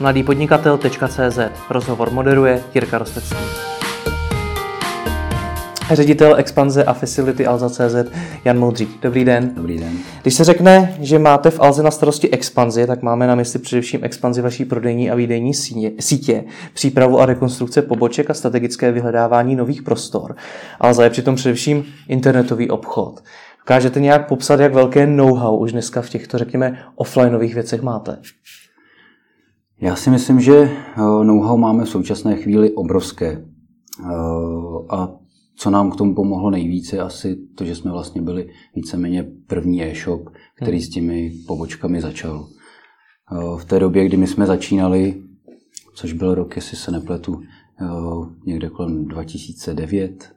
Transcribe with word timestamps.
mladýpodnikatel.cz 0.00 1.38
Rozhovor 1.70 2.10
moderuje 2.10 2.62
Jirka 2.74 2.98
Rostecký. 2.98 3.36
Ředitel 5.92 6.36
expanze 6.36 6.84
a 6.84 6.92
facility 6.92 7.46
Alza.cz 7.46 8.12
Jan 8.44 8.58
Moudřík. 8.58 9.00
Dobrý 9.02 9.24
den. 9.24 9.54
Dobrý 9.54 9.78
den. 9.78 9.92
Když 10.22 10.34
se 10.34 10.44
řekne, 10.44 10.96
že 11.00 11.18
máte 11.18 11.50
v 11.50 11.60
Alze 11.60 11.82
na 11.82 11.90
starosti 11.90 12.30
expanzi, 12.30 12.86
tak 12.86 13.02
máme 13.02 13.26
na 13.26 13.34
mysli 13.34 13.58
především 13.58 14.04
expanzi 14.04 14.42
vaší 14.42 14.64
prodejní 14.64 15.10
a 15.10 15.14
výdejní 15.14 15.54
sítě, 16.00 16.44
přípravu 16.74 17.20
a 17.20 17.26
rekonstrukce 17.26 17.82
poboček 17.82 18.30
a 18.30 18.34
strategické 18.34 18.92
vyhledávání 18.92 19.56
nových 19.56 19.82
prostor. 19.82 20.36
Alza 20.80 21.04
je 21.04 21.10
přitom 21.10 21.34
především 21.34 21.84
internetový 22.08 22.70
obchod. 22.70 23.22
Dokážete 23.58 24.00
nějak 24.00 24.28
popsat, 24.28 24.60
jak 24.60 24.74
velké 24.74 25.06
know-how 25.06 25.56
už 25.56 25.72
dneska 25.72 26.02
v 26.02 26.08
těchto, 26.08 26.38
řekněme, 26.38 26.78
offlineových 26.96 27.54
věcech 27.54 27.82
máte? 27.82 28.18
Já 29.80 29.96
si 29.96 30.10
myslím, 30.10 30.40
že 30.40 30.54
eh, 30.56 30.96
know-how 31.24 31.58
máme 31.58 31.84
v 31.84 31.88
současné 31.88 32.36
chvíli 32.36 32.72
obrovské. 32.72 33.28
Eh, 33.30 34.06
a 34.88 35.14
co 35.56 35.70
nám 35.70 35.90
k 35.90 35.96
tomu 35.96 36.14
pomohlo 36.14 36.50
nejvíce, 36.50 36.98
asi 36.98 37.36
to, 37.54 37.64
že 37.64 37.74
jsme 37.74 37.90
vlastně 37.90 38.22
byli 38.22 38.50
víceméně 38.74 39.22
první 39.46 39.82
e-shop, 39.82 40.28
který 40.54 40.82
s 40.82 40.88
těmi 40.88 41.32
pobočkami 41.46 42.00
začal. 42.00 42.48
Eh, 43.32 43.58
v 43.58 43.64
té 43.64 43.78
době, 43.78 44.06
kdy 44.06 44.16
my 44.16 44.26
jsme 44.26 44.46
začínali, 44.46 45.22
což 45.94 46.12
byl 46.12 46.34
rok, 46.34 46.56
jestli 46.56 46.76
se 46.76 46.90
nepletu, 46.90 47.42
někde 48.46 48.68
kolem 48.68 49.04
2009, 49.04 50.32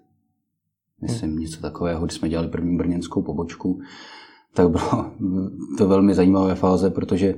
myslím 1.01 1.39
něco 1.39 1.61
takového, 1.61 2.05
kdy 2.05 2.15
jsme 2.15 2.29
dělali 2.29 2.47
první 2.47 2.77
brněnskou 2.77 3.21
pobočku, 3.21 3.81
tak 4.53 4.69
bylo 4.69 5.11
to 5.77 5.87
velmi 5.87 6.15
zajímavé 6.15 6.55
fáze, 6.55 6.89
protože 6.89 7.35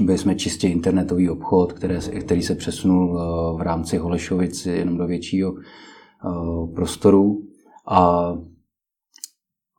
byli 0.00 0.18
jsme 0.18 0.34
čistě 0.34 0.68
internetový 0.68 1.30
obchod, 1.30 1.72
které, 1.72 1.98
který 1.98 2.42
se 2.42 2.54
přesunul 2.54 3.18
eh, 3.18 3.58
v 3.58 3.60
rámci 3.60 3.96
Holešovic 3.96 4.66
jenom 4.66 4.96
do 4.96 5.06
většího 5.06 5.54
eh, 5.54 6.74
prostoru 6.74 7.42
a 7.86 8.32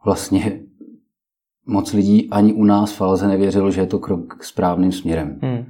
vlastně 0.05 0.61
moc 1.67 1.93
lidí 1.93 2.29
ani 2.29 2.53
u 2.53 2.63
nás 2.63 2.93
v 2.93 3.01
Alze 3.01 3.27
nevěřilo, 3.27 3.71
že 3.71 3.81
je 3.81 3.87
to 3.87 3.99
krok 3.99 4.43
správným 4.43 4.91
směrem. 4.91 5.39
Hmm. 5.41 5.65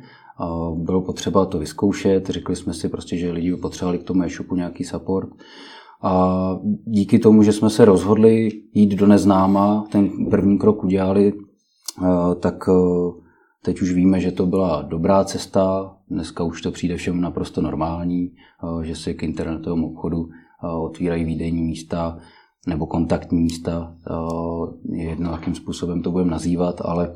Bylo 0.83 1.01
potřeba 1.01 1.45
to 1.45 1.59
vyzkoušet, 1.59 2.29
řekli 2.29 2.55
jsme 2.55 2.73
si 2.73 2.89
prostě, 2.89 3.17
že 3.17 3.31
lidi 3.31 3.55
potřebovali 3.55 3.99
k 3.99 4.03
tomu 4.03 4.23
e-shopu 4.23 4.55
nějaký 4.55 4.83
support 4.83 5.29
a 6.01 6.59
díky 6.85 7.19
tomu, 7.19 7.43
že 7.43 7.53
jsme 7.53 7.69
se 7.69 7.85
rozhodli 7.85 8.49
jít 8.73 8.95
do 8.95 9.07
neznáma, 9.07 9.85
ten 9.91 10.29
první 10.29 10.57
krok 10.57 10.83
udělali, 10.83 11.33
eh, 11.33 12.35
tak 12.35 12.69
eh, 12.69 13.24
teď 13.65 13.81
už 13.81 13.93
víme, 13.93 14.19
že 14.19 14.31
to 14.31 14.45
byla 14.45 14.81
dobrá 14.81 15.23
cesta. 15.23 15.95
Dneska 16.09 16.43
už 16.43 16.61
to 16.61 16.71
přijde 16.71 16.97
všem 16.97 17.21
naprosto 17.21 17.61
normální, 17.61 18.31
eh, 18.31 18.85
že 18.85 18.95
se 18.95 19.13
k 19.13 19.23
internetovému 19.23 19.91
obchodu 19.91 20.29
otvírají 20.81 21.23
výdejní 21.23 21.63
místa 21.63 22.17
nebo 22.67 22.85
kontaktní 22.85 23.41
místa. 23.41 23.95
Je 24.91 25.03
jedno, 25.03 25.31
jakým 25.31 25.55
způsobem 25.55 26.01
to 26.01 26.11
budeme 26.11 26.31
nazývat, 26.31 26.81
ale 26.85 27.15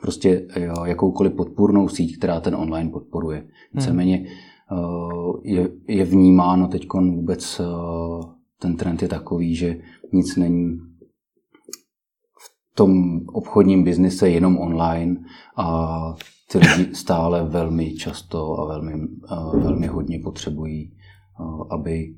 prostě 0.00 0.46
jakoukoliv 0.84 1.32
podpůrnou 1.32 1.88
síť, 1.88 2.18
která 2.18 2.40
ten 2.40 2.54
online 2.54 2.90
podporuje. 2.90 3.38
Hmm. 3.38 3.48
Víceméně 3.74 4.26
Eh, 4.72 5.40
je, 5.42 5.68
je 5.88 6.04
vnímáno 6.04 6.68
teď 6.68 6.86
vůbec 6.92 7.60
eh, 7.60 8.26
ten 8.58 8.76
trend 8.76 9.02
je 9.02 9.08
takový, 9.08 9.54
že 9.54 9.76
nic 10.12 10.36
není 10.36 10.78
tom 12.80 13.20
obchodním 13.26 13.84
biznise 13.84 14.30
jenom 14.30 14.58
online 14.58 15.16
a 15.56 15.98
ty 16.52 16.58
lidi 16.58 16.94
stále 16.94 17.44
velmi 17.44 17.94
často 17.94 18.60
a 18.60 18.64
velmi, 18.64 18.92
eh, 18.92 19.58
velmi 19.58 19.86
hodně 19.86 20.18
potřebují, 20.24 20.92
aby 21.70 22.14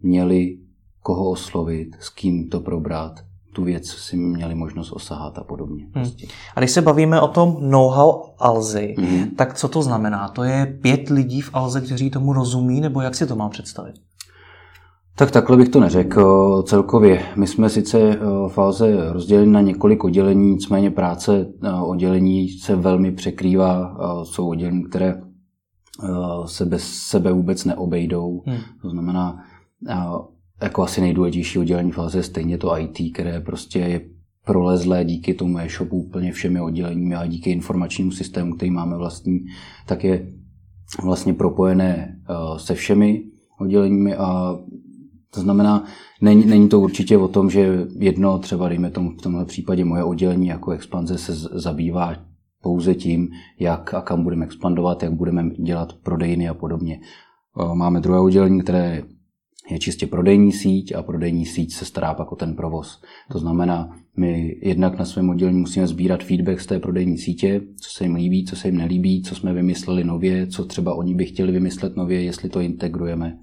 měli 0.00 0.58
koho 1.02 1.30
oslovit, 1.30 1.96
s 2.00 2.08
kým 2.08 2.48
to 2.48 2.60
probrat, 2.60 3.20
tu 3.52 3.64
věc 3.64 3.88
si 3.88 4.16
měli 4.16 4.54
možnost 4.54 4.92
osahat 4.92 5.38
a 5.38 5.44
podobně. 5.44 5.82
Hmm. 5.82 5.92
Prostě. 5.92 6.26
A 6.56 6.60
když 6.60 6.70
se 6.70 6.82
bavíme 6.82 7.20
o 7.20 7.28
tom 7.28 7.56
know-how 7.60 8.22
Alzy, 8.38 8.94
hmm. 8.98 9.30
tak 9.30 9.54
co 9.54 9.68
to 9.68 9.82
znamená? 9.82 10.28
To 10.28 10.42
je 10.42 10.78
pět 10.82 11.08
lidí 11.08 11.40
v 11.40 11.50
Alze, 11.52 11.80
kteří 11.80 12.10
tomu 12.10 12.32
rozumí, 12.32 12.80
nebo 12.80 13.00
jak 13.00 13.14
si 13.14 13.26
to 13.26 13.36
mám 13.36 13.50
představit? 13.50 13.94
Tak 15.16 15.30
takhle 15.30 15.56
bych 15.56 15.68
to 15.68 15.80
neřekl 15.80 16.62
celkově. 16.66 17.22
My 17.36 17.46
jsme 17.46 17.68
sice 17.68 18.00
eh, 18.00 18.18
v 18.48 18.58
Alze 18.58 19.12
rozděleni 19.12 19.52
na 19.52 19.60
několik 19.60 20.04
oddělení, 20.04 20.50
nicméně 20.50 20.90
práce 20.90 21.46
eh, 21.62 21.72
oddělení 21.72 22.48
se 22.48 22.76
velmi 22.76 23.12
překrývá. 23.12 23.96
Eh, 24.00 24.24
jsou 24.24 24.48
oddělení, 24.48 24.84
které 24.84 25.22
se 26.44 26.66
bez 26.66 26.82
sebe 26.82 27.32
vůbec 27.32 27.64
neobejdou. 27.64 28.42
Hmm. 28.46 28.58
To 28.82 28.90
znamená, 28.90 29.44
jako 30.62 30.82
asi 30.82 31.00
nejdůležitější 31.00 31.58
oddělení 31.58 31.92
fáze 31.92 32.18
je 32.18 32.22
stejně 32.22 32.58
to 32.58 32.78
IT, 32.78 33.14
které 33.14 33.40
prostě 33.40 33.78
je 33.78 34.00
prolezlé 34.46 35.04
díky 35.04 35.34
tomu 35.34 35.58
e-shopu 35.58 35.96
úplně 35.96 36.32
všemi 36.32 36.60
odděleními 36.60 37.14
a 37.14 37.26
díky 37.26 37.50
informačnímu 37.50 38.10
systému, 38.10 38.54
který 38.54 38.70
máme 38.70 38.96
vlastní, 38.96 39.38
tak 39.86 40.04
je 40.04 40.26
vlastně 41.02 41.34
propojené 41.34 42.18
se 42.56 42.74
všemi 42.74 43.22
odděleními 43.60 44.16
a 44.16 44.58
to 45.34 45.40
znamená, 45.40 45.84
není, 46.20 46.46
není 46.46 46.68
to 46.68 46.80
určitě 46.80 47.18
o 47.18 47.28
tom, 47.28 47.50
že 47.50 47.86
jedno, 47.98 48.38
třeba 48.38 48.68
dejme 48.68 48.90
tomu 48.90 49.10
v 49.10 49.22
tomhle 49.22 49.44
případě 49.44 49.84
moje 49.84 50.04
oddělení 50.04 50.46
jako 50.46 50.70
expanze 50.70 51.18
se 51.18 51.34
zabývá 51.34 52.16
pouze 52.62 52.94
tím, 52.94 53.28
jak 53.58 53.94
a 53.94 54.00
kam 54.00 54.22
budeme 54.22 54.44
expandovat, 54.44 55.02
jak 55.02 55.12
budeme 55.12 55.50
dělat 55.50 55.92
prodejny 56.02 56.48
a 56.48 56.54
podobně. 56.54 57.00
Máme 57.74 58.00
druhé 58.00 58.20
oddělení, 58.20 58.60
které 58.60 59.02
je 59.70 59.78
čistě 59.78 60.06
prodejní 60.06 60.52
síť 60.52 60.94
a 60.94 61.02
prodejní 61.02 61.46
síť 61.46 61.74
se 61.74 61.84
stará 61.84 62.14
pak 62.14 62.32
o 62.32 62.36
ten 62.36 62.54
provoz. 62.54 63.02
To 63.32 63.38
znamená, 63.38 63.96
my 64.16 64.56
jednak 64.62 64.98
na 64.98 65.04
svém 65.04 65.30
oddělení 65.30 65.60
musíme 65.60 65.86
sbírat 65.86 66.24
feedback 66.24 66.60
z 66.60 66.66
té 66.66 66.78
prodejní 66.78 67.18
sítě, 67.18 67.60
co 67.80 67.90
se 67.90 68.04
jim 68.04 68.14
líbí, 68.14 68.44
co 68.44 68.56
se 68.56 68.68
jim 68.68 68.76
nelíbí, 68.76 69.22
co 69.22 69.34
jsme 69.34 69.52
vymysleli 69.52 70.04
nově, 70.04 70.46
co 70.46 70.64
třeba 70.64 70.94
oni 70.94 71.14
by 71.14 71.24
chtěli 71.24 71.52
vymyslet 71.52 71.96
nově, 71.96 72.22
jestli 72.22 72.48
to 72.48 72.60
integrujeme, 72.60 73.38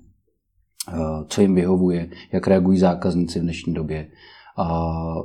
co 1.27 1.41
jim 1.41 1.55
vyhovuje, 1.55 2.09
jak 2.31 2.47
reagují 2.47 2.79
zákazníci 2.79 3.39
v 3.39 3.43
dnešní 3.43 3.73
době 3.73 4.07
a 4.57 5.15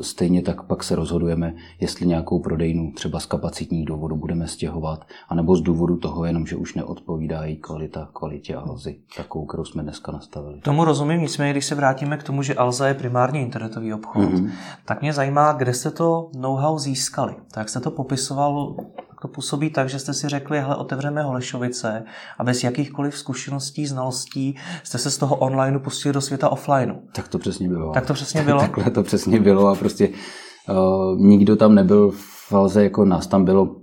stejně 0.00 0.42
tak 0.42 0.62
pak 0.62 0.84
se 0.84 0.96
rozhodujeme, 0.96 1.54
jestli 1.80 2.06
nějakou 2.06 2.38
prodejnu 2.38 2.92
třeba 2.92 3.20
z 3.20 3.26
kapacitních 3.26 3.86
důvodů 3.86 4.16
budeme 4.16 4.46
stěhovat, 4.46 5.04
anebo 5.28 5.56
z 5.56 5.60
důvodu 5.60 5.96
toho 5.96 6.24
jenom, 6.24 6.46
že 6.46 6.56
už 6.56 6.74
neodpovídá 6.74 7.44
její 7.44 7.56
kvalita 7.56 8.08
kvalitě 8.12 8.54
Alzy, 8.54 8.98
takovou, 9.16 9.46
kterou 9.46 9.64
jsme 9.64 9.82
dneska 9.82 10.12
nastavili. 10.12 10.60
Tomu 10.60 10.84
rozumím, 10.84 11.20
nicméně, 11.20 11.52
když 11.52 11.64
se 11.64 11.74
vrátíme 11.74 12.16
k 12.16 12.22
tomu, 12.22 12.42
že 12.42 12.54
Alza 12.54 12.88
je 12.88 12.94
primárně 12.94 13.42
internetový 13.42 13.94
obchod, 13.94 14.22
mm-hmm. 14.22 14.50
tak 14.84 15.02
mě 15.02 15.12
zajímá, 15.12 15.52
kde 15.52 15.74
jste 15.74 15.90
to 15.90 16.30
know-how 16.36 16.78
získali. 16.78 17.34
Tak 17.52 17.68
jste 17.68 17.80
to 17.80 17.90
popisoval 17.90 18.76
to 19.24 19.28
působí 19.28 19.70
tak, 19.70 19.88
že 19.88 19.98
jste 19.98 20.14
si 20.14 20.28
řekli, 20.28 20.60
hele, 20.60 20.76
otevřeme 20.76 21.22
Holešovice 21.22 22.04
a 22.38 22.44
bez 22.44 22.64
jakýchkoliv 22.64 23.18
zkušeností, 23.18 23.86
znalostí 23.86 24.56
jste 24.82 24.98
se 24.98 25.10
z 25.10 25.18
toho 25.18 25.36
online 25.36 25.78
pustili 25.78 26.12
do 26.12 26.20
světa 26.20 26.48
offline. 26.48 27.00
Tak 27.14 27.28
to 27.28 27.38
přesně 27.38 27.68
bylo. 27.68 27.92
Tak 27.92 28.06
to 28.06 28.14
přesně 28.14 28.42
bylo? 28.42 28.60
Takhle 28.60 28.90
to 28.90 29.02
přesně 29.02 29.40
bylo 29.40 29.68
a 29.68 29.74
prostě 29.74 30.08
uh, 30.08 31.18
nikdo 31.18 31.56
tam 31.56 31.74
nebyl 31.74 32.10
v 32.10 32.52
Alze, 32.52 32.82
jako 32.82 33.04
nás 33.04 33.26
tam 33.26 33.44
bylo 33.44 33.76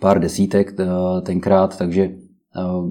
pár 0.00 0.20
desítek 0.20 0.74
uh, 0.80 1.20
tenkrát, 1.20 1.78
takže 1.78 2.08
uh, 2.56 2.90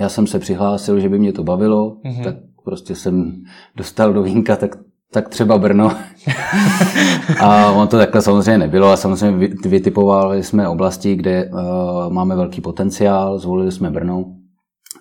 já 0.00 0.08
jsem 0.08 0.26
se 0.26 0.38
přihlásil, 0.38 1.00
že 1.00 1.08
by 1.08 1.18
mě 1.18 1.32
to 1.32 1.44
bavilo, 1.44 1.96
mm-hmm. 2.04 2.24
tak 2.24 2.36
prostě 2.64 2.94
jsem 2.94 3.42
dostal 3.76 4.12
do 4.12 4.22
vínka, 4.22 4.56
tak 4.56 4.76
tak 5.12 5.28
třeba 5.28 5.58
Brno. 5.58 5.92
a 7.40 7.70
on 7.70 7.88
to 7.88 7.96
takhle 7.96 8.22
samozřejmě 8.22 8.58
nebylo 8.58 8.88
a 8.88 8.96
samozřejmě 8.96 9.48
vytipovali 9.66 10.42
jsme 10.42 10.68
oblasti, 10.68 11.14
kde 11.14 11.50
uh, 11.50 12.12
máme 12.12 12.36
velký 12.36 12.60
potenciál, 12.60 13.38
zvolili 13.38 13.72
jsme 13.72 13.90
Brno 13.90 14.24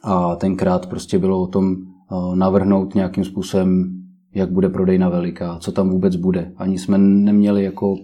a 0.04 0.36
tenkrát 0.36 0.86
prostě 0.86 1.20
bylo 1.20 1.42
o 1.42 1.48
tom 1.48 1.76
uh, 2.12 2.36
navrhnout 2.36 2.96
nějakým 2.96 3.24
způsobem, 3.24 3.86
jak 4.36 4.52
bude 4.52 4.70
prodejna 4.70 5.10
veliká, 5.10 5.58
co 5.60 5.72
tam 5.72 5.90
vůbec 5.90 6.16
bude. 6.16 6.52
Ani 6.58 6.78
jsme 6.78 6.98
neměli 6.98 7.64
jako 7.64 7.96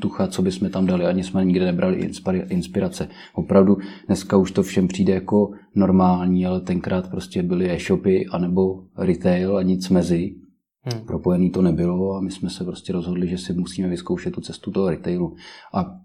tucha, 0.00 0.26
co 0.26 0.42
bychom 0.42 0.70
tam 0.70 0.86
dali, 0.86 1.06
ani 1.06 1.24
jsme 1.24 1.44
nikde 1.44 1.64
nebrali 1.64 2.10
inspirace. 2.48 3.08
Opravdu 3.34 3.76
dneska 4.06 4.36
už 4.36 4.50
to 4.50 4.62
všem 4.62 4.88
přijde 4.88 5.14
jako 5.14 5.50
normální, 5.74 6.46
ale 6.46 6.60
tenkrát 6.60 7.10
prostě 7.10 7.42
byly 7.42 7.70
e-shopy 7.70 8.26
anebo 8.26 8.82
retail 8.98 9.56
a 9.56 9.62
nic 9.62 9.88
mezi. 9.88 10.34
Hmm. 10.82 11.06
Propojený 11.06 11.50
to 11.50 11.62
nebylo 11.62 12.14
a 12.14 12.20
my 12.20 12.30
jsme 12.30 12.50
se 12.50 12.64
prostě 12.64 12.92
rozhodli, 12.92 13.28
že 13.28 13.38
si 13.38 13.52
musíme 13.52 13.88
vyzkoušet 13.88 14.34
tu 14.34 14.40
cestu 14.40 14.70
toho 14.70 14.90
retailu. 14.90 15.36
A 15.74 16.00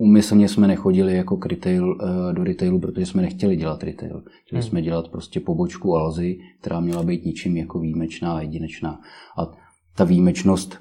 Umyslně 0.00 0.48
jsme 0.48 0.66
nechodili 0.66 1.16
jako 1.16 1.36
k 1.36 1.46
retail, 1.46 1.98
eh, 2.00 2.32
do 2.32 2.44
retailu, 2.44 2.80
protože 2.80 3.06
jsme 3.06 3.22
nechtěli 3.22 3.56
dělat 3.56 3.82
retail. 3.82 4.22
Chtěli 4.46 4.62
hmm. 4.62 4.70
jsme 4.70 4.82
dělat 4.82 5.08
prostě 5.08 5.40
pobočku 5.40 5.96
Alzy, 5.96 6.38
která 6.60 6.80
měla 6.80 7.02
být 7.02 7.24
ničím 7.24 7.56
jako 7.56 7.78
výjimečná 7.78 8.36
a 8.36 8.40
jedinečná. 8.40 9.00
A 9.38 9.52
ta 9.96 10.04
výjimečnost 10.04 10.78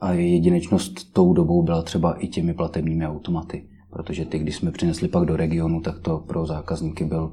a 0.00 0.12
jedinečnost 0.12 1.12
tou 1.12 1.32
dobou 1.32 1.62
byla 1.62 1.82
třeba 1.82 2.12
i 2.12 2.28
těmi 2.28 2.54
platebními 2.54 3.06
automaty. 3.06 3.68
protože 3.90 4.24
ty, 4.24 4.38
když 4.38 4.56
jsme 4.56 4.70
přinesli 4.70 5.08
pak 5.08 5.24
do 5.24 5.36
regionu, 5.36 5.80
tak 5.80 5.98
to 5.98 6.18
pro 6.18 6.46
zákazníky 6.46 7.04
byl 7.04 7.32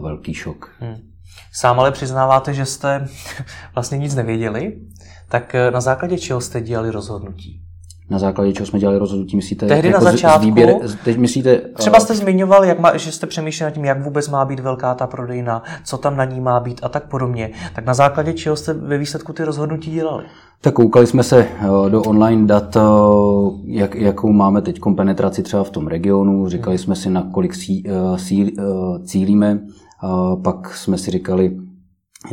velký 0.00 0.34
šok. 0.34 0.76
Hmm. 0.80 1.13
Sám 1.52 1.80
ale 1.80 1.92
přiznáváte, 1.92 2.54
že 2.54 2.66
jste 2.66 3.06
vlastně 3.74 3.98
nic 3.98 4.14
nevěděli, 4.14 4.76
tak 5.28 5.56
na 5.72 5.80
základě 5.80 6.18
čeho 6.18 6.40
jste 6.40 6.60
dělali 6.60 6.90
rozhodnutí? 6.90 7.64
na 8.10 8.18
základě 8.18 8.52
čeho 8.52 8.66
jsme 8.66 8.78
dělali 8.78 8.98
rozhodnutí, 8.98 9.36
myslíte? 9.36 9.66
Tehdy 9.66 9.88
jako 9.88 10.04
na 10.04 10.10
začátku, 10.10 10.42
z 10.42 10.44
výběr, 10.44 10.74
teď 11.04 11.16
myslíte, 11.16 11.60
třeba 11.76 12.00
jste 12.00 12.14
zmiňoval, 12.14 12.64
jak 12.64 12.78
má, 12.78 12.96
že 12.96 13.12
jste 13.12 13.26
přemýšleli 13.26 13.70
nad 13.70 13.74
tím, 13.74 13.84
jak 13.84 14.04
vůbec 14.04 14.28
má 14.28 14.44
být 14.44 14.60
velká 14.60 14.94
ta 14.94 15.06
prodejna, 15.06 15.62
co 15.84 15.98
tam 15.98 16.16
na 16.16 16.24
ní 16.24 16.40
má 16.40 16.60
být 16.60 16.80
a 16.82 16.88
tak 16.88 17.08
podobně. 17.08 17.50
Tak 17.74 17.86
na 17.86 17.94
základě 17.94 18.32
čeho 18.32 18.56
jste 18.56 18.72
ve 18.72 18.98
výsledku 18.98 19.32
ty 19.32 19.44
rozhodnutí 19.44 19.90
dělali? 19.90 20.24
Tak 20.60 20.74
koukali 20.74 21.06
jsme 21.06 21.22
se 21.22 21.38
eh, 21.38 21.90
do 21.90 22.02
online 22.02 22.46
dat, 22.46 22.76
eh, 22.76 22.80
jak, 23.64 23.94
jakou 23.94 24.32
máme 24.32 24.62
teď 24.62 24.80
penetraci 24.96 25.42
třeba 25.42 25.64
v 25.64 25.70
tom 25.70 25.86
regionu, 25.86 26.48
říkali 26.48 26.78
jsme 26.78 26.96
si, 26.96 27.10
na 27.10 27.22
kolik 27.32 27.54
sí, 27.54 27.82
eh, 27.86 28.18
sí, 28.18 28.56
cílíme, 29.04 29.60
pak 30.42 30.74
jsme 30.74 30.98
si 30.98 31.10
říkali, 31.10 31.56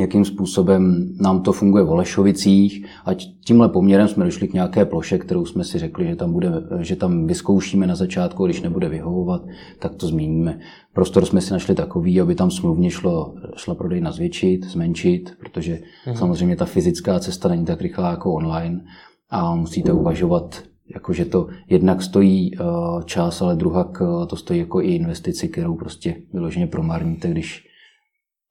jakým 0.00 0.24
způsobem 0.24 1.12
nám 1.20 1.42
to 1.42 1.52
funguje 1.52 1.84
v 1.84 1.90
Olešovicích 1.90 2.86
a 3.04 3.10
tímhle 3.44 3.68
poměrem 3.68 4.08
jsme 4.08 4.24
došli 4.24 4.48
k 4.48 4.52
nějaké 4.52 4.84
ploše, 4.84 5.18
kterou 5.18 5.46
jsme 5.46 5.64
si 5.64 5.78
řekli, 5.78 6.06
že 6.06 6.16
tam, 6.16 6.32
bude, 6.32 6.52
že 6.80 6.96
tam 6.96 7.26
vyzkoušíme 7.26 7.86
na 7.86 7.94
začátku, 7.94 8.46
když 8.46 8.62
nebude 8.62 8.88
vyhovovat, 8.88 9.42
tak 9.78 9.94
to 9.94 10.06
změníme. 10.06 10.58
Prostor 10.92 11.24
jsme 11.24 11.40
si 11.40 11.52
našli 11.52 11.74
takový, 11.74 12.20
aby 12.20 12.34
tam 12.34 12.50
smluvně 12.50 12.90
šlo, 12.90 13.34
šla 13.56 13.74
prodejna 13.74 14.12
zvětšit, 14.12 14.64
zmenšit, 14.64 15.32
protože 15.40 15.78
mhm. 16.06 16.16
samozřejmě 16.16 16.56
ta 16.56 16.64
fyzická 16.64 17.20
cesta 17.20 17.48
není 17.48 17.64
tak 17.64 17.80
rychlá 17.80 18.10
jako 18.10 18.34
online 18.34 18.84
a 19.30 19.54
musíte 19.54 19.92
uvažovat 19.92 20.62
jakože 20.94 21.24
to 21.24 21.48
jednak 21.68 22.02
stojí 22.02 22.50
eh, 22.54 22.64
čas, 23.04 23.42
ale 23.42 23.56
druhak 23.56 24.02
eh, 24.02 24.26
to 24.26 24.36
stojí 24.36 24.60
jako 24.60 24.80
i 24.80 24.94
investici, 24.94 25.48
kterou 25.48 25.76
prostě 25.76 26.16
vyloženě 26.32 26.66
promarníte, 26.66 27.30
když 27.30 27.64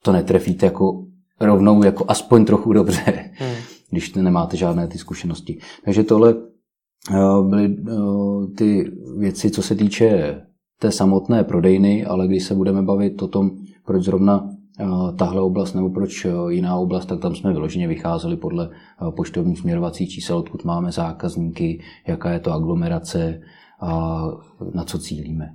to 0.03 0.11
netrefíte 0.11 0.65
jako 0.65 1.05
rovnou 1.39 1.83
jako 1.83 2.05
aspoň 2.07 2.45
trochu 2.45 2.73
dobře, 2.73 3.31
hmm. 3.33 3.55
když 3.91 4.13
nemáte 4.13 4.57
žádné 4.57 4.87
ty 4.87 4.97
zkušenosti. 4.97 5.59
Takže 5.85 6.03
tohle 6.03 6.33
uh, 6.33 7.49
byly 7.49 7.77
uh, 7.77 8.53
ty 8.53 8.91
věci, 9.17 9.51
co 9.51 9.61
se 9.61 9.75
týče 9.75 10.41
té 10.79 10.91
samotné 10.91 11.43
prodejny, 11.43 12.05
ale 12.05 12.27
když 12.27 12.43
se 12.43 12.55
budeme 12.55 12.81
bavit 12.81 13.21
o 13.21 13.27
tom, 13.27 13.51
proč 13.85 14.03
zrovna 14.03 14.49
tahle 15.17 15.41
oblast 15.41 15.73
nebo 15.73 15.89
proč 15.89 16.27
jiná 16.49 16.75
oblast, 16.75 17.05
tak 17.05 17.19
tam 17.19 17.35
jsme 17.35 17.53
vyloženě 17.53 17.87
vycházeli 17.87 18.37
podle 18.37 18.69
poštovních 19.15 19.59
směrovacích 19.59 20.09
čísel, 20.09 20.37
odkud 20.37 20.63
máme 20.63 20.91
zákazníky, 20.91 21.83
jaká 22.07 22.31
je 22.31 22.39
to 22.39 22.51
aglomerace 22.51 23.41
a 23.81 24.21
na 24.73 24.83
co 24.83 24.99
cílíme. 24.99 25.49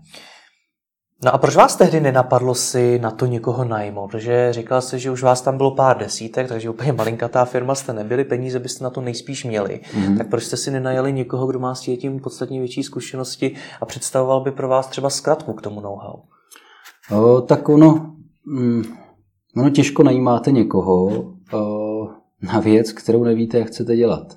No 1.24 1.34
a 1.34 1.38
proč 1.38 1.56
vás 1.56 1.76
tehdy 1.76 2.00
nenapadlo 2.00 2.54
si 2.54 2.98
na 2.98 3.10
to 3.10 3.26
někoho 3.26 3.64
najmout? 3.64 4.10
Protože 4.10 4.52
říkal 4.52 4.80
jste, 4.80 4.98
že 4.98 5.10
už 5.10 5.22
vás 5.22 5.40
tam 5.40 5.56
bylo 5.56 5.70
pár 5.70 5.98
desítek, 5.98 6.48
takže 6.48 6.70
úplně 6.70 6.92
malinkatá 6.92 7.44
firma 7.44 7.74
jste 7.74 7.92
nebyli, 7.92 8.24
peníze 8.24 8.58
byste 8.58 8.84
na 8.84 8.90
to 8.90 9.00
nejspíš 9.00 9.44
měli. 9.44 9.80
Mm-hmm. 9.84 10.18
Tak 10.18 10.28
proč 10.30 10.44
jste 10.44 10.56
si 10.56 10.70
nenajali 10.70 11.12
někoho, 11.12 11.46
kdo 11.46 11.58
má 11.58 11.74
s 11.74 11.80
tím 11.80 12.20
podstatně 12.20 12.58
větší 12.58 12.82
zkušenosti 12.82 13.54
a 13.80 13.86
představoval 13.86 14.40
by 14.40 14.50
pro 14.50 14.68
vás 14.68 14.86
třeba 14.86 15.10
zkratku 15.10 15.52
k 15.52 15.62
tomu 15.62 15.80
know-how? 15.80 16.14
O, 17.10 17.40
tak 17.40 17.68
ono, 17.68 18.14
mm, 18.46 18.84
ono 19.56 19.70
těžko 19.70 20.02
najímáte 20.02 20.52
někoho 20.52 21.24
o, 21.52 22.08
na 22.52 22.60
věc, 22.60 22.92
kterou 22.92 23.24
nevíte, 23.24 23.58
jak 23.58 23.68
chcete 23.68 23.96
dělat. 23.96 24.36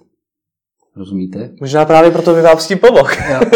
Rozumíte? 0.96 1.52
Možná 1.62 1.86
právě 1.86 2.12
proto 2.12 2.34
by 2.34 2.42
vám 2.42 2.58
s 2.58 2.68
tím 2.68 2.78
pomohl. 2.78 3.10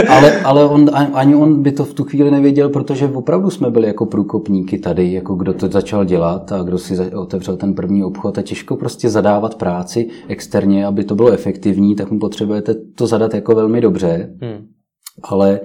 ale 0.10 0.42
ale 0.42 0.66
on, 0.66 0.90
ani 0.94 1.36
on 1.36 1.64
by 1.64 1.72
to 1.72 1.86
v 1.86 1.94
tu 1.94 2.04
chvíli 2.04 2.32
nevěděl, 2.32 2.70
protože 2.70 3.08
opravdu 3.08 3.50
jsme 3.50 3.70
byli 3.70 3.88
jako 3.88 4.06
průkopníky 4.06 4.80
tady, 4.80 5.14
jako 5.14 5.36
kdo 5.36 5.54
to 5.54 5.68
začal 5.68 6.06
dělat 6.06 6.52
a 6.52 6.64
kdo 6.64 6.78
si 6.78 7.12
otevřel 7.16 7.58
ten 7.58 7.74
první 7.74 8.04
obchod 8.04 8.38
a 8.38 8.42
těžko 8.42 8.76
prostě 8.76 9.10
zadávat 9.10 9.56
práci 9.56 10.10
externě, 10.28 10.86
aby 10.86 11.04
to 11.04 11.16
bylo 11.16 11.32
efektivní, 11.32 11.96
tak 11.96 12.12
mu 12.12 12.20
potřebujete 12.20 12.76
to 12.96 13.08
zadat 13.08 13.34
jako 13.34 13.56
velmi 13.56 13.82
dobře. 13.82 14.36
Hmm. 14.42 14.68
Ale 15.24 15.60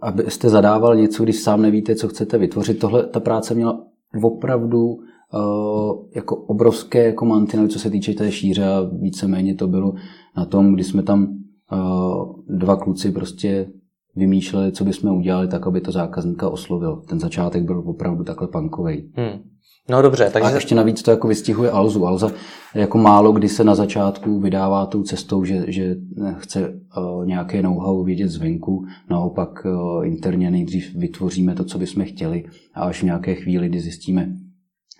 abyste 0.00 0.48
zadával 0.48 0.96
něco, 0.96 1.22
když 1.24 1.40
sám 1.40 1.62
nevíte, 1.62 1.94
co 1.94 2.08
chcete 2.08 2.38
vytvořit, 2.38 2.78
tohle, 2.78 3.06
ta 3.06 3.20
práce 3.20 3.54
měla 3.54 3.80
opravdu 4.22 4.86
uh, 4.88 6.08
jako 6.14 6.36
obrovské 6.36 7.04
jako 7.04 7.24
mantinely, 7.24 7.68
co 7.68 7.78
se 7.78 7.90
týče 7.90 8.12
té 8.12 8.32
šíře 8.32 8.64
a 8.64 8.90
víceméně 8.92 9.54
to 9.54 9.68
bylo 9.68 9.94
na 10.36 10.44
tom, 10.44 10.74
kdy 10.74 10.84
jsme 10.84 11.02
tam 11.02 11.28
uh, 11.72 12.40
dva 12.48 12.76
kluci 12.76 13.12
prostě 13.12 13.70
vymýšleli, 14.18 14.72
co 14.72 14.84
bychom 14.84 15.16
udělali 15.16 15.48
tak, 15.48 15.66
aby 15.66 15.80
to 15.80 15.92
zákazníka 15.92 16.48
oslovil. 16.48 17.02
Ten 17.08 17.20
začátek 17.20 17.62
byl 17.62 17.82
opravdu 17.86 18.24
takhle 18.24 18.48
punkový. 18.48 19.12
Hmm. 19.16 19.42
No 19.90 20.02
dobře, 20.02 20.30
takže... 20.32 20.48
A 20.48 20.54
ještě 20.54 20.74
navíc 20.74 21.02
to 21.02 21.10
jako 21.10 21.28
vystihuje 21.28 21.70
Alzu. 21.70 22.06
Alza 22.06 22.30
jako 22.74 22.98
málo 22.98 23.32
kdy 23.32 23.48
se 23.48 23.64
na 23.64 23.74
začátku 23.74 24.40
vydává 24.40 24.86
tou 24.86 25.02
cestou, 25.02 25.44
že, 25.44 25.64
že 25.72 25.96
chce 26.38 26.68
uh, 26.68 27.26
nějaké 27.26 27.62
know-how 27.62 28.04
vědět 28.04 28.28
zvenku, 28.28 28.84
naopak 29.10 29.64
uh, 29.64 30.06
interně 30.06 30.50
nejdřív 30.50 30.94
vytvoříme 30.94 31.54
to, 31.54 31.64
co 31.64 31.78
bychom 31.78 32.04
chtěli 32.04 32.44
a 32.74 32.80
až 32.82 33.00
v 33.00 33.04
nějaké 33.04 33.34
chvíli, 33.34 33.68
kdy 33.68 33.80
zjistíme, 33.80 34.32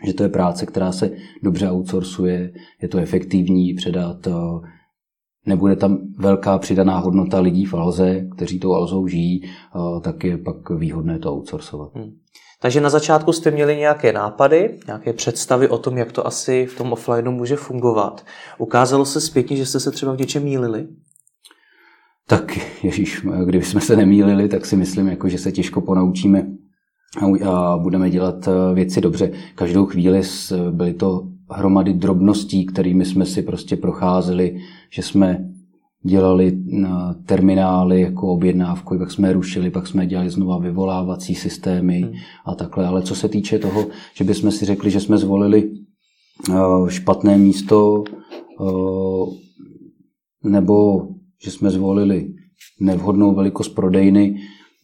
že 0.06 0.14
to 0.14 0.22
je 0.22 0.28
práce, 0.28 0.66
která 0.66 0.92
se 0.92 1.10
dobře 1.42 1.70
outsourcuje, 1.70 2.52
je 2.82 2.88
to 2.88 2.98
efektivní 2.98 3.74
předat 3.74 4.26
uh, 4.26 4.34
nebude 5.48 5.76
tam 5.76 5.98
velká 6.18 6.58
přidaná 6.58 6.98
hodnota 6.98 7.40
lidí 7.40 7.64
v 7.64 7.74
Alze, 7.74 8.26
kteří 8.36 8.58
tou 8.58 8.74
Alzou 8.74 9.06
žijí, 9.06 9.42
tak 10.02 10.24
je 10.24 10.38
pak 10.38 10.70
výhodné 10.70 11.18
to 11.18 11.32
outsourcovat. 11.32 11.94
Hmm. 11.94 12.10
Takže 12.60 12.80
na 12.80 12.90
začátku 12.90 13.32
jste 13.32 13.50
měli 13.50 13.76
nějaké 13.76 14.12
nápady, 14.12 14.78
nějaké 14.86 15.12
představy 15.12 15.68
o 15.68 15.78
tom, 15.78 15.98
jak 15.98 16.12
to 16.12 16.26
asi 16.26 16.66
v 16.66 16.78
tom 16.78 16.92
offlineu 16.92 17.32
může 17.32 17.56
fungovat. 17.56 18.24
Ukázalo 18.58 19.04
se 19.04 19.20
zpětně, 19.20 19.56
že 19.56 19.66
jste 19.66 19.80
se 19.80 19.90
třeba 19.90 20.12
v 20.12 20.18
něčem 20.18 20.44
mýlili? 20.44 20.86
Tak, 22.26 22.58
ježíš, 22.84 23.26
kdyby 23.44 23.64
jsme 23.64 23.80
se 23.80 23.96
nemýlili, 23.96 24.48
tak 24.48 24.66
si 24.66 24.76
myslím, 24.76 25.06
jako, 25.08 25.28
že 25.28 25.38
se 25.38 25.52
těžko 25.52 25.80
ponaučíme 25.80 26.46
a 27.44 27.76
budeme 27.78 28.10
dělat 28.10 28.48
e, 28.48 28.74
věci 28.74 29.00
dobře. 29.00 29.30
Každou 29.54 29.86
chvíli 29.86 30.22
byly 30.70 30.94
to 30.94 31.22
hromady 31.50 31.92
drobností, 31.92 32.66
kterými 32.66 33.04
jsme 33.04 33.26
si 33.26 33.42
prostě 33.42 33.76
procházeli, 33.76 34.60
že 34.90 35.02
jsme 35.02 35.48
dělali 36.02 36.58
na 36.66 37.14
terminály 37.26 38.00
jako 38.00 38.28
objednávku, 38.28 38.98
pak 38.98 39.10
jsme 39.10 39.32
rušili, 39.32 39.70
pak 39.70 39.86
jsme 39.86 40.06
dělali 40.06 40.30
znova 40.30 40.58
vyvolávací 40.58 41.34
systémy 41.34 42.00
hmm. 42.00 42.12
a 42.46 42.54
takhle. 42.54 42.86
Ale 42.86 43.02
co 43.02 43.14
se 43.14 43.28
týče 43.28 43.58
toho, 43.58 43.86
že 44.14 44.24
bychom 44.24 44.50
si 44.50 44.64
řekli, 44.64 44.90
že 44.90 45.00
jsme 45.00 45.18
zvolili 45.18 45.70
eh, 46.50 46.54
špatné 46.88 47.38
místo 47.38 48.04
eh, 48.60 49.48
nebo 50.44 51.08
že 51.44 51.50
jsme 51.50 51.70
zvolili 51.70 52.34
nevhodnou 52.80 53.34
velikost 53.34 53.68
prodejny, 53.68 54.36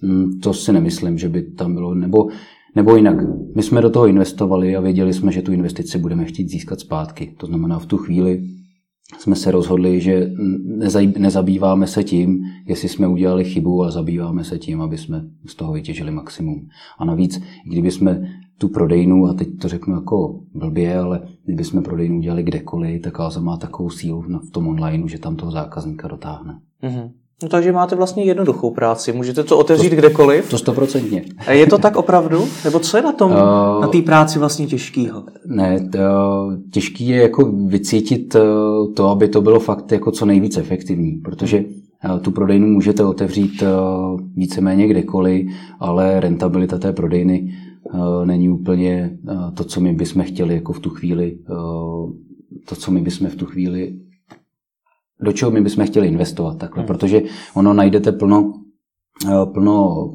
hm, 0.02 0.40
to 0.42 0.54
si 0.54 0.72
nemyslím, 0.72 1.18
že 1.18 1.28
by 1.28 1.42
tam 1.42 1.74
bylo. 1.74 1.94
Nebo 1.94 2.28
nebo 2.74 2.96
jinak, 2.96 3.16
my 3.56 3.62
jsme 3.62 3.80
do 3.80 3.90
toho 3.90 4.06
investovali 4.06 4.76
a 4.76 4.80
věděli 4.80 5.12
jsme, 5.12 5.32
že 5.32 5.42
tu 5.42 5.52
investici 5.52 5.98
budeme 5.98 6.24
chtít 6.24 6.48
získat 6.48 6.80
zpátky. 6.80 7.34
To 7.38 7.46
znamená, 7.46 7.78
v 7.78 7.86
tu 7.86 7.96
chvíli 7.96 8.48
jsme 9.18 9.36
se 9.36 9.50
rozhodli, 9.50 10.00
že 10.00 10.30
nezabýváme 11.18 11.86
se 11.86 12.04
tím, 12.04 12.44
jestli 12.66 12.88
jsme 12.88 13.08
udělali 13.08 13.44
chybu, 13.44 13.82
ale 13.82 13.92
zabýváme 13.92 14.44
se 14.44 14.58
tím, 14.58 14.80
aby 14.80 14.98
jsme 14.98 15.24
z 15.46 15.54
toho 15.54 15.72
vytěžili 15.72 16.10
maximum. 16.10 16.68
A 16.98 17.04
navíc, 17.04 17.40
kdyby 17.66 17.90
jsme 17.90 18.22
tu 18.58 18.68
prodejnu, 18.68 19.26
a 19.26 19.34
teď 19.34 19.48
to 19.60 19.68
řeknu 19.68 19.94
jako 19.94 20.40
blbě, 20.54 20.98
ale 20.98 21.28
kdyby 21.44 21.64
jsme 21.64 21.82
prodejnu 21.82 22.18
udělali 22.18 22.42
kdekoliv, 22.42 23.02
tak 23.02 23.20
Alza 23.20 23.40
má 23.40 23.56
takovou 23.56 23.90
sílu 23.90 24.22
v 24.22 24.50
tom 24.50 24.68
online, 24.68 25.08
že 25.08 25.18
tam 25.18 25.36
toho 25.36 25.52
zákazníka 25.52 26.08
dotáhne. 26.08 26.60
Mm-hmm. 26.82 27.10
No, 27.42 27.48
takže 27.48 27.72
máte 27.72 27.96
vlastně 27.96 28.24
jednoduchou 28.24 28.70
práci. 28.70 29.12
Můžete 29.12 29.44
to 29.44 29.58
otevřít 29.58 29.90
to, 29.90 29.96
kdekoliv. 29.96 30.50
To 30.50 30.58
stoprocentně. 30.58 31.24
A 31.46 31.52
je 31.52 31.66
to 31.66 31.78
tak 31.78 31.96
opravdu? 31.96 32.44
Nebo 32.64 32.80
co 32.80 32.96
je 32.96 33.02
na 33.02 33.12
tom, 33.12 33.30
uh, 33.30 33.80
na 33.80 33.88
té 33.88 34.02
práci 34.02 34.38
vlastně 34.38 34.66
těžkýho? 34.66 35.24
Ne, 35.46 35.88
to, 35.92 35.98
těžký 36.70 37.08
je 37.08 37.22
jako 37.22 37.52
vycítit 37.66 38.36
to, 38.96 39.08
aby 39.08 39.28
to 39.28 39.42
bylo 39.42 39.60
fakt 39.60 39.92
jako 39.92 40.10
co 40.10 40.26
nejvíc 40.26 40.56
efektivní, 40.56 41.12
protože 41.12 41.64
tu 42.20 42.30
prodejnu 42.30 42.66
můžete 42.66 43.04
otevřít 43.04 43.62
víceméně 44.34 44.88
kdekoliv, 44.88 45.46
ale 45.80 46.20
rentabilita 46.20 46.78
té 46.78 46.92
prodejny 46.92 47.54
není 48.24 48.48
úplně 48.48 49.18
to, 49.54 49.64
co 49.64 49.80
my 49.80 49.92
bychom 49.92 50.22
chtěli 50.22 50.54
jako 50.54 50.72
v 50.72 50.80
tu 50.80 50.90
chvíli, 50.90 51.38
to, 52.68 52.76
co 52.76 52.90
my 52.90 53.00
bychom 53.00 53.28
v 53.28 53.36
tu 53.36 53.46
chvíli 53.46 53.94
do 55.20 55.32
čeho 55.32 55.50
my 55.50 55.60
bychom 55.60 55.86
chtěli 55.86 56.08
investovat 56.08 56.58
takhle, 56.58 56.82
hmm. 56.82 56.86
protože 56.86 57.22
ono 57.54 57.74
najdete 57.74 58.12
plno, 58.12 58.52
eh, 59.26 59.46
plno 59.54 60.08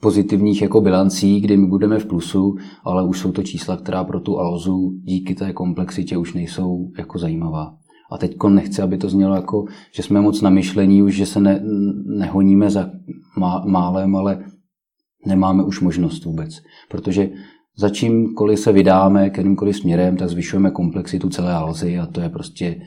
pozitivních 0.00 0.62
jako 0.62 0.80
bilancí, 0.80 1.40
kdy 1.40 1.56
my 1.56 1.66
budeme 1.66 1.98
v 1.98 2.06
plusu, 2.06 2.54
ale 2.84 3.08
už 3.08 3.18
jsou 3.18 3.32
to 3.32 3.42
čísla, 3.42 3.76
která 3.76 4.04
pro 4.04 4.20
tu 4.20 4.38
Alzu 4.38 4.92
díky 5.02 5.34
té 5.34 5.52
komplexitě 5.52 6.16
už 6.16 6.34
nejsou 6.34 6.90
jako 6.98 7.18
zajímavá. 7.18 7.74
A 8.12 8.18
teď 8.18 8.36
nechci, 8.48 8.82
aby 8.82 8.98
to 8.98 9.08
znělo 9.08 9.34
jako, 9.34 9.64
že 9.94 10.02
jsme 10.02 10.20
moc 10.20 10.42
na 10.42 10.50
myšlení, 10.50 11.02
už 11.02 11.16
že 11.16 11.26
se 11.26 11.40
ne, 11.40 11.62
nehoníme 12.18 12.70
za 12.70 12.90
má, 13.38 13.64
málem, 13.66 14.16
ale 14.16 14.44
nemáme 15.26 15.64
už 15.64 15.80
možnost 15.80 16.24
vůbec. 16.24 16.50
Protože 16.88 17.30
za 17.78 17.88
čímkoliv 17.88 18.58
se 18.58 18.72
vydáme, 18.72 19.30
kterýmkoliv 19.30 19.76
směrem, 19.76 20.16
tak 20.16 20.28
zvyšujeme 20.28 20.70
komplexitu 20.70 21.28
celé 21.28 21.52
Alzy 21.52 21.98
a 21.98 22.06
to 22.06 22.20
je 22.20 22.28
prostě 22.28 22.80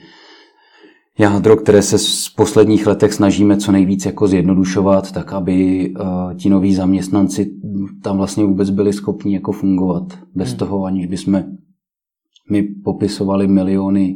jádro, 1.20 1.58
které 1.58 1.82
se 1.82 1.98
v 1.98 2.36
posledních 2.36 2.88
letech 2.88 3.14
snažíme 3.14 3.58
co 3.58 3.72
nejvíc 3.72 4.06
jako 4.06 4.28
zjednodušovat, 4.28 5.12
tak 5.12 5.34
aby 5.34 5.90
uh, 5.90 6.34
ti 6.34 6.50
noví 6.50 6.76
zaměstnanci 6.76 7.52
tam 8.04 8.18
vlastně 8.18 8.44
vůbec 8.44 8.70
byli 8.70 8.94
schopni 8.94 9.34
jako 9.34 9.52
fungovat. 9.52 10.20
Bez 10.36 10.50
hmm. 10.50 10.58
toho, 10.58 10.84
aniž 10.84 11.06
bychom 11.06 11.44
my 12.52 12.64
popisovali 12.64 13.48
miliony 13.48 14.16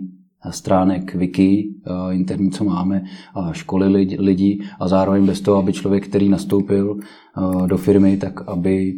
stránek 0.50 1.16
wiki 1.16 1.74
uh, 1.88 2.16
interní, 2.16 2.52
co 2.52 2.64
máme, 2.64 3.04
a 3.36 3.54
školy 3.54 3.88
lidí 4.20 4.62
a 4.80 4.88
zároveň 4.88 5.26
bez 5.26 5.42
toho, 5.42 5.58
aby 5.58 5.74
člověk, 5.74 6.08
který 6.08 6.30
nastoupil 6.30 6.98
uh, 7.38 7.68
do 7.68 7.78
firmy, 7.78 8.18
tak 8.18 8.48
aby 8.48 8.94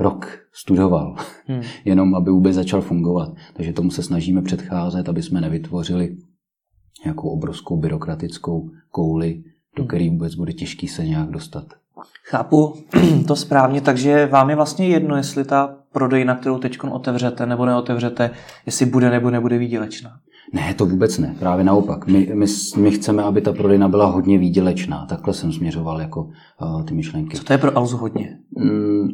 rok 0.00 0.38
studoval, 0.52 1.16
hmm. 1.46 1.62
jenom 1.84 2.14
aby 2.14 2.30
vůbec 2.30 2.54
začal 2.54 2.80
fungovat. 2.80 3.34
Takže 3.54 3.72
tomu 3.72 3.90
se 3.90 4.02
snažíme 4.02 4.42
předcházet, 4.42 5.08
aby 5.08 5.22
jsme 5.22 5.40
nevytvořili 5.40 6.16
nějakou 7.04 7.28
obrovskou 7.28 7.76
byrokratickou 7.76 8.70
kouli, 8.90 9.42
do 9.76 9.82
hmm. 9.82 9.88
které 9.88 10.10
vůbec 10.10 10.34
bude 10.34 10.52
těžký 10.52 10.88
se 10.88 11.06
nějak 11.06 11.30
dostat. 11.30 11.64
Chápu 12.24 12.74
to 13.26 13.36
správně, 13.36 13.80
takže 13.80 14.26
vám 14.26 14.50
je 14.50 14.56
vlastně 14.56 14.88
jedno, 14.88 15.16
jestli 15.16 15.44
ta 15.44 15.76
prodejna, 15.92 16.34
kterou 16.34 16.58
teď 16.58 16.78
otevřete 16.90 17.46
nebo 17.46 17.66
neotevřete, 17.66 18.30
jestli 18.66 18.86
bude 18.86 19.10
nebo 19.10 19.30
nebude 19.30 19.58
výdělečná. 19.58 20.10
Ne, 20.52 20.74
to 20.74 20.86
vůbec 20.86 21.18
ne. 21.18 21.36
Právě 21.38 21.64
naopak. 21.64 22.06
My, 22.06 22.30
my, 22.34 22.46
my 22.76 22.90
chceme, 22.90 23.22
aby 23.22 23.40
ta 23.40 23.52
prodejna 23.52 23.88
byla 23.88 24.06
hodně 24.06 24.38
výdělečná. 24.38 25.06
Takhle 25.06 25.34
jsem 25.34 25.52
směřoval 25.52 26.00
jako 26.00 26.22
uh, 26.62 26.84
ty 26.84 26.94
myšlenky. 26.94 27.36
Co 27.36 27.44
to 27.44 27.52
je 27.52 27.58
pro 27.58 27.78
Alzu 27.78 27.96
hodně? 27.96 28.38
Mm, 28.58 29.08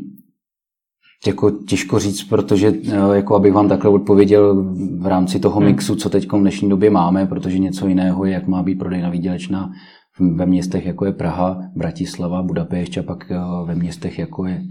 jako 1.27 1.51
těžko 1.51 1.99
říct, 1.99 2.25
protože 2.25 2.73
jako 3.13 3.37
abych 3.37 3.53
vám 3.53 3.69
takhle 3.69 3.91
odpověděl 3.91 4.65
v 4.99 5.07
rámci 5.07 5.41
toho 5.41 5.57
hmm. 5.57 5.67
mixu, 5.67 5.97
co 5.97 6.11
teď 6.11 6.33
v 6.33 6.39
dnešní 6.39 6.69
době 6.69 6.91
máme, 6.91 7.27
protože 7.27 7.59
něco 7.59 7.87
jiného 7.87 8.25
je, 8.25 8.33
jak 8.33 8.47
má 8.47 8.63
být 8.63 8.79
prodejna 8.79 9.11
výdělečná 9.11 9.71
ve 10.35 10.47
městech, 10.47 10.87
jako 10.87 11.05
je 11.05 11.13
Praha, 11.13 11.61
Bratislava, 11.77 12.43
Budapešť 12.43 12.99
a 12.99 13.03
pak 13.03 13.33
ve 13.65 13.75
městech, 13.75 14.19
jako 14.19 14.47
je 14.47 14.63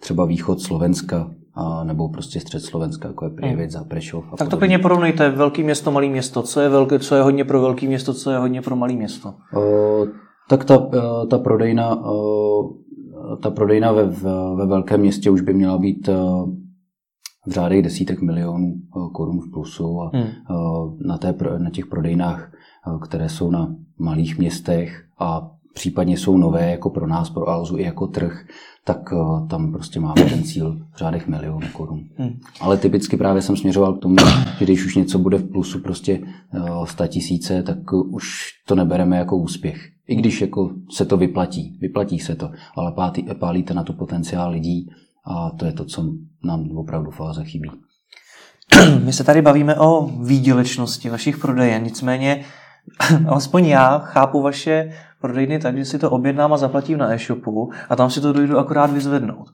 třeba 0.00 0.24
východ 0.24 0.60
Slovenska, 0.60 1.30
a 1.54 1.84
nebo 1.84 2.08
prostě 2.08 2.40
střed 2.40 2.62
Slovenska, 2.62 3.08
jako 3.08 3.24
je 3.24 3.30
Prievidza, 3.30 3.78
hmm. 3.78 3.88
Prešov. 3.88 4.24
A 4.32 4.36
tak 4.36 4.48
to 4.48 4.56
klidně 4.56 4.78
porovnejte, 4.78 5.30
velký 5.30 5.62
město, 5.62 5.90
malý 5.90 6.10
město. 6.10 6.42
Co 6.42 6.60
je, 6.60 6.68
velké, 6.68 6.98
co 6.98 7.14
je 7.14 7.22
hodně 7.22 7.44
pro 7.44 7.60
velký 7.60 7.86
město, 7.86 8.14
co 8.14 8.30
je 8.30 8.38
hodně 8.38 8.62
pro 8.62 8.76
malý 8.76 8.96
město? 8.96 9.34
Tak 10.48 10.64
ta, 10.64 10.88
ta 11.30 11.38
prodejna 11.38 12.02
ta 13.40 13.50
prodejna 13.50 13.92
ve, 13.92 14.06
ve 14.56 14.66
velkém 14.66 15.00
městě 15.00 15.30
už 15.30 15.40
by 15.40 15.54
měla 15.54 15.78
být 15.78 16.08
eh, 16.08 16.14
v 17.46 17.50
řádech 17.50 17.82
desítek 17.82 18.20
milionů 18.20 18.74
eh, 18.74 19.10
korun 19.12 19.40
v 19.40 19.50
plusu 19.52 20.00
a 20.00 20.10
hmm. 20.14 20.26
Eh, 20.26 21.06
na, 21.06 21.18
té, 21.18 21.34
na 21.58 21.70
těch 21.70 21.86
prodejnách, 21.86 22.52
které 23.02 23.28
jsou 23.28 23.50
na 23.50 23.74
malých 23.98 24.38
městech 24.38 25.04
a 25.18 25.50
případně 25.74 26.16
jsou 26.16 26.36
nové 26.38 26.70
jako 26.70 26.90
pro 26.90 27.06
nás, 27.06 27.30
pro 27.30 27.48
Alzu 27.48 27.76
i 27.76 27.82
jako 27.82 28.06
trh, 28.06 28.44
tak 28.84 28.98
tam 29.50 29.72
prostě 29.72 30.00
máme 30.00 30.24
ten 30.24 30.42
cíl 30.42 30.78
v 30.94 30.98
řádech 30.98 31.26
milionů 31.26 31.68
korun. 31.72 32.00
Hmm. 32.16 32.38
Ale 32.60 32.76
typicky 32.76 33.16
právě 33.16 33.42
jsem 33.42 33.56
směřoval 33.56 33.94
k 33.94 34.02
tomu, 34.02 34.16
že 34.58 34.64
když 34.64 34.86
už 34.86 34.96
něco 34.96 35.18
bude 35.18 35.38
v 35.38 35.50
plusu 35.50 35.80
prostě 35.80 36.20
100 36.84 37.06
tisíce, 37.06 37.62
tak 37.62 37.92
už 37.92 38.48
to 38.66 38.74
nebereme 38.74 39.16
jako 39.16 39.36
úspěch. 39.36 39.76
I 40.08 40.14
když 40.14 40.40
jako 40.40 40.70
se 40.90 41.04
to 41.04 41.16
vyplatí, 41.16 41.78
vyplatí 41.80 42.18
se 42.18 42.34
to, 42.34 42.50
ale 42.76 42.92
pátý, 42.92 43.22
pálíte 43.38 43.74
na 43.74 43.84
to 43.84 43.92
potenciál 43.92 44.50
lidí 44.50 44.90
a 45.26 45.50
to 45.50 45.66
je 45.66 45.72
to, 45.72 45.84
co 45.84 46.04
nám 46.44 46.76
opravdu 46.76 47.10
fáze 47.10 47.44
chybí. 47.44 47.70
My 49.04 49.12
se 49.12 49.24
tady 49.24 49.42
bavíme 49.42 49.74
o 49.74 50.06
výdělečnosti 50.06 51.10
vašich 51.10 51.38
prodejen, 51.38 51.82
nicméně 51.82 52.44
alespoň 53.28 53.66
já 53.66 53.98
chápu 53.98 54.42
vaše 54.42 54.92
prodejny 55.20 55.58
tak, 55.58 55.76
že 55.76 55.84
si 55.84 55.98
to 55.98 56.10
objednám 56.10 56.52
a 56.52 56.56
zaplatím 56.56 56.98
na 56.98 57.12
e-shopu 57.12 57.70
a 57.88 57.96
tam 57.96 58.10
si 58.10 58.20
to 58.20 58.32
dojdu 58.32 58.58
akorát 58.58 58.92
vyzvednout. 58.92 59.48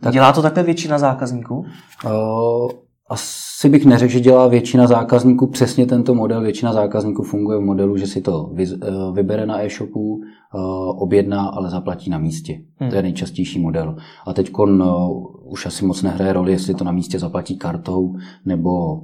Tak, 0.00 0.12
Dělá 0.12 0.32
to 0.32 0.42
takhle 0.42 0.62
většina 0.62 0.98
zákazníků? 0.98 1.64
Uh, 2.04 2.70
asi 3.08 3.68
bych 3.68 3.86
neřekl, 3.86 4.12
že 4.12 4.20
dělá 4.20 4.46
většina 4.46 4.86
zákazníků 4.86 5.46
přesně 5.46 5.86
tento 5.86 6.14
model. 6.14 6.40
Většina 6.40 6.72
zákazníků 6.72 7.22
funguje 7.22 7.58
v 7.58 7.62
modelu, 7.62 7.96
že 7.96 8.06
si 8.06 8.20
to 8.20 8.50
eh, 8.58 8.66
vybere 9.12 9.46
na 9.46 9.64
e-shopu, 9.64 10.20
eh, 10.22 10.58
objedná, 10.96 11.48
ale 11.48 11.70
zaplatí 11.70 12.10
na 12.10 12.18
místě. 12.18 12.60
Hmm. 12.76 12.90
To 12.90 12.96
je 12.96 13.02
nejčastější 13.02 13.60
model. 13.60 13.96
A 14.26 14.32
teď 14.32 14.50
uh, 14.58 15.52
už 15.52 15.66
asi 15.66 15.84
moc 15.84 16.02
nehraje 16.02 16.32
roli, 16.32 16.52
jestli 16.52 16.74
to 16.74 16.84
na 16.84 16.92
místě 16.92 17.18
zaplatí 17.18 17.58
kartou 17.58 18.14
nebo 18.44 19.00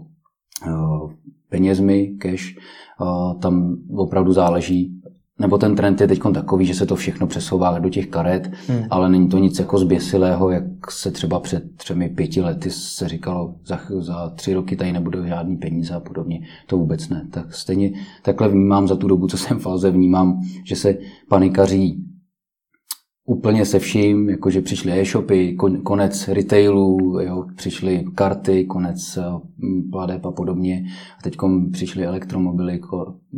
penězmi, 1.48 2.16
cash. 2.18 2.44
Tam 3.40 3.76
opravdu 3.96 4.32
záleží, 4.32 5.01
nebo 5.42 5.58
ten 5.58 5.76
trend 5.76 6.00
je 6.00 6.06
teď 6.06 6.20
takový, 6.34 6.66
že 6.66 6.74
se 6.74 6.86
to 6.86 6.96
všechno 6.96 7.26
přesouvá 7.26 7.78
do 7.78 7.88
těch 7.88 8.06
karet, 8.06 8.50
hmm. 8.68 8.84
ale 8.90 9.10
není 9.10 9.28
to 9.28 9.38
nic 9.38 9.58
jako 9.58 9.78
zběsilého, 9.78 10.50
jak 10.50 10.90
se 10.90 11.10
třeba 11.10 11.40
před 11.40 11.76
třemi, 11.76 12.08
pěti 12.08 12.40
lety 12.40 12.70
se 12.70 13.08
říkalo, 13.08 13.54
za, 13.66 13.80
za 13.98 14.28
tři 14.28 14.54
roky 14.54 14.76
tady 14.76 14.92
nebude 14.92 15.28
žádný 15.28 15.56
peníze 15.56 15.94
a 15.94 16.00
podobně. 16.00 16.40
To 16.66 16.76
vůbec 16.76 17.08
ne. 17.08 17.26
Tak 17.30 17.54
stejně 17.54 17.92
takhle 18.22 18.48
vnímám 18.48 18.88
za 18.88 18.96
tu 18.96 19.08
dobu, 19.08 19.26
co 19.26 19.38
jsem 19.38 19.58
v 19.58 19.66
Alze, 19.66 19.90
vnímám, 19.90 20.40
že 20.64 20.76
se 20.76 20.94
panikaří 21.28 22.04
úplně 23.24 23.66
se 23.66 23.78
vším, 23.78 24.28
jakože 24.28 24.62
přišly 24.62 25.00
e-shopy, 25.00 25.56
konec 25.82 26.28
retailu, 26.28 27.20
jo, 27.20 27.44
přišly 27.56 28.04
karty, 28.14 28.64
konec 28.64 29.16
eh, 29.16 29.22
pladeb 29.92 30.26
a 30.26 30.32
podobně. 30.32 30.84
A 31.18 31.22
teď 31.22 31.36
přišly 31.72 32.04
elektromobily, 32.04 32.80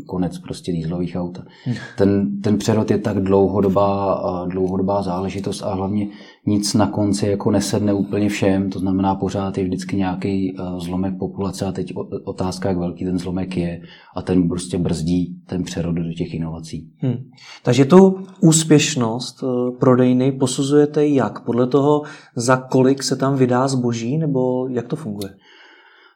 konec 0.07 0.38
prostě 0.38 0.73
dýzlových 0.73 1.17
aut. 1.17 1.38
Hmm. 1.64 1.76
Ten, 1.99 2.41
ten 2.41 2.59
přerod 2.59 2.91
je 2.91 2.99
tak 2.99 3.21
dlouhodobá, 3.21 4.47
dlouhodobá 4.49 5.03
záležitost 5.03 5.62
a 5.62 5.75
hlavně 5.75 6.09
nic 6.46 6.74
na 6.74 6.86
konci 6.86 7.26
jako 7.26 7.50
nesedne 7.50 7.92
úplně 7.92 8.28
všem, 8.28 8.70
to 8.70 8.78
znamená 8.78 9.14
pořád 9.14 9.58
je 9.58 9.64
vždycky 9.64 9.96
nějaký 9.96 10.56
eh, 10.58 10.62
zlomek 10.78 11.18
populace 11.18 11.66
a 11.66 11.72
teď 11.72 11.92
otázka, 12.24 12.68
jak 12.68 12.78
velký 12.78 13.04
ten 13.04 13.18
zlomek 13.18 13.56
je 13.56 13.80
a 14.16 14.22
ten 14.22 14.48
prostě 14.48 14.78
brzdí 14.78 15.36
ten 15.46 15.62
přerod 15.62 15.94
do 15.94 16.12
těch 16.12 16.34
inovací. 16.34 16.88
Hmm. 16.98 17.16
Takže 17.62 17.84
tu 17.84 18.18
úspěšnost 18.40 19.42
eh, 19.42 19.70
prodejny 19.78 20.32
posuzujete 20.32 21.06
jak? 21.06 21.44
Podle 21.44 21.66
toho, 21.66 22.02
za 22.36 22.56
kolik 22.56 23.02
se 23.02 23.16
tam 23.16 23.36
vydá 23.36 23.68
zboží, 23.68 24.18
nebo 24.18 24.68
jak 24.68 24.88
to 24.88 24.96
funguje? 24.96 25.30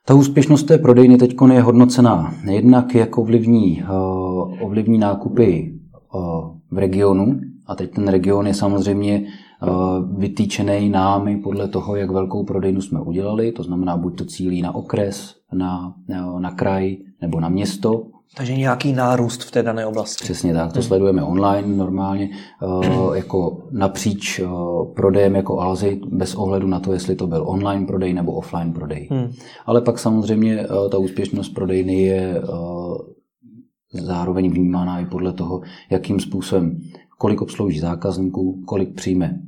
Ta 0.06 0.14
úspěšnost 0.14 0.62
té 0.62 0.78
prodejny 0.78 1.16
teď 1.16 1.36
je 1.52 1.62
hodnocená 1.62 2.34
jednak 2.50 2.94
jak 2.94 3.18
ovlivní, 3.18 3.82
uh, 3.82 4.62
ovlivní 4.62 4.98
nákupy 4.98 5.74
v 6.70 6.78
regionu, 6.78 7.40
a 7.68 7.74
teď 7.74 7.94
ten 7.94 8.08
region 8.08 8.46
je 8.46 8.54
samozřejmě 8.54 9.26
vytýčený 10.16 10.88
námi 10.88 11.36
podle 11.36 11.68
toho, 11.68 11.96
jak 11.96 12.10
velkou 12.10 12.44
prodejnu 12.44 12.80
jsme 12.80 13.00
udělali, 13.00 13.52
to 13.52 13.62
znamená 13.62 13.96
buď 13.96 14.18
to 14.18 14.24
cílí 14.24 14.62
na 14.62 14.74
okres, 14.74 15.34
na, 15.52 15.94
na, 16.08 16.38
na 16.38 16.50
kraj 16.50 16.96
nebo 17.20 17.40
na 17.40 17.48
město, 17.48 18.02
takže 18.36 18.56
nějaký 18.56 18.92
nárůst 18.92 19.42
v 19.42 19.50
té 19.50 19.62
dané 19.62 19.86
oblasti. 19.86 20.24
Přesně 20.24 20.54
tak, 20.54 20.72
to 20.72 20.78
hmm. 20.78 20.82
sledujeme 20.82 21.22
online 21.22 21.76
normálně, 21.76 22.30
uh, 22.62 23.16
jako 23.16 23.68
napříč 23.70 24.40
prodejem 24.96 25.34
jako 25.34 25.60
Alzy, 25.60 26.00
bez 26.10 26.34
ohledu 26.34 26.66
na 26.66 26.80
to, 26.80 26.92
jestli 26.92 27.16
to 27.16 27.26
byl 27.26 27.44
online 27.46 27.86
prodej 27.86 28.14
nebo 28.14 28.32
offline 28.32 28.72
prodej. 28.72 29.08
Hmm. 29.10 29.30
Ale 29.66 29.80
pak 29.80 29.98
samozřejmě 29.98 30.66
ta 30.90 30.98
úspěšnost 30.98 31.48
prodejny 31.48 32.02
je 32.02 32.42
zároveň 33.92 34.50
vnímána 34.50 35.00
i 35.00 35.06
podle 35.06 35.32
toho, 35.32 35.60
jakým 35.90 36.20
způsobem, 36.20 36.80
kolik 37.18 37.42
obslouží 37.42 37.78
zákazníků, 37.78 38.62
kolik 38.66 38.94
přijme 38.94 39.40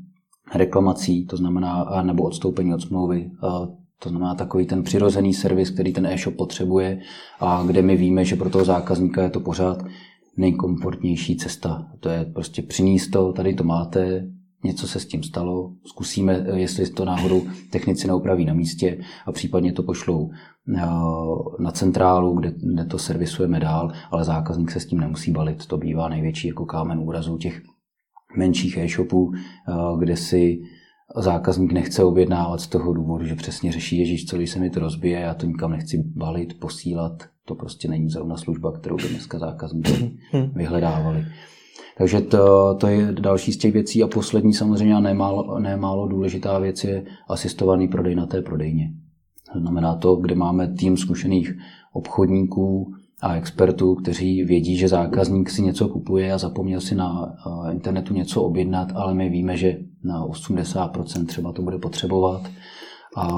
reklamací, 0.54 1.26
to 1.26 1.36
znamená, 1.36 2.02
nebo 2.02 2.22
odstoupení 2.22 2.74
od 2.74 2.82
smlouvy, 2.82 3.30
to 4.02 4.08
znamená 4.08 4.34
takový 4.34 4.66
ten 4.66 4.82
přirozený 4.82 5.34
servis, 5.34 5.70
který 5.70 5.92
ten 5.92 6.06
e-shop 6.06 6.36
potřebuje 6.36 7.00
a 7.40 7.62
kde 7.66 7.82
my 7.82 7.96
víme, 7.96 8.24
že 8.24 8.36
pro 8.36 8.50
toho 8.50 8.64
zákazníka 8.64 9.22
je 9.22 9.30
to 9.30 9.40
pořád 9.40 9.84
nejkomfortnější 10.36 11.36
cesta. 11.36 11.86
To 12.00 12.08
je 12.08 12.24
prostě 12.24 12.62
přinést 12.62 13.08
to, 13.08 13.32
tady 13.32 13.54
to 13.54 13.64
máte, 13.64 14.26
něco 14.64 14.88
se 14.88 15.00
s 15.00 15.06
tím 15.06 15.22
stalo, 15.22 15.72
zkusíme, 15.84 16.46
jestli 16.54 16.90
to 16.90 17.04
náhodou 17.04 17.42
technici 17.70 18.06
neupraví 18.06 18.44
na 18.44 18.54
místě 18.54 19.00
a 19.26 19.32
případně 19.32 19.72
to 19.72 19.82
pošlou 19.82 20.30
na 21.58 21.70
centrálu, 21.72 22.34
kde, 22.34 22.52
kde 22.74 22.84
to 22.84 22.98
servisujeme 22.98 23.60
dál, 23.60 23.92
ale 24.10 24.24
zákazník 24.24 24.70
se 24.70 24.80
s 24.80 24.86
tím 24.86 25.00
nemusí 25.00 25.32
balit. 25.32 25.66
To 25.66 25.76
bývá 25.76 26.08
největší 26.08 26.48
jako 26.48 26.66
kámen 26.66 26.98
úrazu 26.98 27.38
těch 27.38 27.62
menších 28.36 28.76
e-shopů, 28.76 29.32
eh, 29.34 29.72
kde 29.98 30.16
si 30.16 30.60
zákazník 31.16 31.72
nechce 31.72 32.04
objednávat 32.04 32.60
z 32.60 32.66
toho 32.66 32.92
důvodu, 32.92 33.24
že 33.24 33.34
přesně 33.34 33.72
řeší, 33.72 33.98
ježíš, 33.98 34.26
co 34.26 34.36
když 34.36 34.50
se 34.50 34.58
mi 34.58 34.70
to 34.70 34.80
rozbije, 34.80 35.20
já 35.20 35.34
to 35.34 35.46
nikam 35.46 35.70
nechci 35.70 36.02
balit, 36.16 36.60
posílat. 36.60 37.22
To 37.44 37.54
prostě 37.54 37.88
není 37.88 38.10
zrovna 38.10 38.36
služba, 38.36 38.72
kterou 38.72 38.96
by 38.96 39.08
dneska 39.08 39.38
zákazníci 39.38 40.18
hmm. 40.32 40.50
vyhledávali. 40.54 41.24
Takže 41.98 42.20
to, 42.20 42.74
to 42.80 42.86
je 42.86 43.12
další 43.12 43.52
z 43.52 43.56
těch 43.56 43.72
věcí. 43.72 44.02
A 44.02 44.06
poslední 44.06 44.54
samozřejmě 44.54 44.94
a 44.94 45.00
nemálo, 45.00 45.58
nemálo 45.58 46.08
důležitá 46.08 46.58
věc 46.58 46.84
je 46.84 47.04
asistovaný 47.28 47.88
prodej 47.88 48.14
na 48.14 48.26
té 48.26 48.42
prodejně. 48.42 48.92
To 49.52 49.60
znamená 49.60 49.94
to, 49.94 50.16
kde 50.16 50.34
máme 50.34 50.68
tým 50.68 50.96
zkušených 50.96 51.58
obchodníků 51.92 52.92
a 53.22 53.34
expertů, 53.34 53.94
kteří 53.94 54.44
vědí, 54.44 54.76
že 54.76 54.88
zákazník 54.88 55.50
si 55.50 55.62
něco 55.62 55.88
kupuje 55.88 56.32
a 56.32 56.38
zapomněl 56.38 56.80
si 56.80 56.94
na 56.94 57.34
eh, 57.68 57.72
internetu 57.72 58.14
něco 58.14 58.42
objednat, 58.42 58.92
ale 58.94 59.14
my 59.14 59.28
víme, 59.28 59.56
že 59.56 59.78
na 60.04 60.26
80% 60.26 61.26
třeba 61.26 61.52
to 61.52 61.62
bude 61.62 61.78
potřebovat. 61.78 62.50
A 63.16 63.28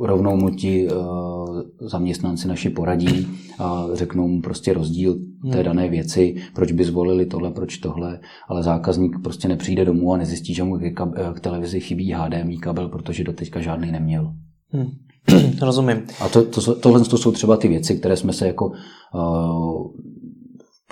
rovnou 0.00 0.36
mu 0.36 0.50
ti 0.50 0.88
uh, 0.90 1.60
zaměstnanci 1.80 2.48
naši 2.48 2.70
poradí 2.70 3.26
a 3.58 3.86
řeknou 3.92 4.28
mu 4.28 4.40
prostě 4.40 4.72
rozdíl 4.72 5.14
té 5.42 5.56
hmm. 5.56 5.64
dané 5.64 5.88
věci, 5.88 6.36
proč 6.54 6.72
by 6.72 6.84
zvolili 6.84 7.26
tohle, 7.26 7.50
proč 7.50 7.78
tohle, 7.78 8.20
ale 8.48 8.62
zákazník 8.62 9.16
prostě 9.22 9.48
nepřijde 9.48 9.84
domů 9.84 10.12
a 10.12 10.16
nezjistí, 10.16 10.54
že 10.54 10.62
mu 10.62 10.78
k, 10.78 10.92
k 11.34 11.40
televizi 11.40 11.80
chybí 11.80 12.12
HDMI 12.12 12.58
kabel, 12.58 12.88
protože 12.88 13.24
doteďka 13.24 13.60
žádný 13.60 13.92
neměl. 13.92 14.32
Hmm. 14.70 14.86
Rozumím. 15.62 16.02
A 16.20 16.28
to, 16.28 16.44
to, 16.44 16.74
tohle 16.74 17.04
to 17.04 17.18
jsou 17.18 17.32
třeba 17.32 17.56
ty 17.56 17.68
věci, 17.68 17.98
které 17.98 18.16
jsme 18.16 18.32
se 18.32 18.46
jako 18.46 18.72
uh, 19.14 19.90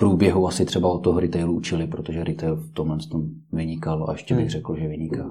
průběhu 0.01 0.47
asi 0.47 0.65
třeba 0.65 0.89
od 0.89 0.99
toho 0.99 1.19
retailu 1.19 1.53
učili, 1.53 1.87
protože 1.87 2.23
retail 2.23 2.55
v 2.55 2.73
tomhle 2.73 2.97
tom 3.11 3.23
vynikal 3.51 4.05
a 4.09 4.11
ještě 4.11 4.33
bych 4.33 4.43
hmm. 4.43 4.49
řekl, 4.49 4.75
že 4.75 4.87
vyniká. 4.87 5.25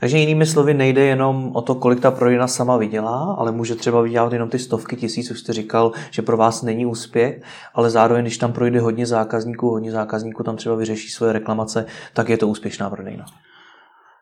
Takže 0.00 0.18
jinými 0.18 0.46
slovy 0.46 0.74
nejde 0.74 1.04
jenom 1.04 1.50
o 1.54 1.62
to, 1.62 1.74
kolik 1.74 2.00
ta 2.00 2.10
prodejna 2.10 2.46
sama 2.46 2.76
vydělá, 2.76 3.36
ale 3.38 3.52
může 3.52 3.74
třeba 3.74 4.02
vydělat 4.02 4.32
jenom 4.32 4.48
ty 4.48 4.58
stovky 4.58 4.96
tisíc, 4.96 5.30
už 5.30 5.40
jste 5.40 5.52
říkal, 5.52 5.92
že 6.10 6.22
pro 6.22 6.36
vás 6.36 6.62
není 6.62 6.86
úspěch, 6.86 7.42
ale 7.74 7.90
zároveň, 7.90 8.24
když 8.24 8.38
tam 8.38 8.52
projde 8.52 8.80
hodně 8.80 9.06
zákazníků, 9.06 9.70
hodně 9.70 9.92
zákazníků 9.92 10.42
tam 10.42 10.56
třeba 10.56 10.74
vyřeší 10.74 11.08
svoje 11.08 11.32
reklamace, 11.32 11.86
tak 12.14 12.28
je 12.28 12.36
to 12.36 12.48
úspěšná 12.48 12.90
prodejna. 12.90 13.24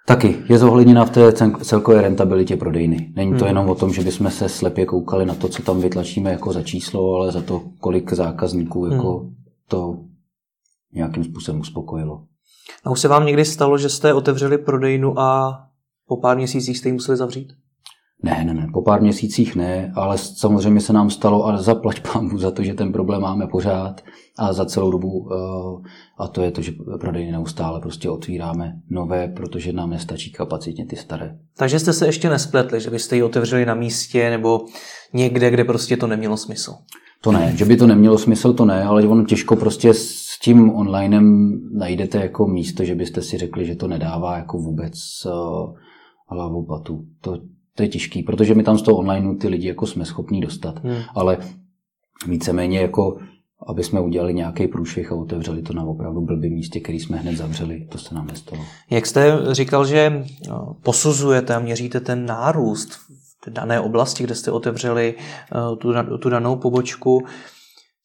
Taky 0.06 0.44
je 0.48 0.58
zohledněna 0.58 1.04
v 1.04 1.10
té 1.10 1.32
celkové 1.62 2.02
rentabilitě 2.02 2.56
prodejny. 2.56 3.12
Není 3.16 3.32
to 3.32 3.38
hmm. 3.38 3.46
jenom 3.46 3.68
o 3.68 3.74
tom, 3.74 3.92
že 3.92 4.02
bychom 4.02 4.30
se 4.30 4.48
slepě 4.48 4.86
koukali 4.86 5.26
na 5.26 5.34
to, 5.34 5.48
co 5.48 5.62
tam 5.62 5.80
vytlačíme 5.80 6.30
jako 6.30 6.52
za 6.52 6.62
číslo, 6.62 7.14
ale 7.14 7.32
za 7.32 7.42
to, 7.42 7.62
kolik 7.78 8.12
zákazníků 8.12 8.86
jako 8.86 9.18
hmm 9.18 9.34
to 9.68 9.98
nějakým 10.92 11.24
způsobem 11.24 11.60
uspokojilo. 11.60 12.24
A 12.84 12.90
už 12.90 13.00
se 13.00 13.08
vám 13.08 13.26
někdy 13.26 13.44
stalo, 13.44 13.78
že 13.78 13.88
jste 13.88 14.14
otevřeli 14.14 14.58
prodejnu 14.58 15.18
a 15.18 15.60
po 16.06 16.16
pár 16.16 16.36
měsících 16.36 16.78
jste 16.78 16.88
ji 16.88 16.92
museli 16.92 17.18
zavřít? 17.18 17.52
Ne, 18.22 18.44
ne, 18.44 18.54
ne, 18.54 18.66
po 18.72 18.82
pár 18.82 19.02
měsících 19.02 19.56
ne, 19.56 19.92
ale 19.96 20.18
samozřejmě 20.18 20.80
se 20.80 20.92
nám 20.92 21.10
stalo, 21.10 21.44
ale 21.44 21.62
zaplať 21.62 22.00
pámu 22.12 22.38
za 22.38 22.50
to, 22.50 22.62
že 22.62 22.74
ten 22.74 22.92
problém 22.92 23.20
máme 23.20 23.46
pořád 23.46 24.00
a 24.38 24.52
za 24.52 24.64
celou 24.64 24.90
dobu, 24.90 25.28
eh, 25.32 25.88
a 26.18 26.28
to 26.28 26.42
je 26.42 26.50
to, 26.50 26.62
že 26.62 26.72
prodejny 27.00 27.32
neustále 27.32 27.80
prostě 27.80 28.10
otvíráme 28.10 28.72
nové, 28.90 29.28
protože 29.28 29.72
nám 29.72 29.90
nestačí 29.90 30.32
kapacitně 30.32 30.86
ty 30.86 30.96
staré. 30.96 31.38
Takže 31.56 31.78
jste 31.78 31.92
se 31.92 32.06
ještě 32.06 32.30
nespletli, 32.30 32.80
že 32.80 32.90
byste 32.90 33.16
ji 33.16 33.22
otevřeli 33.22 33.66
na 33.66 33.74
místě 33.74 34.30
nebo 34.30 34.60
někde, 35.12 35.50
kde 35.50 35.64
prostě 35.64 35.96
to 35.96 36.06
nemělo 36.06 36.36
smysl? 36.36 36.74
To 37.22 37.32
ne, 37.32 37.52
že 37.56 37.64
by 37.64 37.76
to 37.76 37.86
nemělo 37.86 38.18
smysl, 38.18 38.52
to 38.52 38.64
ne, 38.64 38.84
ale 38.84 39.02
ono 39.02 39.24
těžko 39.24 39.56
prostě 39.56 39.94
s 39.94 40.38
tím 40.42 40.70
onlinem 40.70 41.58
najdete 41.72 42.18
jako 42.18 42.46
místo, 42.46 42.84
že 42.84 42.94
byste 42.94 43.22
si 43.22 43.38
řekli, 43.38 43.66
že 43.66 43.76
to 43.76 43.88
nedává 43.88 44.36
jako 44.36 44.58
vůbec 44.58 44.92
uh, 45.26 45.78
hlavu 46.28 46.66
patu. 46.66 47.04
To, 47.20 47.38
to 47.76 47.82
je 47.82 47.88
těžký, 47.88 48.22
protože 48.22 48.54
my 48.54 48.62
tam 48.62 48.78
z 48.78 48.82
toho 48.82 48.98
onlineu 48.98 49.34
ty 49.34 49.48
lidi 49.48 49.68
jako 49.68 49.86
jsme 49.86 50.04
schopní 50.04 50.40
dostat, 50.40 50.84
hmm. 50.84 50.96
ale 51.14 51.38
víceméně 52.26 52.80
jako 52.80 53.18
aby 53.66 53.84
jsme 53.84 54.00
udělali 54.00 54.34
nějaký 54.34 54.66
průšvih 54.66 55.12
a 55.12 55.14
otevřeli 55.14 55.62
to 55.62 55.72
na 55.72 55.82
opravdu 55.84 56.20
blbým 56.20 56.52
místě, 56.52 56.80
který 56.80 57.00
jsme 57.00 57.16
hned 57.16 57.36
zavřeli, 57.36 57.86
to 57.92 57.98
se 57.98 58.14
nám 58.14 58.26
nestalo. 58.26 58.64
Jak 58.90 59.06
jste 59.06 59.38
říkal, 59.50 59.86
že 59.86 60.24
no, 60.48 60.76
posuzujete 60.82 61.54
a 61.54 61.58
měříte 61.58 62.00
ten 62.00 62.26
nárůst 62.26 62.98
dané 63.50 63.80
oblasti, 63.80 64.24
kde 64.24 64.34
jste 64.34 64.50
otevřeli 64.50 65.14
eh, 65.18 65.76
tu, 65.76 65.92
tu 66.18 66.30
danou 66.30 66.56
pobočku. 66.56 67.24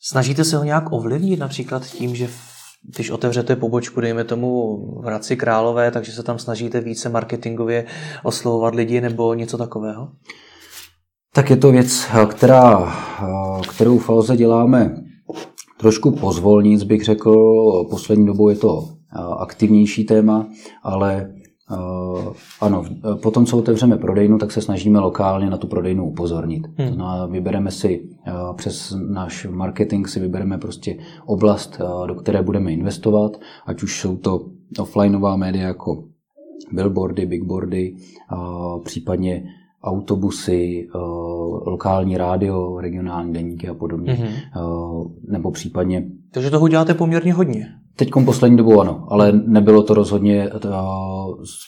Snažíte 0.01 0.43
se 0.43 0.57
ho 0.57 0.63
nějak 0.63 0.91
ovlivnit 0.91 1.39
například 1.39 1.85
tím, 1.85 2.15
že 2.15 2.29
když 2.95 3.09
otevřete 3.09 3.55
pobočku, 3.55 4.01
dejme 4.01 4.23
tomu 4.23 4.77
v 5.01 5.05
Hradci 5.05 5.35
Králové, 5.35 5.91
takže 5.91 6.11
se 6.11 6.23
tam 6.23 6.39
snažíte 6.39 6.81
více 6.81 7.09
marketingově 7.09 7.85
oslovovat 8.23 8.75
lidi 8.75 9.01
nebo 9.01 9.33
něco 9.33 9.57
takového? 9.57 10.09
Tak 11.33 11.49
je 11.49 11.57
to 11.57 11.71
věc, 11.71 12.07
která, 12.29 12.93
kterou 13.69 13.97
v 13.97 14.05
Falze 14.05 14.37
děláme 14.37 14.95
trošku 15.79 16.11
pozvolnic, 16.11 16.83
bych 16.83 17.03
řekl. 17.03 17.33
Poslední 17.89 18.25
dobou 18.25 18.49
je 18.49 18.55
to 18.55 18.87
aktivnější 19.39 20.03
téma, 20.03 20.47
ale 20.83 21.33
ano, 22.61 22.83
potom, 23.21 23.45
co 23.45 23.57
otevřeme 23.57 23.97
prodejnu, 23.97 24.37
tak 24.37 24.51
se 24.51 24.61
snažíme 24.61 24.99
lokálně 24.99 25.49
na 25.49 25.57
tu 25.57 25.67
prodejnu 25.67 26.09
upozornit. 26.09 26.67
Hmm. 26.77 26.97
No 26.97 27.27
vybereme 27.31 27.71
si 27.71 28.01
uh, 28.01 28.55
přes 28.55 28.95
náš 29.09 29.47
marketing 29.49 30.07
si 30.07 30.19
vybereme 30.19 30.57
prostě 30.57 30.97
oblast, 31.25 31.81
do 32.07 32.15
které 32.15 32.43
budeme 32.43 32.71
investovat, 32.71 33.37
ať 33.65 33.83
už 33.83 34.01
jsou 34.01 34.17
to 34.17 34.45
offlineová 34.79 35.35
média 35.35 35.67
jako 35.67 36.03
billboardy, 36.71 37.25
bigboardy, 37.25 37.95
případně 38.83 39.43
autobusy, 39.83 40.87
lokální 41.65 42.17
rádio, 42.17 42.79
regionální 42.79 43.33
deníky 43.33 43.69
a 43.69 43.73
podobně. 43.73 44.13
Hmm. 44.13 44.29
Nebo 45.27 45.51
případně... 45.51 46.05
Takže 46.31 46.49
toho 46.49 46.67
děláte 46.67 46.93
poměrně 46.93 47.33
hodně. 47.33 47.67
Teď 47.99 48.09
poslední 48.25 48.57
dobu 48.57 48.81
ano, 48.81 49.07
ale 49.09 49.31
nebylo 49.31 49.83
to 49.83 49.93
rozhodně 49.93 50.43
eh, 50.43 50.59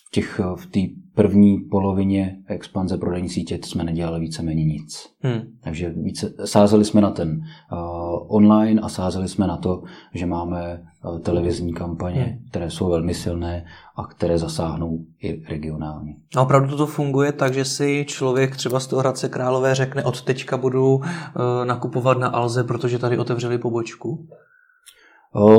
v, 0.07 0.11
těch, 0.11 0.41
v 0.55 0.65
té 0.65 0.79
první 1.15 1.57
polovině 1.57 2.37
expanze 2.47 2.97
prodejní 2.97 3.29
sítě 3.29 3.59
jsme 3.63 3.83
nedělali 3.83 4.19
víceméně 4.19 4.63
nic. 4.63 5.09
Hmm. 5.21 5.41
Takže 5.63 5.89
více, 5.89 6.33
sázeli 6.45 6.85
jsme 6.85 7.01
na 7.01 7.09
ten 7.09 7.29
uh, 7.29 8.35
online 8.35 8.81
a 8.81 8.89
sázeli 8.89 9.27
jsme 9.27 9.47
na 9.47 9.57
to, 9.57 9.83
že 10.13 10.25
máme 10.25 10.81
uh, 11.05 11.19
televizní 11.19 11.73
kampaně, 11.73 12.21
hmm. 12.21 12.47
které 12.49 12.69
jsou 12.69 12.89
velmi 12.89 13.13
silné 13.13 13.65
a 13.95 14.03
které 14.03 14.37
zasáhnou 14.37 14.99
i 15.23 15.43
regionálně. 15.49 16.15
A 16.35 16.41
opravdu 16.41 16.77
to 16.77 16.87
funguje 16.87 17.31
tak, 17.31 17.53
že 17.53 17.65
si 17.65 18.05
člověk 18.07 18.55
třeba 18.55 18.79
z 18.79 18.87
toho 18.87 18.99
Hradce 18.99 19.29
Králové 19.29 19.75
řekne, 19.75 20.03
od 20.03 20.21
teďka 20.21 20.57
budu 20.57 20.95
uh, 20.95 21.03
nakupovat 21.65 22.17
na 22.17 22.27
Alze, 22.27 22.63
protože 22.63 22.99
tady 22.99 23.17
otevřeli 23.17 23.57
pobočku? 23.57 24.27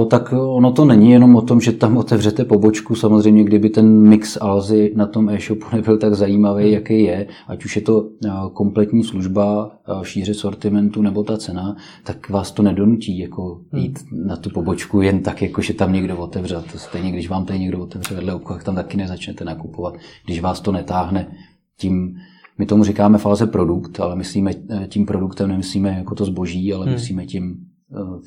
Tak 0.08 0.34
ono 0.36 0.72
to 0.72 0.84
není 0.84 1.10
jenom 1.10 1.36
o 1.36 1.42
tom, 1.42 1.60
že 1.60 1.72
tam 1.72 1.96
otevřete 1.96 2.44
pobočku. 2.44 2.94
Samozřejmě, 2.94 3.44
kdyby 3.44 3.70
ten 3.70 4.08
mix 4.08 4.38
Alzy 4.40 4.92
na 4.96 5.06
tom 5.06 5.28
e-shopu 5.28 5.66
nebyl 5.72 5.98
tak 5.98 6.14
zajímavý, 6.14 6.72
jaký 6.72 7.02
je, 7.02 7.26
ať 7.48 7.64
už 7.64 7.76
je 7.76 7.82
to 7.82 8.08
kompletní 8.52 9.04
služba, 9.04 9.70
šíře 10.02 10.34
sortimentu 10.34 11.02
nebo 11.02 11.22
ta 11.22 11.36
cena, 11.36 11.76
tak 12.04 12.30
vás 12.30 12.52
to 12.52 12.62
nedonutí 12.62 13.18
jako 13.18 13.60
hmm. 13.72 13.82
jít 13.82 13.98
hmm. 13.98 14.26
na 14.26 14.36
tu 14.36 14.50
pobočku 14.50 15.00
jen 15.00 15.22
tak, 15.22 15.42
jako 15.42 15.62
že 15.62 15.74
tam 15.74 15.92
někdo 15.92 16.16
otevře. 16.16 16.54
To 16.72 16.78
stejně, 16.78 17.12
když 17.12 17.28
vám 17.28 17.44
tady 17.44 17.58
někdo 17.58 17.80
otevře 17.80 18.14
vedle 18.14 18.34
obchod, 18.34 18.64
tam 18.64 18.74
taky 18.74 18.96
nezačnete 18.96 19.44
nakupovat. 19.44 19.94
Když 20.24 20.40
vás 20.40 20.60
to 20.60 20.72
netáhne 20.72 21.36
tím, 21.78 22.14
my 22.58 22.66
tomu 22.66 22.84
říkáme 22.84 23.18
fáze 23.18 23.46
produkt, 23.46 24.00
ale 24.00 24.16
myslíme 24.16 24.52
tím 24.88 25.06
produktem, 25.06 25.48
nemyslíme 25.48 25.88
jako 25.88 26.14
to 26.14 26.24
zboží, 26.24 26.74
ale 26.74 26.84
hmm. 26.84 26.94
myslíme 26.94 27.26
tím 27.26 27.56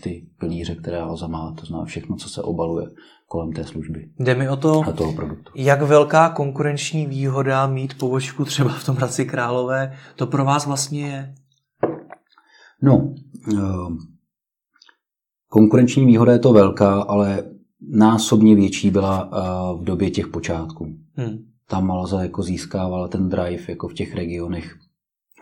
ty 0.03 0.27
pilíře, 0.39 0.75
které 0.75 0.99
Alza 0.99 1.27
má, 1.27 1.53
to 1.59 1.65
znamená 1.65 1.85
všechno, 1.85 2.15
co 2.15 2.29
se 2.29 2.41
obaluje 2.41 2.87
kolem 3.27 3.53
té 3.53 3.63
služby. 3.63 4.09
Jde 4.19 4.35
mi 4.35 4.49
o 4.49 4.55
to, 4.55 4.81
a 4.87 4.91
toho 4.91 5.13
produktu. 5.13 5.51
jak 5.55 5.81
velká 5.81 6.29
konkurenční 6.29 7.05
výhoda 7.05 7.67
mít 7.67 7.97
pobočku 7.97 8.45
třeba 8.45 8.69
v 8.69 8.85
tom 8.85 8.95
Hradci 8.95 9.25
Králové, 9.25 9.93
to 10.15 10.27
pro 10.27 10.45
vás 10.45 10.65
vlastně 10.65 11.07
je? 11.07 11.35
No, 12.81 13.13
eh, 13.53 13.59
konkurenční 15.47 16.05
výhoda 16.05 16.31
je 16.31 16.39
to 16.39 16.53
velká, 16.53 17.01
ale 17.01 17.43
násobně 17.89 18.55
větší 18.55 18.91
byla 18.91 19.29
eh, 19.33 19.81
v 19.81 19.83
době 19.83 20.11
těch 20.11 20.27
počátků. 20.27 20.85
Hmm. 21.13 21.37
Tam 21.67 21.91
Alza 21.91 22.21
jako 22.21 22.43
získávala 22.43 23.07
ten 23.07 23.29
drive 23.29 23.63
jako 23.67 23.87
v 23.87 23.93
těch 23.93 24.15
regionech 24.15 24.75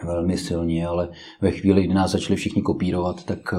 velmi 0.05 0.37
silně, 0.37 0.87
ale 0.87 1.09
ve 1.41 1.51
chvíli, 1.51 1.83
kdy 1.83 1.93
nás 1.93 2.11
začali 2.11 2.35
všichni 2.35 2.61
kopírovat, 2.61 3.23
tak 3.23 3.39
eh, 3.53 3.57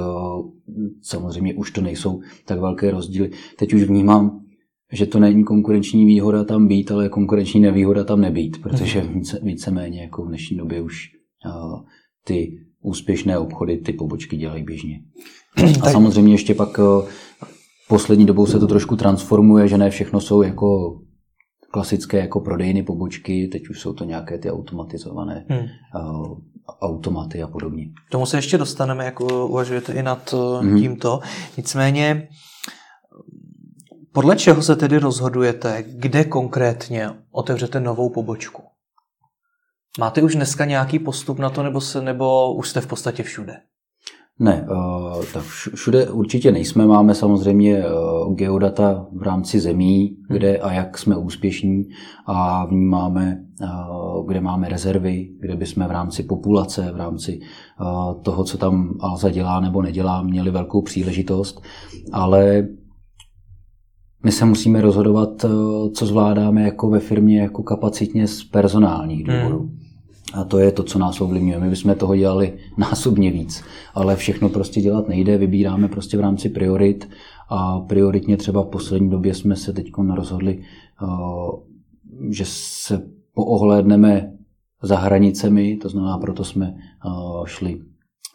samozřejmě 1.03 1.55
už 1.55 1.71
to 1.71 1.81
nejsou 1.81 2.21
tak 2.45 2.61
velké 2.61 2.91
rozdíly. 2.91 3.31
Teď 3.59 3.75
už 3.75 3.83
vnímám, 3.83 4.41
že 4.93 5.07
to 5.07 5.19
není 5.19 5.45
konkurenční 5.45 6.07
výhoda 6.07 6.45
tam 6.45 6.69
být, 6.69 6.91
ale 6.91 7.09
konkurenční 7.09 7.61
nevýhoda 7.61 8.05
tam 8.05 8.21
nebýt, 8.21 8.63
protože 8.63 9.01
mhm. 9.01 9.15
více, 9.15 9.41
víceméně 9.43 10.03
jako 10.03 10.25
v 10.25 10.29
dnešní 10.29 10.57
době 10.57 10.83
už 10.83 11.11
uh, 11.47 11.81
ty 12.25 12.59
úspěšné 12.83 13.39
obchody, 13.39 13.79
ty 13.79 13.93
pobočky 13.93 14.37
dělají 14.37 14.65
běžně. 14.65 15.01
A 15.83 15.91
samozřejmě 15.91 16.35
ještě 16.35 16.55
pak 16.55 16.79
uh, 16.79 17.09
poslední 17.89 18.27
dobou 18.27 18.47
se 18.47 18.59
to 18.59 18.67
trošku 18.67 18.97
transformuje, 18.97 19.69
že 19.69 19.79
ne 19.79 19.91
všechno 19.91 20.21
jsou 20.21 20.43
jako 20.43 20.99
klasické 21.75 22.19
jako 22.19 22.41
prodejny 22.41 22.83
pobočky, 22.83 23.49
teď 23.53 23.69
už 23.69 23.81
jsou 23.81 23.93
to 23.93 24.05
nějaké 24.05 24.39
ty 24.39 24.51
automatizované 24.51 25.45
hmm. 25.49 25.67
automaty 26.81 27.43
a 27.43 27.49
podobně. 27.49 27.87
K 28.09 28.11
tomu 28.11 28.27
se 28.27 28.37
ještě 28.37 28.59
dostaneme, 28.59 29.05
jako 29.05 29.47
uvažujete 29.47 29.93
i 29.93 30.03
nad 30.03 30.35
hmm. 30.61 30.81
tímto. 30.81 31.21
Nicméně, 31.57 32.29
podle 34.13 34.37
čeho 34.37 34.63
se 34.63 34.77
tedy 34.77 34.99
rozhodujete, 34.99 35.85
kde 35.87 36.25
konkrétně 36.25 37.11
otevřete 37.31 37.81
novou 37.81 38.09
pobočku? 38.09 38.63
Máte 39.99 40.23
už 40.23 40.35
dneska 40.35 40.65
nějaký 40.65 40.99
postup 40.99 41.39
na 41.39 41.51
to, 41.51 41.63
nebo, 41.63 41.81
se, 41.81 42.03
nebo 42.03 42.55
už 42.55 42.69
jste 42.69 42.81
v 42.81 42.87
podstatě 42.87 43.23
všude? 43.23 43.57
Ne, 44.39 44.67
uh, 44.71 45.25
tak 45.33 45.43
všude 45.75 46.11
určitě 46.11 46.53
nejsme. 46.53 46.87
Máme 46.87 47.15
samozřejmě 47.15 47.85
uh, 47.85 48.35
geodata 48.35 49.07
v 49.13 49.23
rámci 49.23 49.61
zemí, 49.61 50.07
hmm. 50.07 50.39
kde 50.39 50.59
a 50.59 50.73
jak 50.73 50.99
jsme 50.99 51.17
úspěšní 51.17 51.85
a 52.27 52.67
vnímáme, 52.67 53.45
uh, 53.63 54.27
kde 54.27 54.41
máme 54.41 54.69
rezervy, 54.69 55.29
kde 55.41 55.57
bychom 55.57 55.87
v 55.87 55.91
rámci 55.91 56.23
populace, 56.23 56.93
v 56.93 56.97
rámci 56.97 57.41
toho, 58.23 58.45
co 58.45 58.59
tam 58.59 58.95
Alza 59.01 59.31
dělá 59.31 59.61
nebo 59.61 59.83
nedělá, 59.83 60.23
měli 60.23 60.51
velkou 60.51 60.83
příležitost. 60.83 61.63
Ale 62.13 62.67
my 64.25 64.33
se 64.33 64.45
musíme 64.45 64.81
rozhodovat, 64.81 65.45
co 65.95 66.07
zvládáme 66.07 66.63
jako 66.63 66.91
ve 66.91 67.01
firmě 67.01 67.41
jako 67.41 67.63
kapacitně 67.63 68.27
z 68.27 68.45
personálních 68.45 69.25
důvodů. 69.25 69.59
Hmm. 69.59 69.84
A 70.33 70.45
to 70.45 70.59
je 70.59 70.73
to, 70.73 70.83
co 70.83 70.99
nás 70.99 71.21
ovlivňuje. 71.21 71.61
My 71.61 71.71
bychom 71.71 71.95
toho 71.95 72.17
dělali 72.17 72.59
násobně 72.79 73.31
víc, 73.31 73.65
ale 73.95 74.17
všechno 74.17 74.49
prostě 74.49 74.81
dělat 74.81 75.09
nejde, 75.09 75.39
vybíráme 75.39 75.89
prostě 75.89 76.17
v 76.17 76.21
rámci 76.21 76.49
priorit 76.49 77.09
a 77.49 77.81
prioritně 77.81 78.37
třeba 78.37 78.63
v 78.63 78.69
poslední 78.69 79.11
době 79.11 79.35
jsme 79.35 79.57
se 79.57 79.73
teď 79.73 79.91
rozhodli, 80.15 80.63
eh, 81.03 81.07
že 82.31 82.45
se 82.47 83.03
poohlédneme 83.35 84.33
za 84.83 84.97
hranicemi, 84.97 85.77
to 85.77 85.89
znamená, 85.89 86.19
proto 86.19 86.45
jsme 86.45 86.75
eh, 86.77 87.11
šli 87.45 87.81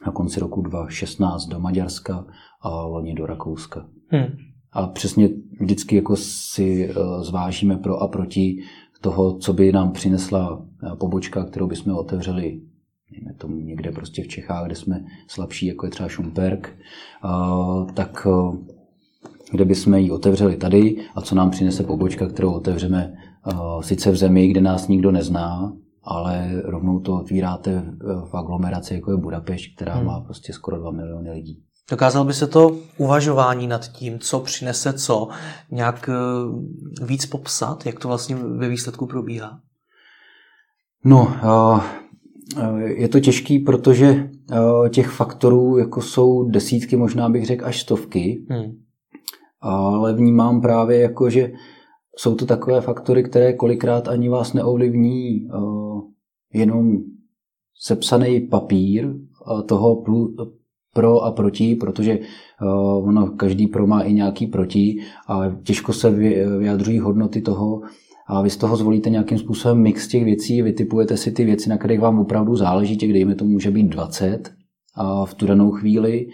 na 0.05 0.11
konci 0.11 0.39
roku 0.39 0.61
2016 0.61 1.45
do 1.45 1.59
Maďarska 1.59 2.25
a 2.61 2.81
loni 2.81 3.13
do 3.13 3.25
Rakouska. 3.25 3.85
Hmm. 4.07 4.37
A 4.71 4.87
přesně 4.87 5.29
vždycky 5.61 5.95
jako 5.95 6.15
si 6.15 6.89
eh, 6.89 6.93
zvážíme 7.23 7.77
pro 7.77 7.97
a 7.97 8.07
proti 8.07 8.63
toho, 9.01 9.37
co 9.37 9.53
by 9.53 9.71
nám 9.71 9.91
přinesla 9.91 10.65
eh, 10.83 10.95
pobočka, 10.95 11.43
kterou 11.43 11.67
bychom 11.67 11.95
otevřeli 11.95 12.61
tomu 13.37 13.55
někde 13.55 13.91
prostě 13.91 14.23
v 14.23 14.27
Čechách, 14.27 14.65
kde 14.65 14.75
jsme 14.75 15.05
slabší, 15.27 15.65
jako 15.65 15.85
je 15.85 15.89
třeba 15.89 16.09
Šumperk, 16.09 16.77
tak 17.93 18.27
eh, 18.27 18.57
kde 19.51 19.65
bychom 19.65 19.93
ji 19.93 20.11
otevřeli 20.11 20.57
tady 20.57 20.97
a 21.15 21.21
co 21.21 21.35
nám 21.35 21.49
přinese 21.49 21.83
pobočka, 21.83 22.27
kterou 22.27 22.51
otevřeme 22.51 23.13
eh, 23.13 23.53
sice 23.81 24.11
v 24.11 24.15
zemi, 24.15 24.47
kde 24.47 24.61
nás 24.61 24.87
nikdo 24.87 25.11
nezná, 25.11 25.73
ale 26.03 26.61
rovnou 26.65 26.99
to 26.99 27.15
otvíráte 27.15 27.83
v 28.29 28.33
aglomeraci, 28.33 28.93
jako 28.93 29.11
je 29.11 29.17
Budapešť, 29.17 29.75
která 29.75 29.95
hmm. 29.95 30.05
má 30.05 30.21
prostě 30.21 30.53
skoro 30.53 30.77
2 30.77 30.91
miliony 30.91 31.31
lidí. 31.31 31.63
Dokázal 31.91 32.25
by 32.25 32.33
se 32.33 32.47
to 32.47 32.77
uvažování 32.97 33.67
nad 33.67 33.87
tím, 33.87 34.19
co 34.19 34.39
přinese 34.39 34.93
co, 34.93 35.27
nějak 35.71 36.09
eh, 36.09 37.05
víc 37.05 37.25
popsat, 37.25 37.85
jak 37.85 37.99
to 37.99 38.07
vlastně 38.07 38.35
ve 38.35 38.69
výsledku 38.69 39.05
probíhá? 39.05 39.59
No, 41.05 41.35
je 42.85 43.09
to 43.09 43.19
těžký, 43.19 43.59
protože 43.59 44.29
těch 44.89 45.09
faktorů 45.09 45.77
jako 45.77 46.01
jsou 46.01 46.49
desítky, 46.49 46.95
možná 46.95 47.29
bych 47.29 47.45
řekl 47.45 47.65
až 47.65 47.81
stovky, 47.81 48.45
hmm. 48.49 48.71
ale 49.61 50.13
vnímám 50.13 50.61
právě 50.61 50.99
jako, 50.99 51.29
že 51.29 51.51
jsou 52.17 52.35
to 52.35 52.45
takové 52.45 52.81
faktory, 52.81 53.23
které 53.23 53.53
kolikrát 53.53 54.07
ani 54.07 54.29
vás 54.29 54.53
neovlivní 54.53 55.47
jenom 56.53 56.97
sepsaný 57.81 58.41
papír 58.41 59.13
toho 59.67 60.03
pro 60.93 61.21
a 61.21 61.31
proti, 61.31 61.75
protože 61.75 62.19
uh, 62.61 63.07
ono 63.07 63.27
každý 63.27 63.67
pro 63.67 63.87
má 63.87 64.01
i 64.01 64.13
nějaký 64.13 64.47
proti 64.47 64.97
a 65.27 65.41
těžko 65.63 65.93
se 65.93 66.09
vyjadřují 66.59 66.99
hodnoty 66.99 67.41
toho 67.41 67.81
a 68.27 68.41
vy 68.41 68.49
z 68.49 68.57
toho 68.57 68.75
zvolíte 68.75 69.09
nějakým 69.09 69.37
způsobem 69.37 69.81
mix 69.81 70.07
těch 70.07 70.23
věcí, 70.23 70.61
vytipujete 70.61 71.17
si 71.17 71.31
ty 71.31 71.45
věci, 71.45 71.69
na 71.69 71.77
kterých 71.77 71.99
vám 71.99 72.19
opravdu 72.19 72.55
záleží, 72.55 72.97
těch 72.97 73.13
dejme 73.13 73.35
to 73.35 73.45
může 73.45 73.71
být 73.71 73.87
20 73.87 74.51
a 74.95 75.25
v 75.25 75.33
tu 75.33 75.45
danou 75.45 75.71
chvíli 75.71 76.27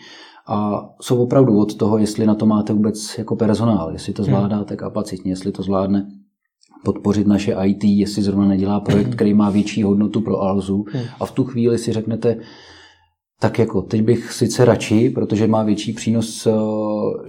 a 0.47 0.85
jsou 1.01 1.23
opravdu 1.23 1.59
od 1.59 1.75
toho, 1.75 1.97
jestli 1.97 2.25
na 2.25 2.35
to 2.35 2.45
máte 2.45 2.73
vůbec 2.73 3.17
jako 3.17 3.35
personál, 3.35 3.91
jestli 3.91 4.13
to 4.13 4.23
hmm. 4.23 4.31
zvládáte 4.31 4.75
kapacitně, 4.75 5.31
jestli 5.31 5.51
to 5.51 5.63
zvládne 5.63 6.07
podpořit 6.83 7.27
naše 7.27 7.55
IT, 7.65 7.83
jestli 7.83 8.21
zrovna 8.21 8.45
nedělá 8.45 8.79
projekt, 8.79 9.05
hmm. 9.05 9.15
který 9.15 9.33
má 9.33 9.49
větší 9.49 9.83
hodnotu 9.83 10.21
pro 10.21 10.41
Alzu 10.41 10.85
hmm. 10.91 11.03
a 11.19 11.25
v 11.25 11.31
tu 11.31 11.43
chvíli 11.43 11.77
si 11.77 11.93
řeknete, 11.93 12.37
tak 13.39 13.59
jako 13.59 13.81
teď 13.81 14.01
bych 14.01 14.31
sice 14.31 14.65
radši, 14.65 15.09
protože 15.09 15.47
má 15.47 15.63
větší 15.63 15.93
přínos, 15.93 16.47
eh, 16.47 16.51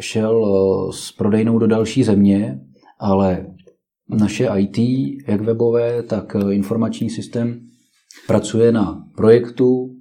šel 0.01 0.45
eh, 0.47 0.93
s 0.93 1.13
prodejnou 1.13 1.59
do 1.59 1.67
další 1.67 2.05
země, 2.05 2.61
ale 2.99 3.47
naše 4.09 4.49
IT, 4.57 4.79
jak 5.29 5.41
webové, 5.41 6.03
tak 6.03 6.37
eh, 6.37 6.55
informační 6.55 7.11
systém, 7.11 7.61
pracuje 8.27 8.73
na 8.73 9.05
projektu, 9.17 9.93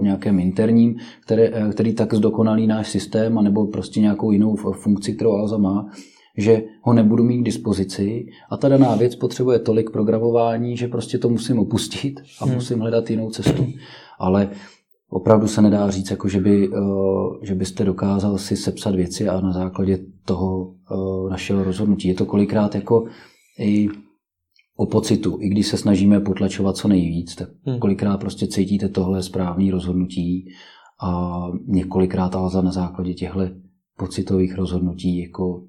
nějakém 0.00 0.40
interním, 0.40 0.96
který, 1.24 1.42
který 1.72 1.94
tak 1.94 2.14
zdokonalí 2.14 2.66
náš 2.66 2.90
systém, 2.90 3.38
anebo 3.38 3.66
prostě 3.66 4.00
nějakou 4.00 4.32
jinou 4.32 4.56
funkci, 4.56 5.12
kterou 5.12 5.32
Alza 5.32 5.58
má, 5.58 5.90
že 6.36 6.62
ho 6.82 6.92
nebudu 6.92 7.24
mít 7.24 7.40
k 7.40 7.44
dispozici 7.44 8.26
a 8.50 8.56
ta 8.56 8.68
daná 8.68 8.96
věc 8.96 9.16
potřebuje 9.16 9.58
tolik 9.58 9.90
programování, 9.90 10.76
že 10.76 10.88
prostě 10.88 11.18
to 11.18 11.28
musím 11.28 11.58
opustit 11.58 12.20
a 12.40 12.44
hmm. 12.44 12.54
musím 12.54 12.78
hledat 12.78 13.10
jinou 13.10 13.30
cestu. 13.30 13.66
Ale 14.18 14.50
opravdu 15.10 15.46
se 15.48 15.62
nedá 15.62 15.90
říct, 15.90 16.10
jako 16.10 16.28
že, 16.28 16.40
by, 16.40 16.70
eh, 16.74 17.46
že 17.46 17.54
byste 17.54 17.84
dokázal 17.84 18.38
si 18.38 18.56
sepsat 18.56 18.94
věci 18.94 19.28
a 19.28 19.40
na 19.40 19.52
základě 19.52 19.98
toho 20.24 20.74
eh, 20.90 21.30
našeho 21.30 21.64
rozhodnutí. 21.64 22.08
Je 22.08 22.14
to 22.14 22.26
kolikrát 22.26 22.74
jako 22.74 23.06
i 23.58 23.88
o 24.76 24.86
pocitu. 24.86 25.38
I 25.40 25.48
když 25.48 25.66
se 25.66 25.76
snažíme 25.76 26.20
potlačovat 26.20 26.76
co 26.76 26.88
nejvíc, 26.88 27.34
tak 27.34 27.48
hmm. 27.64 27.78
kolikrát 27.78 28.16
prostě 28.16 28.46
cítíte 28.46 28.88
tohle 28.88 29.22
správné 29.22 29.70
rozhodnutí 29.70 30.48
a 31.02 31.42
několikrát 31.66 32.34
ale 32.34 32.62
na 32.62 32.72
základě 32.72 33.14
těchto 33.14 33.40
pocitových 33.98 34.54
rozhodnutí 34.54 35.18
jako 35.18 35.62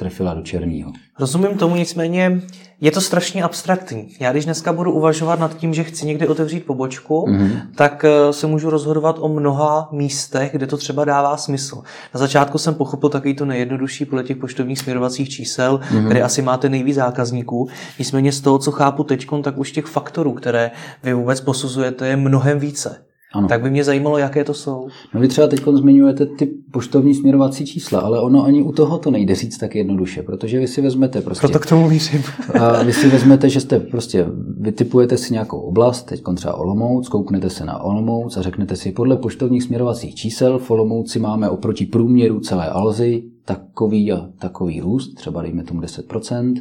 trefila 0.00 0.34
do 0.34 0.42
černého. 0.42 0.92
Rozumím 1.18 1.58
tomu, 1.58 1.76
nicméně 1.76 2.40
je 2.80 2.90
to 2.90 3.00
strašně 3.00 3.42
abstraktní. 3.42 4.08
Já 4.20 4.32
když 4.32 4.44
dneska 4.44 4.72
budu 4.72 4.92
uvažovat 4.92 5.40
nad 5.40 5.56
tím, 5.56 5.74
že 5.74 5.84
chci 5.84 6.06
někde 6.06 6.28
otevřít 6.28 6.66
pobočku, 6.66 7.26
mm-hmm. 7.28 7.60
tak 7.74 8.04
eh, 8.04 8.32
se 8.32 8.46
můžu 8.46 8.70
rozhodovat 8.70 9.16
o 9.20 9.28
mnoha 9.28 9.88
místech, 9.92 10.52
kde 10.52 10.66
to 10.66 10.76
třeba 10.76 11.04
dává 11.04 11.36
smysl. 11.36 11.82
Na 12.14 12.20
začátku 12.20 12.58
jsem 12.58 12.74
pochopil 12.74 13.08
takový 13.08 13.34
to 13.34 13.44
nejjednodušší 13.44 14.04
podle 14.04 14.24
těch 14.24 14.36
poštovních 14.36 14.78
směrovacích 14.78 15.28
čísel, 15.28 15.78
mm-hmm. 15.78 16.08
kde 16.08 16.22
asi 16.22 16.42
máte 16.42 16.68
nejvíc 16.68 16.96
zákazníků. 16.96 17.68
Nicméně 17.98 18.32
z 18.32 18.40
toho, 18.40 18.58
co 18.58 18.70
chápu 18.70 19.04
teď, 19.04 19.26
tak 19.42 19.58
už 19.58 19.72
těch 19.72 19.84
faktorů, 19.84 20.32
které 20.32 20.70
vy 21.02 21.14
vůbec 21.14 21.40
posuzujete, 21.40 22.08
je 22.08 22.16
mnohem 22.16 22.58
více. 22.58 23.09
Ano. 23.32 23.48
Tak 23.48 23.62
by 23.62 23.70
mě 23.70 23.84
zajímalo, 23.84 24.18
jaké 24.18 24.44
to 24.44 24.54
jsou. 24.54 24.88
No 25.14 25.20
vy 25.20 25.28
třeba 25.28 25.46
teď 25.46 25.60
zmiňujete 25.72 26.26
ty 26.26 26.46
poštovní 26.70 27.14
směrovací 27.14 27.66
čísla, 27.66 28.00
ale 28.00 28.20
ono 28.20 28.44
ani 28.44 28.62
u 28.62 28.72
toho 28.72 28.98
to 28.98 29.10
nejde 29.10 29.34
říct 29.34 29.58
tak 29.58 29.74
jednoduše, 29.74 30.22
protože 30.22 30.58
vy 30.58 30.68
si 30.68 30.82
vezmete 30.82 31.20
prostě... 31.20 31.40
Proto 31.40 31.58
k 31.58 31.66
tomu 31.66 31.88
mířím. 31.88 32.22
a 32.60 32.82
vy 32.82 32.92
si 32.92 33.08
vezmete, 33.08 33.48
že 33.48 33.60
jste 33.60 33.80
prostě, 33.80 34.26
vytipujete 34.60 35.16
si 35.16 35.32
nějakou 35.32 35.60
oblast, 35.60 36.02
teď 36.02 36.22
třeba 36.34 36.54
Olomouc, 36.54 37.08
kouknete 37.08 37.50
se 37.50 37.64
na 37.64 37.82
Olomouc 37.82 38.36
a 38.36 38.42
řeknete 38.42 38.76
si, 38.76 38.92
podle 38.92 39.16
poštovních 39.16 39.62
směrovacích 39.62 40.14
čísel 40.14 40.58
v 40.58 40.70
Olomouci 40.70 41.18
máme 41.18 41.48
oproti 41.48 41.86
průměru 41.86 42.40
celé 42.40 42.68
Alzy 42.68 43.22
takový 43.44 44.12
a 44.12 44.28
takový 44.38 44.80
růst, 44.80 45.14
třeba 45.14 45.42
dejme 45.42 45.62
tomu 45.62 45.80
10%, 45.80 46.54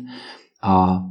a 0.64 1.04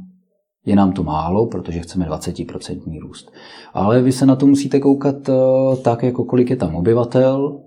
je 0.65 0.75
nám 0.75 0.91
to 0.91 1.03
málo, 1.03 1.45
protože 1.45 1.79
chceme 1.79 2.05
20% 2.05 2.99
růst. 3.01 3.31
Ale 3.73 4.01
vy 4.01 4.11
se 4.11 4.25
na 4.25 4.35
to 4.35 4.47
musíte 4.47 4.79
koukat 4.79 5.29
eh, 5.29 5.33
tak, 5.81 6.03
jako 6.03 6.23
kolik 6.23 6.49
je 6.49 6.55
tam 6.55 6.75
obyvatel 6.75 7.59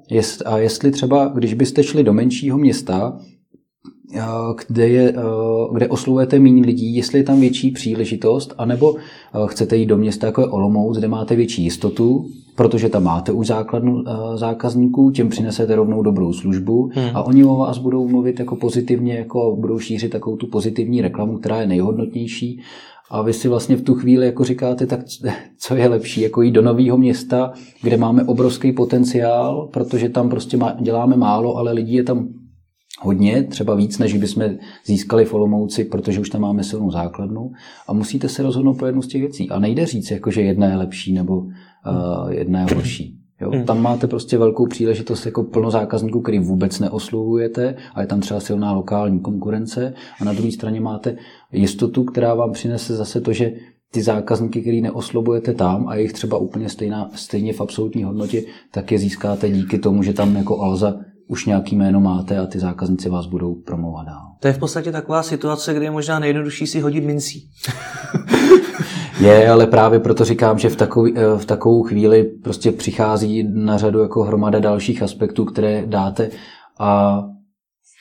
a 0.46 0.58
jestli 0.58 0.90
třeba, 0.90 1.28
když 1.34 1.54
byste 1.54 1.82
šli 1.82 2.04
do 2.04 2.12
menšího 2.12 2.58
města, 2.58 3.18
kde, 4.68 4.88
je, 4.88 5.10
eh, 5.10 5.22
kde 5.72 5.88
oslovujete 5.88 6.38
méně 6.38 6.62
lidí, 6.62 6.96
jestli 6.96 7.18
je 7.18 7.24
tam 7.24 7.40
větší 7.40 7.70
příležitost, 7.70 8.54
anebo 8.58 8.94
chcete 9.46 9.76
jít 9.76 9.86
do 9.86 9.96
města 9.96 10.26
jako 10.26 10.40
je 10.40 10.46
Olomouc, 10.46 10.98
kde 10.98 11.08
máte 11.08 11.36
větší 11.36 11.64
jistotu, 11.64 12.26
protože 12.56 12.88
tam 12.88 13.02
máte 13.02 13.32
už 13.32 13.46
základnu 13.46 14.04
zákazníků, 14.34 15.10
těm 15.10 15.28
přinesete 15.28 15.76
rovnou 15.76 16.02
dobrou 16.02 16.32
službu 16.32 16.90
hmm. 16.94 17.10
a 17.14 17.22
oni 17.22 17.44
o 17.44 17.56
vás 17.56 17.78
budou 17.78 18.08
mluvit 18.08 18.38
jako 18.38 18.56
pozitivně, 18.56 19.14
jako 19.14 19.56
budou 19.60 19.78
šířit 19.78 20.12
takovou 20.12 20.36
tu 20.36 20.46
pozitivní 20.46 21.00
reklamu, 21.00 21.38
která 21.38 21.60
je 21.60 21.66
nejhodnotnější 21.66 22.60
a 23.12 23.22
vy 23.22 23.32
si 23.32 23.48
vlastně 23.48 23.76
v 23.76 23.82
tu 23.82 23.94
chvíli 23.94 24.26
jako 24.26 24.44
říkáte, 24.44 24.86
tak 24.86 25.00
co 25.58 25.74
je 25.76 25.88
lepší, 25.88 26.20
jako 26.20 26.42
jít 26.42 26.52
do 26.52 26.62
nového 26.62 26.98
města, 26.98 27.52
kde 27.82 27.96
máme 27.96 28.24
obrovský 28.24 28.72
potenciál, 28.72 29.68
protože 29.72 30.08
tam 30.08 30.28
prostě 30.28 30.56
má, 30.56 30.76
děláme 30.80 31.16
málo, 31.16 31.56
ale 31.56 31.72
lidí 31.72 31.94
je 31.94 32.02
tam 32.02 32.28
hodně, 33.02 33.42
třeba 33.42 33.74
víc, 33.74 33.98
než 33.98 34.16
bychom 34.16 34.44
získali 34.86 35.24
v 35.24 35.34
Olomouci, 35.34 35.84
protože 35.84 36.20
už 36.20 36.30
tam 36.30 36.40
máme 36.40 36.64
silnou 36.64 36.90
základnu 36.90 37.52
a 37.88 37.92
musíte 37.92 38.28
se 38.28 38.42
rozhodnout 38.42 38.74
pro 38.74 38.86
jednu 38.86 39.02
z 39.02 39.08
těch 39.08 39.20
věcí. 39.20 39.50
A 39.50 39.58
nejde 39.58 39.86
říct, 39.86 40.10
jako, 40.10 40.30
že 40.30 40.42
jedna 40.42 40.66
je 40.66 40.76
lepší 40.76 41.12
nebo 41.12 41.36
uh, 41.38 41.52
jedna 42.28 42.60
je 42.60 42.74
horší. 42.74 43.18
Jo? 43.40 43.50
Hmm. 43.50 43.64
Tam 43.64 43.82
máte 43.82 44.06
prostě 44.06 44.38
velkou 44.38 44.66
příležitost 44.66 45.26
jako 45.26 45.42
plno 45.42 45.70
zákazníků, 45.70 46.20
který 46.20 46.38
vůbec 46.38 46.80
neoslovujete 46.80 47.74
a 47.94 48.00
je 48.00 48.06
tam 48.06 48.20
třeba 48.20 48.40
silná 48.40 48.72
lokální 48.72 49.20
konkurence 49.20 49.94
a 50.20 50.24
na 50.24 50.32
druhé 50.32 50.52
straně 50.52 50.80
máte 50.80 51.16
jistotu, 51.52 52.04
která 52.04 52.34
vám 52.34 52.52
přinese 52.52 52.96
zase 52.96 53.20
to, 53.20 53.32
že 53.32 53.52
ty 53.92 54.02
zákazníky, 54.02 54.60
který 54.60 54.80
neoslovujete 54.80 55.54
tam 55.54 55.88
a 55.88 55.96
jich 55.96 56.12
třeba 56.12 56.38
úplně 56.38 56.68
stejná, 56.68 57.10
stejně 57.14 57.52
v 57.52 57.60
absolutní 57.60 58.04
hodnotě, 58.04 58.42
tak 58.70 58.92
je 58.92 58.98
získáte 58.98 59.50
díky 59.50 59.78
tomu, 59.78 60.02
že 60.02 60.12
tam 60.12 60.36
jako 60.36 60.60
Alza 60.60 60.94
už 61.32 61.46
nějaký 61.46 61.76
jméno 61.76 62.00
máte 62.00 62.38
a 62.38 62.46
ty 62.46 62.58
zákazníci 62.58 63.08
vás 63.08 63.26
budou 63.26 63.54
promovat 63.54 64.06
dál. 64.06 64.22
To 64.40 64.48
je 64.48 64.54
v 64.54 64.58
podstatě 64.58 64.92
taková 64.92 65.22
situace, 65.22 65.74
kde 65.74 65.84
je 65.84 65.90
možná 65.90 66.18
nejjednodušší 66.18 66.66
si 66.66 66.80
hodit 66.80 67.04
mincí. 67.04 67.50
je, 69.20 69.50
ale 69.50 69.66
právě 69.66 70.00
proto 70.00 70.24
říkám, 70.24 70.58
že 70.58 70.68
v, 70.68 70.76
takový, 70.76 71.12
eh, 71.16 71.38
v 71.38 71.44
takovou 71.44 71.82
chvíli 71.82 72.24
prostě 72.24 72.72
přichází 72.72 73.48
na 73.52 73.78
řadu 73.78 74.00
jako 74.00 74.22
hromada 74.22 74.58
dalších 74.58 75.02
aspektů, 75.02 75.44
které 75.44 75.86
dáte 75.86 76.30
a 76.78 77.22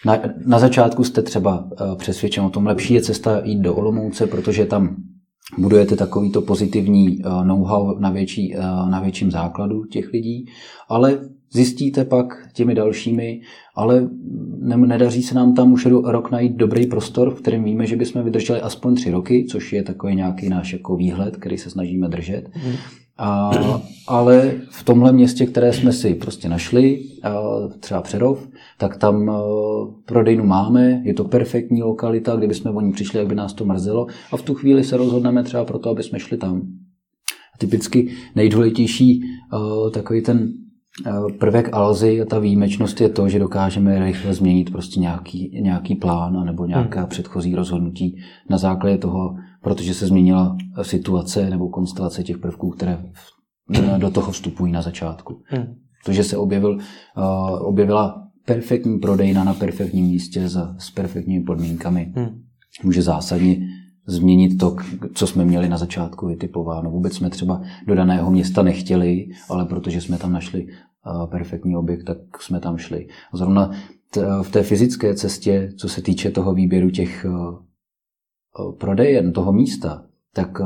na, 0.05 0.19
na 0.45 0.59
začátku 0.59 1.03
jste 1.03 1.21
třeba 1.21 1.65
eh, 1.71 1.95
přesvědčen 1.95 2.43
o 2.43 2.49
tom, 2.49 2.67
lepší 2.67 2.93
je 2.93 3.01
cesta 3.01 3.41
jít 3.43 3.59
do 3.59 3.75
Olomouce, 3.75 4.27
protože 4.27 4.65
tam 4.65 4.95
budujete 5.57 5.95
takovýto 5.95 6.41
pozitivní 6.41 7.19
eh, 7.19 7.45
know-how 7.45 7.99
na, 7.99 8.09
větší, 8.09 8.55
na 8.89 8.99
větším 8.99 9.31
základu 9.31 9.85
těch 9.85 10.13
lidí, 10.13 10.45
ale 10.89 11.19
Zjistíte 11.53 12.05
pak 12.05 12.47
těmi 12.53 12.75
dalšími, 12.75 13.41
ale 13.75 14.09
nedaří 14.75 15.23
se 15.23 15.35
nám 15.35 15.53
tam 15.53 15.73
už 15.73 15.85
rok 15.85 16.31
najít 16.31 16.55
dobrý 16.55 16.87
prostor, 16.87 17.35
v 17.35 17.41
kterém 17.41 17.63
víme, 17.63 17.85
že 17.85 17.95
bychom 17.95 18.23
vydrželi 18.23 18.61
aspoň 18.61 18.95
tři 18.95 19.11
roky, 19.11 19.45
což 19.49 19.73
je 19.73 19.83
takový 19.83 20.15
nějaký 20.15 20.49
náš 20.49 20.73
jako 20.73 20.95
výhled, 20.95 21.37
který 21.37 21.57
se 21.57 21.69
snažíme 21.69 22.07
držet. 22.07 22.49
Mm. 22.55 22.73
A, 23.23 23.51
ale 24.07 24.51
v 24.69 24.83
tomhle 24.83 25.11
městě, 25.11 25.45
které 25.45 25.73
jsme 25.73 25.91
si 25.91 26.15
prostě 26.15 26.49
našli, 26.49 26.99
třeba 27.79 28.01
Přerov, 28.01 28.47
tak 28.77 28.97
tam 28.97 29.31
prodejnu 30.05 30.43
máme, 30.43 31.01
je 31.03 31.13
to 31.13 31.23
perfektní 31.23 31.83
lokalita, 31.83 32.35
kdyby 32.35 32.53
jsme 32.53 32.71
o 32.71 32.81
ní 32.81 32.91
přišli, 32.91 33.19
jak 33.19 33.27
by 33.27 33.35
nás 33.35 33.53
to 33.53 33.65
mrzelo 33.65 34.07
a 34.31 34.37
v 34.37 34.41
tu 34.41 34.53
chvíli 34.53 34.83
se 34.83 34.97
rozhodneme 34.97 35.43
třeba 35.43 35.65
proto, 35.65 35.89
aby 35.89 36.03
jsme 36.03 36.19
šli 36.19 36.37
tam. 36.37 36.61
Typicky 37.57 38.11
nejdůležitější 38.35 39.21
takový 39.93 40.21
ten 40.21 40.53
prvek 41.39 41.69
Alzy 41.73 42.21
a 42.21 42.25
ta 42.25 42.39
výjimečnost 42.39 43.01
je 43.01 43.09
to, 43.09 43.29
že 43.29 43.39
dokážeme 43.39 44.05
rychle 44.05 44.33
změnit 44.33 44.71
prostě 44.71 44.99
nějaký, 44.99 45.59
nějaký 45.61 45.95
plán 45.95 46.45
nebo 46.45 46.65
nějaká 46.65 46.99
hmm. 46.99 47.09
předchozí 47.09 47.55
rozhodnutí 47.55 48.15
na 48.49 48.57
základě 48.57 48.97
toho, 48.97 49.35
protože 49.61 49.93
se 49.93 50.07
změnila 50.07 50.57
situace 50.81 51.49
nebo 51.49 51.69
konstelace 51.69 52.23
těch 52.23 52.37
prvků, 52.37 52.69
které 52.69 53.03
do 53.97 54.11
toho 54.11 54.31
vstupují 54.31 54.71
na 54.71 54.81
začátku. 54.81 55.41
Hmm. 55.45 55.75
To, 56.05 56.13
že 56.13 56.23
se 56.23 56.37
objevil, 56.37 56.73
uh, 57.17 57.67
objevila 57.67 58.27
perfektní 58.45 58.99
prodejna 58.99 59.43
na 59.43 59.53
perfektním 59.53 60.05
místě 60.05 60.49
za, 60.49 60.75
s 60.77 60.91
perfektními 60.91 61.43
podmínkami, 61.43 62.13
hmm. 62.15 62.41
může 62.83 63.01
zásadně 63.01 63.67
změnit 64.07 64.57
to, 64.57 64.75
co 65.13 65.27
jsme 65.27 65.45
měli 65.45 65.69
na 65.69 65.77
začátku 65.77 66.27
vytipováno. 66.27 66.91
Vůbec 66.91 67.13
jsme 67.13 67.29
třeba 67.29 67.61
do 67.87 67.95
daného 67.95 68.31
města 68.31 68.63
nechtěli, 68.63 69.27
ale 69.49 69.65
protože 69.65 70.01
jsme 70.01 70.17
tam 70.17 70.33
našli 70.33 70.67
perfektní 71.31 71.75
objekt, 71.75 72.03
tak 72.03 72.17
jsme 72.41 72.59
tam 72.59 72.77
šli. 72.77 73.07
Zrovna 73.33 73.71
v 74.41 74.51
té 74.51 74.63
fyzické 74.63 75.15
cestě, 75.15 75.73
co 75.77 75.89
se 75.89 76.01
týče 76.01 76.31
toho 76.31 76.53
výběru 76.53 76.89
těch 76.89 77.25
prodejen, 78.79 79.33
toho 79.33 79.53
místa, 79.53 80.05
tak 80.33 80.61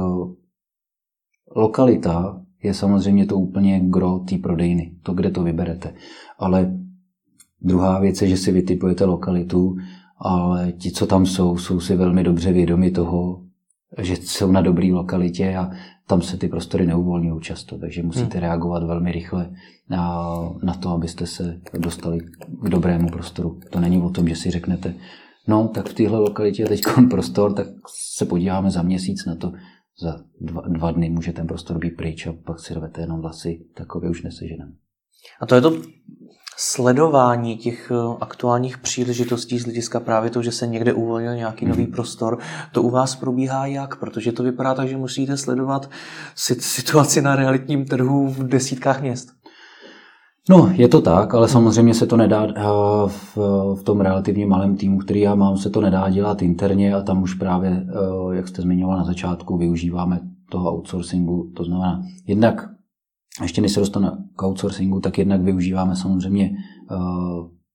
lokalita 1.56 2.42
je 2.64 2.74
samozřejmě 2.74 3.26
to 3.26 3.38
úplně 3.38 3.80
gro 3.80 4.20
té 4.20 4.38
prodejny, 4.38 4.96
to, 5.04 5.14
kde 5.14 5.32
to 5.32 5.44
vyberete. 5.44 5.94
Ale 6.40 6.74
druhá 7.62 8.00
věc 8.00 8.22
je, 8.22 8.28
že 8.28 8.38
si 8.38 8.52
vytipujete 8.52 9.06
lokalitu, 9.06 9.76
ale 10.18 10.72
ti, 10.72 10.92
co 10.92 11.08
tam 11.08 11.26
jsou, 11.26 11.58
jsou 11.58 11.80
si 11.80 11.96
velmi 11.96 12.24
dobře 12.24 12.54
vědomi 12.54 12.92
toho, 12.92 13.42
že 14.02 14.16
jsou 14.16 14.52
na 14.52 14.62
dobré 14.62 14.94
lokalitě 14.94 15.56
a 15.56 15.72
tam 16.08 16.22
se 16.22 16.38
ty 16.38 16.48
prostory 16.48 16.86
neuvolňují 16.86 17.42
často, 17.42 17.78
takže 17.78 18.04
musíte 18.04 18.38
hmm. 18.38 18.48
reagovat 18.48 18.84
velmi 18.84 19.12
rychle 19.12 19.52
na, 19.90 20.26
na 20.64 20.74
to, 20.74 20.90
abyste 20.90 21.28
se 21.28 21.60
dostali 21.78 22.20
k 22.64 22.70
dobrému 22.70 23.10
prostoru. 23.10 23.60
To 23.70 23.80
není 23.80 24.02
o 24.02 24.10
tom, 24.10 24.28
že 24.28 24.36
si 24.36 24.52
řeknete, 24.52 24.94
no 25.48 25.68
tak 25.68 25.90
v 25.90 25.94
téhle 25.94 26.20
lokalitě 26.20 26.62
je 26.62 26.68
teď 26.68 26.82
prostor, 27.10 27.54
tak 27.54 27.68
se 28.16 28.26
podíváme 28.26 28.72
za 28.72 28.82
měsíc 28.82 29.26
na 29.26 29.36
to, 29.36 29.52
za 30.02 30.20
dva, 30.42 30.62
dva 30.62 30.92
dny 30.92 31.10
může 31.10 31.34
ten 31.34 31.48
prostor 31.48 31.78
být 31.78 31.98
pryč 31.98 32.28
a 32.28 32.34
pak 32.46 32.60
si 32.60 32.74
rvete 32.74 33.02
jenom 33.02 33.22
vlasy, 33.22 33.66
takové 33.74 34.10
už 34.10 34.24
neseženeme. 34.24 34.72
A 35.42 35.46
to 35.46 35.56
je 35.56 35.62
to 35.62 35.82
sledování 36.58 37.58
těch 37.58 37.92
eh, 37.92 38.18
aktuálních 38.22 38.78
příležitostí 38.78 39.60
z 39.60 39.64
hlediska 39.64 40.00
právě 40.00 40.30
toho, 40.30 40.44
že 40.44 40.52
se 40.52 40.68
někde 40.68 40.94
uvolnil 40.94 41.36
nějaký 41.36 41.66
nový 41.66 41.84
mhm. 41.84 41.92
prostor, 41.92 42.40
to 42.72 42.82
u 42.82 42.90
vás 42.90 43.16
probíhá 43.16 43.66
jak? 43.66 43.96
Protože 43.96 44.32
to 44.32 44.44
vypadá 44.44 44.74
tak, 44.74 44.88
že 44.88 44.98
musíte 44.98 45.38
sledovat 45.38 45.90
situaci 46.36 47.22
na 47.22 47.36
realitním 47.36 47.86
trhu 47.86 48.28
v 48.28 48.44
desítkách 48.48 49.02
měst. 49.02 49.30
No, 50.50 50.70
je 50.74 50.88
to 50.88 51.02
tak, 51.02 51.34
ale 51.34 51.48
samozřejmě 51.48 51.94
se 51.94 52.08
to 52.08 52.18
nedá 52.18 52.48
eh, 52.48 52.62
v, 53.08 53.38
v 53.80 53.84
tom 53.84 54.02
relativně 54.02 54.46
malém 54.46 54.78
týmu, 54.78 54.98
který 54.98 55.20
já 55.20 55.36
mám, 55.36 55.58
se 55.58 55.70
to 55.70 55.82
nedá 55.82 56.10
dělat 56.10 56.42
interně 56.42 56.96
a 56.96 57.02
tam 57.02 57.24
už 57.24 57.34
právě, 57.34 57.88
eh, 57.90 58.36
jak 58.36 58.48
jste 58.48 58.62
zmiňoval 58.62 58.98
na 58.98 59.04
začátku, 59.04 59.58
využíváme 59.58 60.20
toho 60.52 60.78
outsourcingu. 60.78 61.52
To 61.56 61.64
znamená, 61.64 62.04
jednak 62.28 62.70
ještě 63.42 63.62
než 63.62 63.72
se 63.72 63.80
dostane 63.80 64.12
k 64.36 64.44
outsourcingu, 64.44 65.00
tak 65.00 65.18
jednak 65.18 65.42
využíváme 65.42 65.96
samozřejmě 65.96 66.52
uh, 66.92 66.98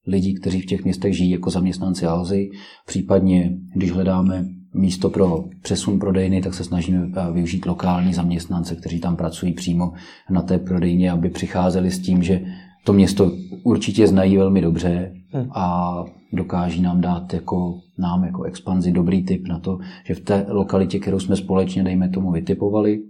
lidí, 0.06 0.34
kteří 0.34 0.60
v 0.60 0.66
těch 0.66 0.84
městech 0.84 1.16
žijí 1.16 1.30
jako 1.30 1.50
zaměstnanci 1.50 2.06
Alzy. 2.06 2.50
Případně, 2.86 3.58
když 3.76 3.92
hledáme 3.92 4.44
místo 4.74 5.10
pro 5.10 5.44
přesun 5.62 5.98
prodejny, 5.98 6.42
tak 6.42 6.54
se 6.54 6.64
snažíme 6.64 7.06
uh, 7.06 7.34
využít 7.34 7.66
lokální 7.66 8.14
zaměstnance, 8.14 8.76
kteří 8.76 9.00
tam 9.00 9.16
pracují 9.16 9.52
přímo 9.52 9.92
na 10.30 10.42
té 10.42 10.58
prodejně, 10.58 11.10
aby 11.10 11.30
přicházeli 11.30 11.90
s 11.90 11.98
tím, 11.98 12.22
že 12.22 12.40
to 12.84 12.92
město 12.92 13.32
určitě 13.62 14.06
znají 14.06 14.36
velmi 14.36 14.60
dobře 14.60 15.12
hm. 15.34 15.48
a 15.54 15.94
dokáží 16.32 16.82
nám 16.82 17.00
dát 17.00 17.34
jako 17.34 17.80
nám 17.98 18.24
jako 18.24 18.42
expanzi 18.42 18.92
dobrý 18.92 19.24
tip 19.24 19.48
na 19.48 19.58
to, 19.58 19.78
že 20.04 20.14
v 20.14 20.20
té 20.20 20.46
lokalitě, 20.48 20.98
kterou 20.98 21.20
jsme 21.20 21.36
společně, 21.36 21.82
dejme 21.82 22.08
tomu, 22.08 22.32
vytipovali, 22.32 23.00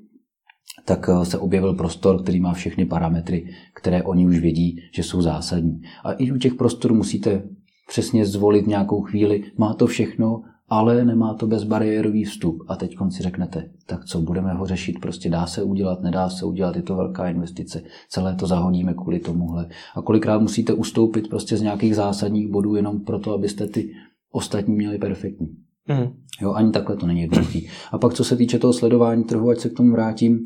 tak 0.85 1.09
eh, 1.09 1.25
se 1.25 1.39
objevil 1.39 1.75
prostor, 1.75 2.23
který 2.23 2.41
má 2.41 2.53
všechny 2.53 2.85
parametry, 2.85 3.47
které 3.75 4.03
oni 4.03 4.27
už 4.27 4.39
vědí, 4.39 4.81
že 4.95 5.03
jsou 5.03 5.23
zásadní. 5.23 5.81
A 6.05 6.13
i 6.13 6.33
u 6.33 6.39
těch 6.39 6.55
prostorů 6.55 6.95
musíte 6.95 7.43
přesně 7.89 8.27
zvolit 8.27 8.67
nějakou 8.67 9.01
chvíli, 9.01 9.43
má 9.59 9.75
to 9.75 9.87
všechno, 9.87 10.43
ale 10.71 11.05
nemá 11.05 11.35
to 11.35 11.47
bezbariérový 11.47 12.25
vstup. 12.25 12.63
A 12.69 12.77
teď 12.77 12.97
si 13.09 13.23
řeknete, 13.23 13.71
tak 13.87 14.05
co, 14.05 14.21
budeme 14.21 14.55
ho 14.55 14.67
řešit, 14.67 15.01
prostě 15.01 15.31
dá 15.31 15.47
se 15.47 15.63
udělat, 15.63 16.03
nedá 16.03 16.29
se 16.29 16.45
udělat, 16.45 16.77
je 16.77 16.83
to 16.83 16.97
velká 16.97 17.29
investice, 17.29 17.83
celé 18.09 18.35
to 18.35 18.47
zahodíme 18.47 18.95
kvůli 18.95 19.19
tomuhle. 19.19 19.69
A 19.95 20.03
kolikrát 20.03 20.39
musíte 20.39 20.73
ustoupit 20.73 21.29
prostě 21.29 21.57
z 21.57 21.63
nějakých 21.63 21.97
zásadních 21.97 22.51
bodů 22.51 22.75
jenom 22.75 23.01
proto, 23.01 23.35
abyste 23.35 23.67
ty 23.67 23.91
ostatní 24.33 24.75
měli 24.75 24.99
perfektní. 24.99 25.47
Mm. 25.89 26.15
Jo, 26.41 26.53
ani 26.53 26.73
takhle 26.73 26.97
to 26.97 27.07
není 27.07 27.21
jednoduchý. 27.21 27.69
A 27.93 27.99
pak, 27.99 28.15
co 28.15 28.25
se 28.25 28.37
týče 28.37 28.59
toho 28.59 28.73
sledování 28.73 29.25
trhu, 29.25 29.51
ať 29.51 29.59
se 29.59 29.69
k 29.69 29.77
tomu 29.77 29.93
vrátím, 29.93 30.39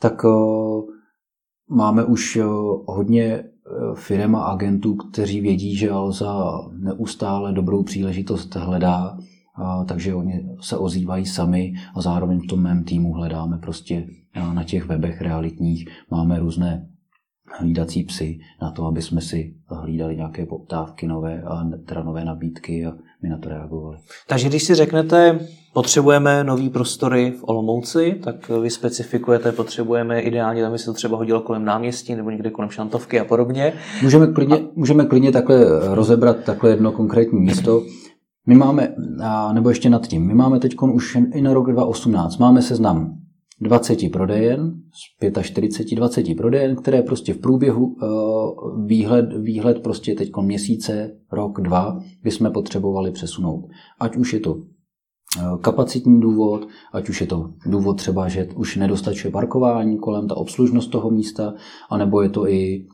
tak 0.00 0.24
uh, 0.24 0.84
máme 1.70 2.04
už 2.04 2.36
uh, 2.36 2.44
hodně 2.86 3.44
firm 3.94 4.36
a 4.36 4.42
agentů, 4.42 4.94
kteří 4.94 5.40
vědí, 5.40 5.76
že 5.76 5.90
Alza 5.90 6.52
neustále 6.72 7.52
dobrou 7.52 7.82
příležitost 7.82 8.54
hledá, 8.54 9.18
takže 9.88 10.14
oni 10.14 10.48
se 10.60 10.76
ozývají 10.76 11.26
sami 11.26 11.72
a 11.94 12.00
zároveň 12.00 12.40
v 12.40 12.46
tom 12.46 12.62
mém 12.62 12.84
týmu 12.84 13.12
hledáme 13.12 13.58
prostě 13.58 14.06
na 14.52 14.64
těch 14.64 14.84
webech 14.84 15.20
realitních, 15.20 15.88
máme 16.10 16.38
různé 16.38 16.86
hlídací 17.58 18.02
psy 18.04 18.38
na 18.62 18.70
to, 18.70 18.86
aby 18.86 19.02
jsme 19.02 19.20
si 19.20 19.54
hlídali 19.66 20.16
nějaké 20.16 20.46
poptávky 20.46 21.06
nové 21.06 21.42
a 21.42 21.64
teda 21.86 22.02
nové 22.02 22.24
nabídky 22.24 22.86
a 22.86 22.92
my 23.22 23.28
na 23.28 23.38
to 23.38 23.48
reagovali. 23.48 23.98
Takže 24.28 24.48
když 24.48 24.62
si 24.62 24.74
řeknete, 24.74 25.38
potřebujeme 25.74 26.44
nový 26.44 26.70
prostory 26.70 27.30
v 27.30 27.44
Olomouci, 27.44 28.20
tak 28.24 28.48
vy 28.48 28.70
specifikujete, 28.70 29.52
potřebujeme 29.52 30.20
ideálně, 30.20 30.62
tam 30.62 30.72
by 30.72 30.78
se 30.78 30.86
to 30.86 30.92
třeba 30.92 31.16
hodilo 31.16 31.40
kolem 31.40 31.64
náměstí 31.64 32.14
nebo 32.14 32.30
někde 32.30 32.50
kolem 32.50 32.70
šantovky 32.70 33.20
a 33.20 33.24
podobně. 33.24 33.72
Můžeme 34.02 34.26
klidně, 34.26 34.56
a... 34.56 34.60
můžeme 34.74 35.04
klidně 35.04 35.32
takhle 35.32 35.64
rozebrat 35.94 36.44
takhle 36.44 36.70
jedno 36.70 36.92
konkrétní 36.92 37.40
místo. 37.40 37.82
My 38.46 38.54
máme, 38.54 38.94
nebo 39.52 39.68
ještě 39.68 39.90
nad 39.90 40.06
tím, 40.06 40.26
my 40.26 40.34
máme 40.34 40.60
teď 40.60 40.76
už 40.92 41.16
i 41.34 41.42
na 41.42 41.54
rok 41.54 41.72
2018, 41.72 42.38
máme 42.38 42.62
seznam 42.62 43.18
20 43.60 43.98
prodejen, 44.12 44.74
z 44.92 45.42
45, 45.42 45.96
20 45.96 46.36
prodejen, 46.36 46.76
které 46.76 47.02
prostě 47.02 47.34
v 47.34 47.38
průběhu 47.38 47.96
výhled, 48.86 49.26
výhled 49.38 49.82
prostě 49.82 50.14
teď 50.14 50.30
měsíce, 50.40 51.10
rok, 51.32 51.60
dva, 51.60 52.00
bychom 52.22 52.52
potřebovali 52.52 53.10
přesunout. 53.10 53.64
Ať 54.00 54.16
už 54.16 54.32
je 54.32 54.40
to 54.40 54.56
kapacitní 55.60 56.20
důvod, 56.20 56.66
ať 56.92 57.08
už 57.08 57.20
je 57.20 57.26
to 57.26 57.50
důvod 57.66 57.94
třeba, 57.94 58.28
že 58.28 58.48
už 58.56 58.76
nedostačuje 58.76 59.30
parkování 59.30 59.98
kolem, 59.98 60.28
ta 60.28 60.36
obslužnost 60.36 60.90
toho 60.90 61.10
místa, 61.10 61.54
anebo 61.90 62.22
je 62.22 62.28
to 62.28 62.48
i 62.48 62.86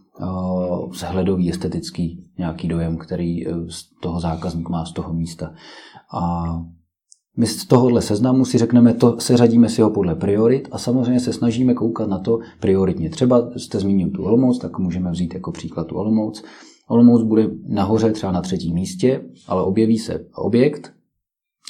vzhledový, 0.91 1.51
estetický 1.51 2.25
nějaký 2.39 2.69
dojem, 2.69 2.97
který 2.97 3.45
z 3.69 4.01
toho 4.03 4.21
zákazník 4.21 4.69
má 4.69 4.85
z 4.85 4.93
toho 4.93 5.13
místa. 5.13 5.55
A 6.15 6.45
my 7.37 7.47
z 7.47 7.67
tohohle 7.67 8.03
seznamu 8.03 8.45
si 8.45 8.59
řekneme, 8.59 8.95
to 8.95 9.21
seřadíme 9.21 9.69
si 9.69 9.83
ho 9.83 9.91
podle 9.91 10.15
priorit 10.15 10.69
a 10.73 10.79
samozřejmě 10.79 11.21
se 11.21 11.33
snažíme 11.33 11.75
koukat 11.75 12.09
na 12.09 12.19
to 12.19 12.39
prioritně. 12.61 13.11
Třeba 13.11 13.51
jste 13.57 13.81
zmínil 13.81 14.11
tu 14.11 14.25
Olomouc, 14.25 14.59
tak 14.59 14.79
můžeme 14.79 15.11
vzít 15.11 15.35
jako 15.35 15.53
příklad 15.53 15.87
tu 15.87 15.97
Olomouc. 15.97 16.45
Olomouc 16.89 17.23
bude 17.23 17.51
nahoře 17.67 18.13
třeba 18.13 18.33
na 18.33 18.41
třetím 18.41 18.75
místě, 18.75 19.25
ale 19.49 19.63
objeví 19.63 19.99
se 19.99 20.27
objekt, 20.35 20.93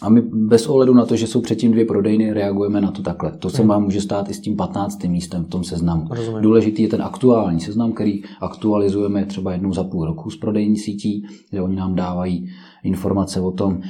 a 0.02 0.08
my 0.08 0.22
bez 0.22 0.66
ohledu 0.66 0.94
na 0.94 1.06
to, 1.06 1.16
že 1.16 1.26
jsou 1.26 1.40
předtím 1.40 1.72
dvě 1.72 1.84
prodejny, 1.84 2.32
reagujeme 2.32 2.80
na 2.80 2.90
to 2.90 3.02
takhle. 3.02 3.32
To 3.38 3.50
se 3.50 3.58
hmm. 3.58 3.68
vám 3.68 3.82
může 3.82 4.00
stát 4.00 4.30
i 4.30 4.34
s 4.34 4.40
tím 4.40 4.56
15. 4.56 5.04
místem 5.04 5.44
v 5.44 5.48
tom 5.48 5.64
seznamu. 5.64 6.06
Rozumím. 6.11 6.42
Důležitý 6.42 6.82
je 6.82 6.88
ten 6.88 7.02
aktuální 7.02 7.61
seznam, 7.61 7.92
který 7.92 8.22
aktualizujeme 8.40 9.26
třeba 9.26 9.52
jednou 9.52 9.72
za 9.72 9.84
půl 9.84 10.04
roku 10.04 10.30
s 10.30 10.37
prodejní 10.37 10.76
sítí, 10.76 11.26
kde 11.50 11.62
oni 11.62 11.76
nám 11.76 11.94
dávají 11.94 12.48
informace 12.84 13.40
o 13.40 13.50
tom, 13.50 13.80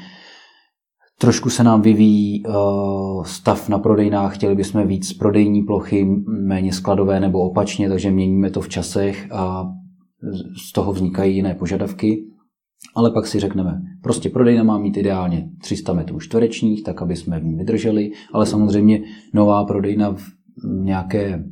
Trošku 1.21 1.51
se 1.51 1.65
nám 1.65 1.83
vyvíjí 1.83 2.47
uh, 2.47 3.25
stav 3.25 3.69
na 3.69 3.79
prodejnách, 3.79 4.35
chtěli 4.35 4.55
bychom 4.55 4.87
víc 4.87 5.13
prodejní 5.13 5.63
plochy, 5.63 6.05
méně 6.27 6.73
skladové 6.73 7.21
nebo 7.21 7.41
opačně, 7.41 7.89
takže 7.89 8.11
měníme 8.11 8.51
to 8.51 8.61
v 8.61 8.69
časech 8.69 9.33
a 9.33 9.73
z 10.69 10.73
toho 10.73 10.93
vznikají 10.93 11.37
jiné 11.37 11.55
požadavky. 11.55 12.25
Ale 12.95 13.11
pak 13.11 13.27
si 13.27 13.41
řekneme, 13.41 13.83
prostě 14.03 14.29
prodejna 14.29 14.63
má 14.63 14.79
mít 14.79 14.97
ideálně 14.97 15.49
300 15.63 15.93
metrů 15.93 16.21
čtverečních, 16.21 16.85
tak 16.85 17.03
aby 17.03 17.17
jsme 17.17 17.41
v 17.41 17.45
ní 17.45 17.55
vydrželi, 17.55 18.11
ale 18.33 18.47
samozřejmě 18.47 19.01
nová 19.35 19.65
prodejna 19.65 20.11
v 20.11 20.23
nějaké, 20.65 21.45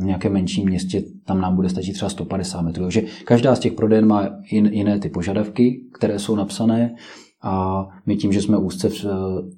v 0.00 0.04
nějakém 0.04 0.32
menším 0.32 0.68
městě, 0.68 1.02
tam 1.24 1.40
nám 1.40 1.56
bude 1.56 1.68
stačit 1.68 1.92
třeba 1.92 2.08
150 2.08 2.62
metrů. 2.62 2.84
Takže 2.84 3.02
každá 3.24 3.54
z 3.54 3.60
těch 3.60 3.72
prodejen 3.72 4.06
má 4.06 4.28
jiné 4.50 4.98
ty 4.98 5.08
požadavky, 5.08 5.80
které 5.94 6.18
jsou 6.18 6.36
napsané 6.36 6.94
a 7.42 7.86
my 8.06 8.16
tím, 8.16 8.32
že 8.32 8.42
jsme 8.42 8.58
úzce 8.58 8.88
v, 8.88 9.04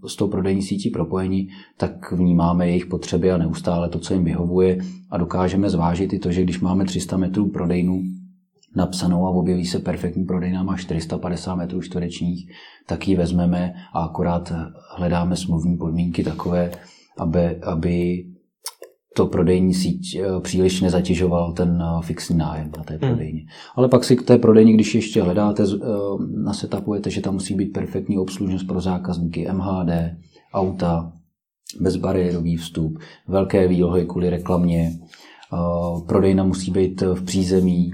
s 0.07 0.17
tou 0.17 0.29
prodejní 0.29 0.63
sítí 0.63 0.91
propojení, 0.91 1.49
tak 1.77 2.13
vnímáme 2.13 2.69
jejich 2.69 2.87
potřeby 2.87 3.31
a 3.31 3.39
neustále 3.39 3.89
to, 3.89 3.99
co 3.99 4.15
jim 4.15 4.25
vyhovuje 4.25 4.79
a 5.11 5.19
dokážeme 5.19 5.71
zvážit 5.71 6.13
i 6.13 6.19
to, 6.19 6.33
že 6.33 6.43
když 6.43 6.61
máme 6.61 6.85
300 6.85 7.17
metrů 7.17 7.51
prodejnu 7.51 8.03
napsanou 8.77 9.27
a 9.27 9.31
objeví 9.31 9.67
se 9.67 9.79
perfektní 9.79 10.25
prodejna, 10.25 10.63
má 10.63 10.77
450 10.77 11.55
metrů 11.55 11.83
čtverečních, 11.83 12.51
tak 12.87 13.09
ji 13.09 13.17
vezmeme 13.17 13.75
a 13.95 14.01
akorát 14.01 14.53
hledáme 14.97 15.37
smluvní 15.37 15.77
podmínky 15.77 16.25
takové, 16.25 16.71
aby, 17.19 17.57
aby 17.57 18.25
to 19.17 19.27
prodejní 19.27 19.75
síť 19.75 20.17
eh, 20.17 20.41
příliš 20.41 20.81
nezatěžoval 20.81 21.53
ten 21.53 21.83
eh, 21.83 22.03
fixní 22.03 22.37
nájem 22.37 22.71
na 22.77 22.85
té 22.85 22.93
hmm. 22.95 23.01
prodejně. 23.01 23.41
Hmm. 23.41 23.49
Ale 23.77 23.89
pak 23.89 24.05
si 24.05 24.17
k 24.17 24.23
té 24.23 24.39
prodejně, 24.39 24.73
když 24.73 24.95
ještě 24.95 25.23
hledáte, 25.23 25.63
eh, 25.63 25.87
nasetapujete, 26.45 27.11
že 27.11 27.21
tam 27.21 27.35
musí 27.35 27.55
být 27.55 27.73
perfektní 27.73 28.19
obslužnost 28.19 28.67
pro 28.67 28.81
zákazníky, 28.81 29.49
MHD, 29.53 29.91
auta, 30.55 31.13
bezbariérový 31.81 32.57
vstup, 32.57 32.99
velké 33.29 33.69
výlohy 33.69 34.07
kvůli 34.07 34.31
reklamě, 34.31 34.93
prodejna 36.07 36.45
musí 36.45 36.71
být 36.71 37.01
v 37.01 37.23
přízemí, 37.25 37.91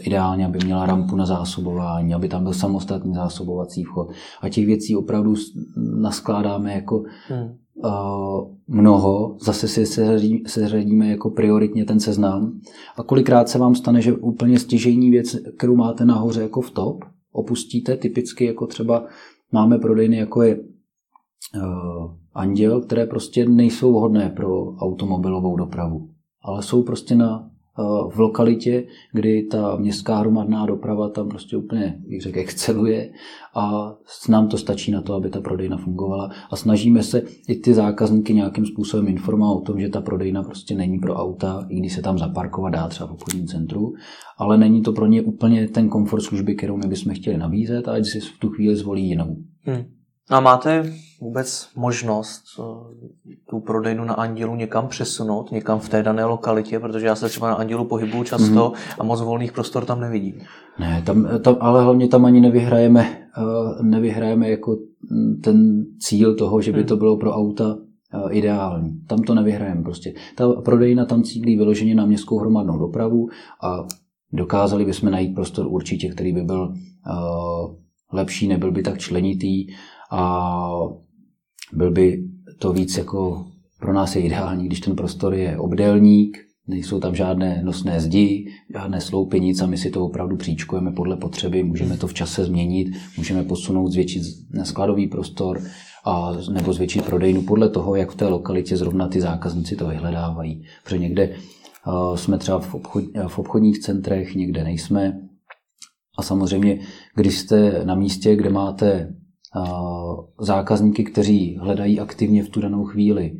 ideálně, 0.00 0.46
aby 0.46 0.58
měla 0.64 0.86
rampu 0.86 1.16
na 1.16 1.26
zásobování, 1.26 2.14
aby 2.14 2.28
tam 2.28 2.42
byl 2.42 2.52
samostatný 2.52 3.14
zásobovací 3.14 3.84
vchod. 3.84 4.08
A 4.40 4.48
těch 4.48 4.66
věcí 4.66 4.96
opravdu 4.96 5.34
naskládáme 6.00 6.72
jako 6.74 7.04
hmm. 7.28 7.56
mnoho, 8.68 9.36
zase 9.40 9.68
si 9.68 9.86
seřadíme 10.46 11.08
jako 11.08 11.30
prioritně 11.30 11.84
ten 11.84 12.00
seznam. 12.00 12.52
A 12.96 13.02
kolikrát 13.02 13.48
se 13.48 13.58
vám 13.58 13.74
stane, 13.74 14.00
že 14.00 14.12
úplně 14.12 14.58
stěžejní 14.58 15.10
věc, 15.10 15.36
kterou 15.56 15.76
máte 15.76 16.04
nahoře 16.04 16.42
jako 16.42 16.60
v 16.60 16.70
top, 16.70 17.04
opustíte 17.32 17.96
typicky 17.96 18.44
jako 18.44 18.66
třeba 18.66 19.04
máme 19.52 19.78
prodejny 19.78 20.16
jako 20.16 20.42
je 20.42 20.60
Anděl, 22.34 22.80
které 22.80 23.06
prostě 23.06 23.48
nejsou 23.48 23.92
vhodné 23.92 24.30
pro 24.36 24.74
automobilovou 24.74 25.56
dopravu, 25.56 26.08
ale 26.48 26.62
jsou 26.62 26.82
prostě 26.82 27.14
na 27.14 27.50
v 28.14 28.18
lokalitě, 28.18 28.84
kdy 29.12 29.42
ta 29.42 29.76
městská 29.76 30.18
hromadná 30.18 30.66
doprava 30.66 31.08
tam 31.08 31.28
prostě 31.28 31.56
úplně, 31.56 31.98
bych 32.08 32.22
řekl, 32.22 32.38
exceluje 32.38 33.10
a 33.54 33.94
nám 34.28 34.48
to 34.48 34.58
stačí 34.58 34.92
na 34.92 35.02
to, 35.02 35.14
aby 35.14 35.30
ta 35.30 35.40
prodejna 35.40 35.76
fungovala 35.76 36.30
a 36.50 36.56
snažíme 36.56 37.02
se 37.02 37.22
i 37.48 37.56
ty 37.56 37.74
zákazníky 37.74 38.34
nějakým 38.34 38.66
způsobem 38.66 39.08
informovat 39.08 39.52
o 39.52 39.60
tom, 39.60 39.80
že 39.80 39.88
ta 39.88 40.00
prodejna 40.00 40.42
prostě 40.42 40.74
není 40.74 40.98
pro 40.98 41.14
auta, 41.14 41.66
i 41.68 41.80
když 41.80 41.92
se 41.92 42.02
tam 42.02 42.18
zaparkovat 42.18 42.72
dá 42.72 42.88
třeba 42.88 43.08
v 43.08 43.12
obchodním 43.12 43.46
centru, 43.46 43.92
ale 44.38 44.58
není 44.58 44.82
to 44.82 44.92
pro 44.92 45.06
ně 45.06 45.22
úplně 45.22 45.68
ten 45.68 45.88
komfort 45.88 46.22
služby, 46.22 46.54
kterou 46.54 46.76
my 46.76 46.88
bychom 46.88 47.14
chtěli 47.14 47.38
nabízet 47.38 47.88
a 47.88 47.92
ať 47.92 48.06
si 48.06 48.20
v 48.20 48.38
tu 48.38 48.48
chvíli 48.48 48.76
zvolí 48.76 49.08
jinou. 49.08 49.36
Hmm. 49.62 49.84
A 50.30 50.40
máte 50.40 50.92
vůbec 51.20 51.68
možnost 51.76 52.44
eh, 52.58 52.62
tu 53.50 53.60
prodejnu 53.60 54.04
na 54.04 54.14
Andělu 54.14 54.54
někam 54.54 54.88
přesunout, 54.88 55.52
někam 55.52 55.78
v 55.78 55.88
té 55.88 56.02
dané 56.02 56.24
lokalitě, 56.24 56.80
protože 56.80 57.06
já 57.06 57.14
se 57.14 57.28
třeba 57.28 57.48
na 57.48 57.54
Andělu 57.54 57.84
pohybuju 57.84 58.24
často 58.24 58.44
mm-hmm. 58.46 58.96
a 58.98 59.04
moc 59.04 59.20
volných 59.20 59.52
prostor 59.52 59.84
tam 59.84 60.00
nevidím. 60.00 60.34
Ne, 60.78 61.02
tam, 61.06 61.28
tam, 61.42 61.56
ale 61.60 61.84
hlavně 61.84 62.08
tam 62.08 62.24
ani 62.24 62.40
nevyhrajeme, 62.40 63.28
uh, 63.38 63.82
nevyhrajeme 63.82 64.50
jako 64.50 64.76
ten 65.44 65.84
cíl 66.00 66.34
toho, 66.34 66.60
že 66.60 66.72
by 66.72 66.84
to 66.84 66.94
hmm. 66.94 66.98
bylo 66.98 67.16
pro 67.16 67.32
auta 67.32 67.74
uh, 67.74 68.36
ideální. 68.36 69.00
Tam 69.06 69.22
to 69.22 69.34
nevyhrajeme 69.34 69.82
prostě. 69.82 70.14
Ta 70.36 70.52
prodejna 70.52 71.04
tam 71.04 71.22
cílí 71.22 71.56
vyloženě 71.56 71.94
na 71.94 72.06
městskou 72.06 72.38
hromadnou 72.38 72.78
dopravu 72.78 73.28
a 73.62 73.86
dokázali 74.32 74.84
bychom 74.84 75.10
najít 75.10 75.34
prostor 75.34 75.66
určitě, 75.66 76.08
který 76.08 76.32
by 76.32 76.42
byl 76.42 76.74
lepší, 78.12 78.48
nebyl 78.48 78.72
by 78.72 78.82
tak 78.82 78.98
členitý 78.98 79.66
a 80.10 80.70
byl 81.72 81.90
by 81.90 82.24
to 82.58 82.72
víc 82.72 82.98
jako 82.98 83.46
pro 83.80 83.92
nás 83.92 84.16
je 84.16 84.22
ideální, 84.22 84.66
když 84.66 84.80
ten 84.80 84.96
prostor 84.96 85.34
je 85.34 85.58
obdélník, 85.58 86.38
nejsou 86.66 87.00
tam 87.00 87.14
žádné 87.14 87.62
nosné 87.64 88.00
zdi, 88.00 88.46
žádné 88.72 89.00
sloupy, 89.00 89.40
nic 89.40 89.60
a 89.60 89.66
my 89.66 89.78
si 89.78 89.90
to 89.90 90.04
opravdu 90.04 90.36
příčkujeme 90.36 90.92
podle 90.92 91.16
potřeby, 91.16 91.62
můžeme 91.62 91.96
to 91.96 92.06
v 92.06 92.14
čase 92.14 92.44
změnit, 92.44 92.88
můžeme 93.16 93.42
posunout, 93.42 93.88
zvětšit 93.88 94.22
skladový 94.64 95.06
prostor 95.06 95.60
a, 96.04 96.32
nebo 96.52 96.72
zvětšit 96.72 97.04
prodejnu 97.04 97.42
podle 97.42 97.68
toho, 97.68 97.94
jak 97.94 98.10
v 98.10 98.16
té 98.16 98.26
lokalitě 98.26 98.76
zrovna 98.76 99.08
ty 99.08 99.20
zákazníci 99.20 99.76
to 99.76 99.88
vyhledávají. 99.88 100.62
Protože 100.84 100.98
někde 100.98 101.36
jsme 102.14 102.38
třeba 102.38 102.58
v, 102.58 102.74
obchod, 102.74 103.04
v 103.26 103.38
obchodních 103.38 103.78
centrech, 103.78 104.34
někde 104.34 104.64
nejsme. 104.64 105.20
A 106.18 106.22
samozřejmě, 106.22 106.80
když 107.14 107.38
jste 107.38 107.84
na 107.84 107.94
místě, 107.94 108.36
kde 108.36 108.50
máte 108.50 109.14
zákazníky, 110.40 111.04
kteří 111.04 111.56
hledají 111.60 112.00
aktivně 112.00 112.42
v 112.42 112.48
tu 112.48 112.60
danou 112.60 112.84
chvíli 112.84 113.38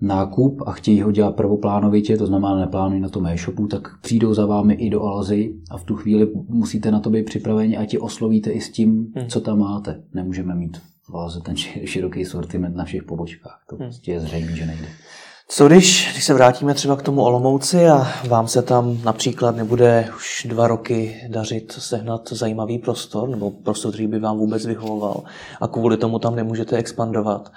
nákup 0.00 0.62
a 0.66 0.72
chtějí 0.72 1.02
ho 1.02 1.12
dělat 1.12 1.36
prvoplánovitě, 1.36 2.16
to 2.16 2.26
znamená 2.26 2.56
neplánují 2.56 3.00
na 3.00 3.08
tom 3.08 3.26
e-shopu, 3.26 3.66
tak 3.66 4.00
přijdou 4.00 4.34
za 4.34 4.46
vámi 4.46 4.74
i 4.74 4.90
do 4.90 5.02
Alzy 5.02 5.54
a 5.70 5.78
v 5.78 5.84
tu 5.84 5.96
chvíli 5.96 6.28
musíte 6.48 6.90
na 6.90 7.00
to 7.00 7.10
být 7.10 7.24
připraveni 7.24 7.76
a 7.76 7.84
ti 7.84 7.98
oslovíte 7.98 8.50
i 8.50 8.60
s 8.60 8.70
tím, 8.70 9.12
hmm. 9.16 9.28
co 9.28 9.40
tam 9.40 9.58
máte. 9.58 10.02
Nemůžeme 10.14 10.54
mít 10.54 10.80
v 11.10 11.14
Alze 11.14 11.40
ten 11.40 11.56
široký 11.84 12.24
sortiment 12.24 12.76
na 12.76 12.84
všech 12.84 13.02
pobočkách. 13.02 13.64
To 13.68 13.76
hmm. 13.76 13.86
prostě 13.86 14.12
je 14.12 14.20
zřejmé, 14.20 14.56
že 14.56 14.66
nejde. 14.66 14.88
Co 15.52 15.68
když, 15.68 16.08
když 16.12 16.24
se 16.24 16.34
vrátíme 16.34 16.74
třeba 16.74 16.96
k 16.96 17.02
tomu 17.02 17.22
Olomouci 17.22 17.86
a 17.86 18.06
vám 18.28 18.48
se 18.48 18.62
tam 18.62 19.02
například 19.04 19.56
nebude 19.56 20.08
už 20.16 20.46
dva 20.48 20.68
roky 20.68 21.16
dařit 21.28 21.72
sehnat 21.72 22.32
zajímavý 22.32 22.78
prostor, 22.78 23.28
nebo 23.28 23.50
prostor, 23.50 23.92
který 23.92 24.06
by 24.06 24.18
vám 24.18 24.38
vůbec 24.38 24.66
vyhovoval 24.66 25.22
a 25.60 25.68
kvůli 25.68 25.96
tomu 25.96 26.18
tam 26.18 26.36
nemůžete 26.36 26.76
expandovat. 26.76 27.52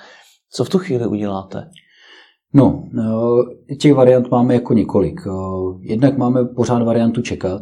Co 0.50 0.64
v 0.64 0.70
tu 0.70 0.80
chvíli 0.80 1.08
uděláte? 1.08 1.70
No, 2.54 2.84
eh, 3.70 3.76
těch 3.76 3.94
variant 3.94 4.32
máme 4.32 4.54
jako 4.54 4.74
několik. 4.74 5.22
Eh, 5.28 5.32
jednak 5.80 6.18
máme 6.18 6.46
pořád 6.46 6.84
variantu 6.84 7.22
čekat 7.22 7.62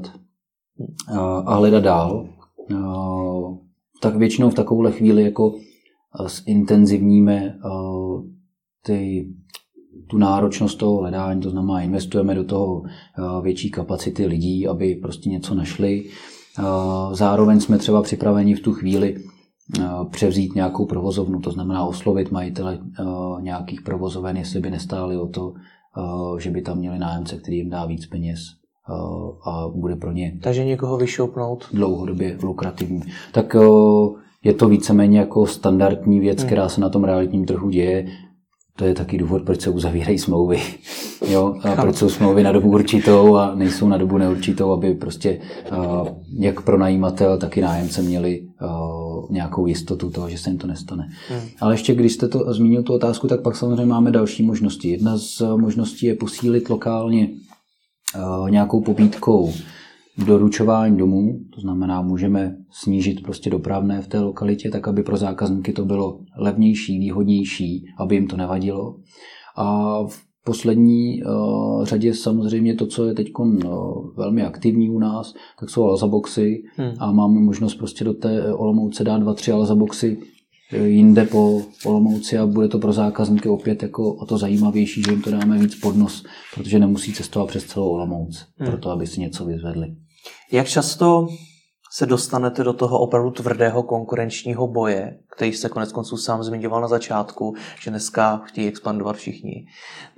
eh, 1.09 1.17
a 1.45 1.55
hledat 1.55 1.84
dál. 1.84 2.29
Tak 4.01 4.15
většinou 4.15 4.49
v 4.49 4.55
takovouhle 4.55 4.91
chvíli 4.91 5.23
jako 5.23 5.53
zintenzivníme 6.45 7.55
ty 8.86 9.27
tu 10.12 10.18
náročnost 10.18 10.78
toho 10.78 10.97
hledání, 10.97 11.41
to 11.41 11.49
znamená, 11.49 11.82
investujeme 11.82 12.36
do 12.36 12.43
toho 12.43 12.84
eh, 12.86 13.41
větší 13.41 13.72
kapacity 13.72 14.26
lidí, 14.26 14.68
aby 14.68 14.95
prostě 14.95 15.30
něco 15.30 15.55
našli. 15.55 16.03
Eh, 16.59 16.64
zároveň 17.12 17.59
jsme 17.59 17.78
třeba 17.78 18.01
připraveni 18.01 18.55
v 18.55 18.59
tu 18.59 18.74
chvíli 18.74 19.16
převzít 20.09 20.55
nějakou 20.55 20.86
provozovnu, 20.86 21.39
to 21.39 21.51
znamená 21.51 21.86
oslovit 21.86 22.32
majitele 22.32 22.80
nějakých 23.39 23.82
provozoven, 23.82 24.38
jestli 24.38 24.59
by 24.59 24.72
nestáli 24.72 25.18
o 25.18 25.28
to, 25.28 25.53
že 26.38 26.51
by 26.51 26.62
tam 26.62 26.78
měli 26.78 26.99
nájemce, 26.99 27.38
který 27.38 27.57
jim 27.57 27.70
dá 27.70 27.86
víc 27.86 28.05
peněz 28.05 28.39
a 29.45 29.68
bude 29.76 29.95
pro 29.95 30.12
ně 30.12 30.38
Takže 30.43 30.66
někoho 30.66 30.97
vyšoupnout. 30.97 31.68
dlouhodobě 31.74 32.38
lukrativní. 32.43 33.01
Tak 33.32 33.55
je 34.43 34.53
to 34.53 34.68
víceméně 34.68 35.20
jako 35.20 35.45
standardní 35.45 36.20
věc, 36.20 36.39
hmm. 36.39 36.47
která 36.47 36.70
se 36.70 36.82
na 36.82 36.89
tom 36.89 37.03
realitním 37.03 37.45
trhu 37.45 37.70
děje. 37.70 38.07
To 38.76 38.86
je 38.86 38.93
taky 38.93 39.17
důvod, 39.17 39.43
proč 39.43 39.61
se 39.61 39.69
uzavírají 39.69 40.19
smlouvy. 40.19 40.61
Jo? 41.30 41.55
A 41.63 41.82
proč 41.82 41.95
jsou 41.95 42.09
smlouvy 42.09 42.43
na 42.43 42.51
dobu 42.51 42.69
určitou 42.69 43.36
a 43.36 43.55
nejsou 43.55 43.88
na 43.88 43.97
dobu 43.97 44.17
neurčitou, 44.17 44.72
aby 44.72 44.93
prostě 44.93 45.39
jak 46.39 46.61
pro 46.61 46.78
najímatel, 46.78 47.38
tak 47.38 47.57
i 47.57 47.61
nájemce 47.61 48.01
měli 48.01 48.43
nějakou 49.30 49.65
jistotu 49.65 50.09
toho, 50.09 50.30
že 50.30 50.38
se 50.38 50.49
jim 50.49 50.59
to 50.59 50.67
nestane. 50.67 51.09
Hmm. 51.30 51.41
Ale 51.59 51.74
ještě 51.74 51.95
když 51.95 52.13
jste 52.13 52.28
to 52.28 52.53
zmínil 52.53 52.84
tu 52.84 52.93
otázku, 52.93 53.28
tak 53.28 53.41
pak 53.41 53.55
samozřejmě 53.55 53.86
máme 53.86 54.11
další 54.11 54.43
možnosti. 54.43 54.89
Jedna 54.89 55.17
z 55.17 55.41
možností 55.55 56.05
je 56.05 56.15
posílit 56.15 56.69
lokálně 56.69 57.30
nějakou 58.49 58.82
pobídkou 58.82 59.53
doručování 60.18 60.97
domů, 60.97 61.39
to 61.55 61.62
znamená, 61.62 62.01
můžeme 62.01 62.55
snížit 62.70 63.24
prostě 63.24 63.49
dopravné 63.49 64.01
v 64.01 64.07
té 64.07 64.20
lokalitě, 64.20 64.70
tak 64.70 64.88
aby 64.88 65.03
pro 65.03 65.18
zákazníky 65.18 65.74
to 65.74 65.86
bylo 65.86 66.20
levnější, 66.38 66.99
výhodnější, 66.99 67.86
aby 67.99 68.16
jim 68.16 68.28
to 68.28 68.38
nevadilo. 68.38 68.95
A 69.55 69.97
v 70.07 70.20
poslední 70.43 71.24
uh, 71.24 71.86
řadě 71.86 72.14
samozřejmě 72.14 72.76
to, 72.76 72.88
co 72.88 73.05
je 73.05 73.14
teď 73.14 73.28
uh, 73.39 73.62
velmi 74.18 74.43
aktivní 74.43 74.89
u 74.89 74.99
nás, 74.99 75.34
tak 75.59 75.70
jsou 75.70 75.84
alzaboxy 75.84 76.64
hmm. 76.76 76.91
a 76.99 77.12
máme 77.12 77.39
možnost 77.39 77.76
prostě 77.76 78.03
do 78.03 78.14
té 78.14 78.53
Olomouce 78.53 79.03
dát 79.03 79.18
dva, 79.18 79.34
tři 79.34 79.51
alzaboxy 79.51 80.18
eh, 80.22 80.26
jinde 80.72 81.26
po 81.26 81.61
Olomouci 81.86 82.38
a 82.38 82.45
bude 82.45 82.67
to 82.67 82.80
pro 82.80 82.93
zákazníky 82.93 83.49
opět 83.49 83.84
jako 83.84 84.13
o 84.13 84.26
to 84.26 84.38
zajímavější, 84.38 85.01
že 85.01 85.11
jim 85.11 85.22
to 85.22 85.32
dáme 85.32 85.57
víc 85.57 85.76
pod 85.76 85.95
nos, 85.95 86.24
protože 86.55 86.80
nemusí 86.80 87.13
cestovat 87.13 87.49
přes 87.49 87.65
celou 87.65 87.89
Olomouc, 87.89 88.45
hmm. 88.57 88.69
proto 88.69 88.89
aby 88.89 89.07
si 89.07 89.19
něco 89.19 89.45
vyzvedli. 89.45 89.88
Jak 90.51 90.67
často 90.67 91.28
se 91.93 92.05
dostanete 92.05 92.63
do 92.63 92.74
toho 92.74 92.99
opravdu 92.99 93.32
tvrdého 93.32 93.84
konkurenčního 93.84 94.67
boje, 94.67 95.19
který 95.36 95.53
jste 95.53 95.69
konec 95.69 95.91
konců 95.91 96.17
sám 96.17 96.43
zmiňoval 96.43 96.82
na 96.82 96.88
začátku, 96.88 97.55
že 97.84 97.89
dneska 97.89 98.38
chtějí 98.38 98.67
expandovat 98.67 99.15
všichni, 99.15 99.65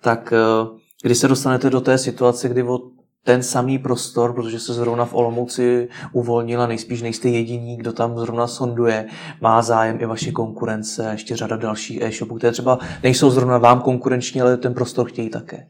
tak 0.01 0.33
eh, 0.33 0.79
kdy 1.03 1.15
se 1.15 1.27
dostanete 1.27 1.69
do 1.69 1.81
té 1.81 1.97
situace, 1.97 2.49
kdy 2.49 2.63
o 2.63 2.79
ten 3.23 3.43
samý 3.43 3.77
prostor, 3.77 4.33
protože 4.33 4.59
se 4.59 4.73
zrovna 4.73 5.05
v 5.05 5.13
Olomouci 5.13 5.87
uvolnila, 6.13 6.67
nejspíš 6.67 7.01
nejste 7.01 7.29
jediní, 7.29 7.77
kdo 7.77 7.93
tam 7.93 8.17
zrovna 8.17 8.47
sonduje, 8.47 9.05
má 9.41 9.61
zájem 9.61 9.97
i 10.01 10.05
vaše 10.05 10.31
konkurence, 10.31 11.09
ještě 11.11 11.35
řada 11.35 11.55
dalších 11.55 12.01
e-shopů, 12.01 12.35
které 12.35 12.51
třeba 12.51 12.79
nejsou 13.03 13.29
zrovna 13.29 13.57
vám 13.57 13.81
konkurenční, 13.81 14.41
ale 14.41 14.57
ten 14.57 14.73
prostor 14.73 15.07
chtějí 15.07 15.29
také. 15.29 15.67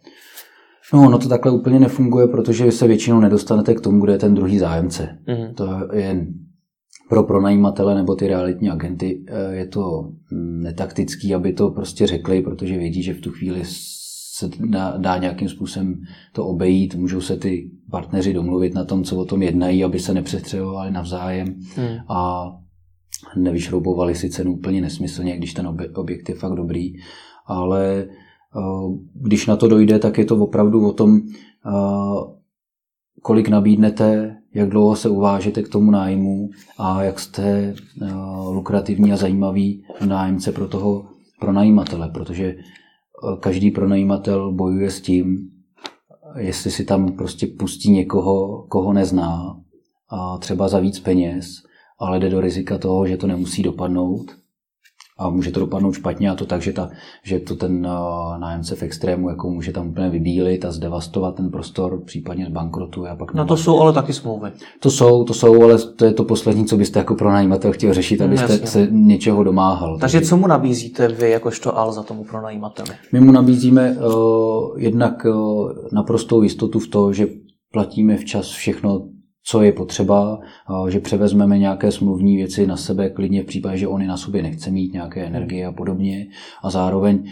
No, 0.94 1.10
no 1.10 1.20
to 1.20 1.30
takhle 1.30 1.52
úplně 1.52 1.80
nefunguje, 1.80 2.28
protože 2.28 2.66
vy 2.66 2.72
se 2.72 2.88
většinou 2.88 3.20
nedostanete 3.20 3.76
k 3.76 3.82
tomu, 3.82 4.02
kde 4.02 4.14
je 4.14 4.20
ten 4.20 4.36
druhý 4.36 4.60
zájemce. 4.60 5.18
Mm-hmm. 5.28 5.54
To 5.54 5.96
je 5.96 6.28
pro 7.10 7.24
pronajímatele 7.24 7.96
nebo 7.96 8.16
ty 8.16 8.28
realitní 8.28 8.70
agenty 8.70 9.26
eh, 9.28 9.56
je 9.56 9.68
to 9.68 10.12
mm, 10.32 10.64
netaktický, 10.64 11.36
aby 11.36 11.54
to 11.54 11.70
prostě 11.70 12.08
řekli, 12.08 12.42
protože 12.42 12.78
vědí, 12.78 13.04
že 13.04 13.14
v 13.14 13.22
tu 13.22 13.32
chvíli 13.32 13.62
se 14.34 14.50
dá, 14.60 14.98
dá 14.98 15.18
nějakým 15.18 15.50
způsobem 15.50 16.02
to 16.34 16.46
obejít, 16.46 16.96
můžou 16.96 17.22
se 17.22 17.38
ty 17.38 17.72
partneři 17.92 18.34
domluvit 18.34 18.74
na 18.74 18.86
tom, 18.86 19.04
co 19.04 19.18
o 19.18 19.26
tom 19.26 19.42
jednají, 19.42 19.84
aby 19.84 20.00
se 20.00 20.14
nepřestřelovali 20.14 20.92
navzájem 20.92 21.48
hmm. 21.76 21.98
a 22.10 22.46
nevyšroubovali 23.38 24.16
si 24.16 24.30
cenu 24.30 24.54
úplně 24.54 24.82
nesmyslně, 24.82 25.38
když 25.38 25.54
ten 25.54 25.68
objekt 25.96 26.30
je 26.30 26.36
fakt 26.36 26.56
dobrý, 26.56 26.94
ale 27.46 28.08
Eh, 28.58 28.98
když 29.14 29.48
na 29.48 29.56
to 29.56 29.68
dojde, 29.68 30.00
tak 30.00 30.18
je 30.18 30.26
to 30.26 30.36
opravdu 30.36 30.88
o 30.88 30.94
tom, 30.94 31.18
eh, 31.18 32.34
kolik 33.22 33.50
nabídnete, 33.50 34.38
jak 34.54 34.70
dlouho 34.70 34.96
se 34.96 35.10
uvážete 35.10 35.64
k 35.64 35.70
tomu 35.70 35.92
nájmu 35.92 36.50
a 36.78 37.04
jak 37.04 37.20
jste 37.20 37.44
eh, 37.44 38.14
lukrativní 38.50 39.14
a 39.14 39.18
zajímavý 39.18 39.84
nájemce 40.06 40.52
pro 40.52 40.68
toho 40.68 41.06
pronajímatele, 41.40 42.10
protože 42.10 42.56
každý 43.40 43.72
pronajímatel 43.72 44.52
bojuje 44.52 44.92
s 44.92 45.02
tím, 45.02 45.50
jestli 46.38 46.72
si 46.72 46.86
tam 46.86 47.12
prostě 47.12 47.48
pustí 47.48 47.92
někoho, 47.92 48.66
koho 48.68 48.94
nezná, 48.94 49.60
a 50.10 50.38
třeba 50.38 50.68
za 50.68 50.80
víc 50.80 51.00
peněz, 51.00 51.64
ale 52.00 52.20
jde 52.20 52.30
do 52.30 52.42
rizika 52.42 52.78
toho, 52.78 53.08
že 53.08 53.18
to 53.18 53.28
nemusí 53.28 53.64
dopadnout 53.64 54.43
a 55.18 55.30
může 55.30 55.52
to 55.52 55.60
dopadnout 55.60 55.94
špatně 55.94 56.30
a 56.30 56.36
to 56.36 56.46
tak, 56.46 56.62
že, 56.62 56.74
ta, 56.74 56.90
že 57.24 57.40
to 57.40 57.56
ten 57.56 57.88
uh, 57.88 58.40
nájemce 58.40 58.76
v 58.76 58.84
extrému 58.84 59.30
jako 59.30 59.50
může 59.50 59.72
tam 59.72 59.88
úplně 59.88 60.10
vybílit 60.10 60.66
a 60.66 60.72
zdevastovat 60.72 61.36
ten 61.36 61.52
prostor, 61.52 62.02
případně 62.06 62.46
zbankrotuje 62.46 63.12
a 63.12 63.16
pak... 63.16 63.34
No 63.34 63.46
to 63.46 63.58
jsou 63.58 63.80
ale 63.80 63.94
taky 63.94 64.14
smlouvy. 64.14 64.52
To 64.80 64.92
jsou, 64.92 65.24
to 65.24 65.34
jsou, 65.34 65.64
ale 65.64 65.78
to 65.78 66.06
je 66.06 66.14
to 66.14 66.24
poslední, 66.24 66.66
co 66.66 66.78
byste 66.78 67.00
jako 67.00 67.16
pronajímatel 67.16 67.72
chtěl 67.72 67.94
řešit, 67.94 68.22
abyste 68.22 68.52
Jasně. 68.52 68.68
se 68.68 68.88
něčeho 68.92 69.44
domáhal. 69.44 69.98
Takže, 70.00 70.18
takže 70.18 70.30
co 70.30 70.38
mu 70.38 70.48
nabízíte 70.48 71.08
vy 71.08 71.30
jakožto 71.30 71.74
za 71.90 72.04
tomu 72.04 72.24
pronajímateli? 72.24 72.90
My 73.12 73.20
mu 73.20 73.32
nabízíme 73.32 73.92
uh, 73.92 74.80
jednak 74.80 75.26
uh, 75.26 75.72
naprostou 75.92 76.42
jistotu 76.42 76.80
v 76.80 76.88
to, 76.88 77.14
že 77.14 77.28
platíme 77.74 78.18
včas 78.18 78.50
všechno 78.50 79.08
co 79.46 79.62
je 79.62 79.72
potřeba, 79.72 80.40
že 80.90 81.00
převezmeme 81.00 81.60
nějaké 81.60 81.92
smluvní 81.92 82.38
věci 82.38 82.68
na 82.68 82.78
sebe, 82.78 83.10
klidně 83.10 83.44
v 83.44 83.46
případě, 83.46 83.78
že 83.78 83.88
on 83.88 84.08
na 84.08 84.18
sobě 84.18 84.44
nechce 84.44 84.72
mít 84.72 84.94
nějaké 84.94 85.26
energie 85.26 85.66
a 85.66 85.72
podobně. 85.72 86.28
A 86.64 86.70
zároveň 86.70 87.32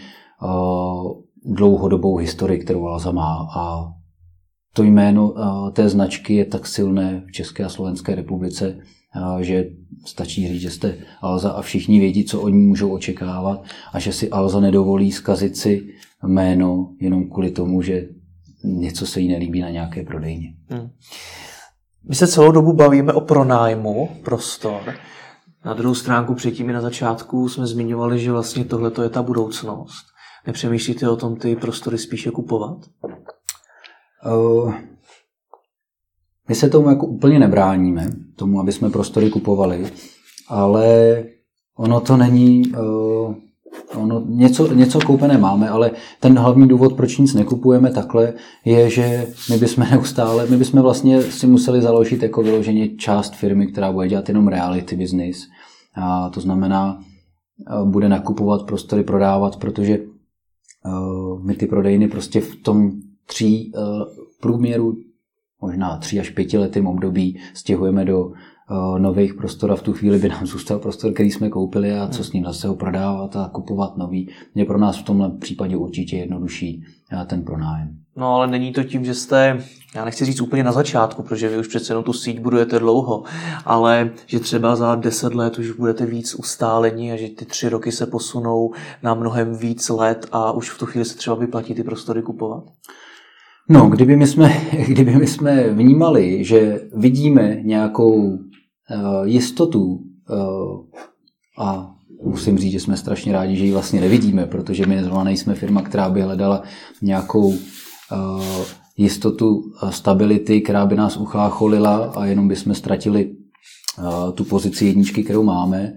dlouhodobou 1.44 2.16
historii, 2.16 2.58
kterou 2.58 2.86
Alza 2.86 3.12
má. 3.12 3.48
A 3.56 3.92
to 4.74 4.82
jméno 4.82 5.34
té 5.72 5.88
značky 5.88 6.34
je 6.34 6.44
tak 6.44 6.66
silné 6.66 7.24
v 7.26 7.32
České 7.32 7.64
a 7.64 7.68
Slovenské 7.68 8.14
republice, 8.14 8.78
že 9.40 9.70
stačí 10.06 10.48
říct, 10.48 10.60
že 10.60 10.70
jste 10.70 10.94
Alza 11.20 11.50
a 11.50 11.62
všichni 11.62 12.00
vědí, 12.00 12.24
co 12.24 12.40
oni 12.40 12.58
můžou 12.58 12.92
očekávat 12.92 13.64
a 13.92 13.98
že 13.98 14.12
si 14.12 14.30
Alza 14.30 14.60
nedovolí 14.60 15.12
zkazit 15.12 15.56
si 15.56 15.88
jméno 16.26 16.94
jenom 17.00 17.30
kvůli 17.30 17.50
tomu, 17.50 17.82
že 17.82 18.08
něco 18.64 19.06
se 19.06 19.20
jí 19.20 19.28
nelíbí 19.28 19.60
na 19.60 19.70
nějaké 19.70 20.04
prodejně. 20.04 20.54
Hmm. 20.68 20.90
My 22.08 22.14
se 22.14 22.26
celou 22.26 22.52
dobu 22.52 22.72
bavíme 22.72 23.12
o 23.12 23.20
pronájmu 23.20 24.08
prostor. 24.24 24.94
Na 25.64 25.74
druhou 25.74 25.94
stránku 25.94 26.34
předtím 26.34 26.70
i 26.70 26.72
na 26.72 26.80
začátku 26.80 27.48
jsme 27.48 27.66
zmiňovali, 27.66 28.18
že 28.18 28.32
vlastně 28.32 28.64
tohle 28.64 28.92
je 29.02 29.08
ta 29.08 29.22
budoucnost. 29.22 30.04
Nepřemýšlíte 30.46 31.10
o 31.10 31.16
tom 31.16 31.36
ty 31.36 31.56
prostory 31.56 31.98
spíše 31.98 32.30
kupovat? 32.30 32.78
Uh, 34.26 34.74
my 36.48 36.54
se 36.54 36.68
tomu 36.68 36.88
jako 36.88 37.06
úplně 37.06 37.38
nebráníme, 37.38 38.10
tomu, 38.36 38.60
aby 38.60 38.72
jsme 38.72 38.90
prostory 38.90 39.30
kupovali, 39.30 39.92
ale 40.48 41.16
ono 41.76 42.00
to 42.00 42.16
není 42.16 42.72
uh, 42.72 43.34
Ono, 43.94 44.22
něco, 44.26 44.74
něco 44.74 45.00
koupené 45.00 45.38
máme, 45.38 45.68
ale 45.68 45.90
ten 46.20 46.38
hlavní 46.38 46.68
důvod, 46.68 46.92
proč 46.92 47.18
nic 47.18 47.34
nekupujeme 47.34 47.90
takhle, 47.90 48.32
je, 48.64 48.90
že 48.90 49.26
my 49.50 49.58
bychom 49.58 49.86
neustále, 49.90 50.46
my 50.46 50.56
bychom 50.56 50.82
vlastně 50.82 51.22
si 51.22 51.46
museli 51.46 51.82
založit 51.82 52.22
jako 52.22 52.42
vyloženě 52.42 52.88
část 52.88 53.34
firmy, 53.34 53.66
která 53.66 53.92
bude 53.92 54.08
dělat 54.08 54.28
jenom 54.28 54.48
reality 54.48 54.96
business. 54.96 55.46
A 55.94 56.30
to 56.30 56.40
znamená, 56.40 57.00
bude 57.84 58.08
nakupovat 58.08 58.66
prostory, 58.66 59.04
prodávat, 59.04 59.56
protože 59.56 59.98
my 61.42 61.54
ty 61.54 61.66
prodejny 61.66 62.08
prostě 62.08 62.40
v 62.40 62.56
tom 62.56 62.92
tří 63.26 63.72
průměru, 64.40 64.96
možná 65.60 65.96
tři 65.96 66.20
až 66.20 66.30
pětiletým 66.30 66.86
období 66.86 67.40
stěhujeme 67.54 68.04
do 68.04 68.32
Eh, 68.61 68.61
nových 68.98 69.34
prostor 69.34 69.72
a 69.72 69.76
v 69.76 69.82
tu 69.82 69.92
chvíli 69.92 70.18
by 70.18 70.28
nám 70.28 70.46
zůstal 70.46 70.78
prostor, 70.78 71.12
který 71.12 71.30
jsme 71.30 71.48
koupili 71.48 71.92
a 71.92 72.08
co 72.08 72.24
s 72.24 72.32
ním 72.32 72.44
zase 72.44 72.68
ho 72.68 72.74
prodávat 72.74 73.36
a 73.36 73.50
kupovat 73.52 73.96
nový. 73.96 74.28
Je 74.54 74.64
pro 74.64 74.78
nás 74.78 74.98
v 74.98 75.02
tomhle 75.02 75.30
případě 75.30 75.76
určitě 75.76 76.16
jednodušší 76.16 76.84
eh, 77.12 77.24
ten 77.24 77.42
pronájem. 77.42 77.96
No 78.16 78.34
ale 78.34 78.46
není 78.46 78.72
to 78.72 78.84
tím, 78.84 79.04
že 79.04 79.14
jste, 79.14 79.58
já 79.94 80.04
nechci 80.04 80.24
říct 80.24 80.40
úplně 80.40 80.64
na 80.64 80.72
začátku, 80.72 81.22
protože 81.22 81.48
vy 81.48 81.58
už 81.58 81.66
přece 81.66 81.92
jenom 81.92 82.04
tu 82.04 82.12
síť 82.12 82.40
budujete 82.40 82.78
dlouho, 82.78 83.24
ale 83.64 84.10
že 84.26 84.40
třeba 84.40 84.76
za 84.76 84.94
deset 84.94 85.34
let 85.34 85.58
už 85.58 85.70
budete 85.70 86.06
víc 86.06 86.34
ustálení 86.34 87.12
a 87.12 87.16
že 87.16 87.28
ty 87.28 87.44
tři 87.44 87.68
roky 87.68 87.92
se 87.92 88.06
posunou 88.06 88.72
na 89.02 89.14
mnohem 89.14 89.56
víc 89.56 89.88
let 89.88 90.26
a 90.32 90.52
už 90.52 90.70
v 90.70 90.78
tu 90.78 90.86
chvíli 90.86 91.04
se 91.04 91.16
třeba 91.16 91.36
vyplatí 91.36 91.74
ty 91.74 91.82
prostory 91.82 92.22
kupovat? 92.22 92.64
No, 93.68 93.88
kdyby 93.88 94.16
my 94.16 94.26
jsme, 94.26 94.52
kdyby 94.88 95.16
my 95.16 95.26
jsme 95.26 95.68
vnímali, 95.68 96.44
že 96.44 96.80
vidíme 96.94 97.56
nějakou 97.62 98.38
Eh, 98.38 98.51
jistotu 99.24 100.00
eh, 100.30 100.34
a 101.58 101.94
musím 102.24 102.58
říct, 102.58 102.72
že 102.72 102.80
jsme 102.80 102.96
strašně 102.96 103.32
rádi, 103.32 103.56
že 103.56 103.64
ji 103.64 103.72
vlastně 103.72 104.00
nevidíme, 104.00 104.46
protože 104.46 104.86
my 104.86 105.04
zrovna 105.04 105.24
nejsme 105.24 105.54
firma, 105.54 105.82
která 105.82 106.10
by 106.10 106.22
hledala 106.22 106.62
nějakou 107.02 107.54
eh, 107.54 108.64
jistotu 108.96 109.62
stability, 109.90 110.60
která 110.60 110.86
by 110.86 110.96
nás 110.96 111.16
uchlácholila 111.16 112.12
a 112.16 112.24
jenom 112.26 112.48
bychom 112.48 112.74
ztratili 112.74 113.36
tu 114.34 114.44
pozici 114.44 114.86
jedničky, 114.86 115.24
kterou 115.24 115.42
máme, 115.42 115.92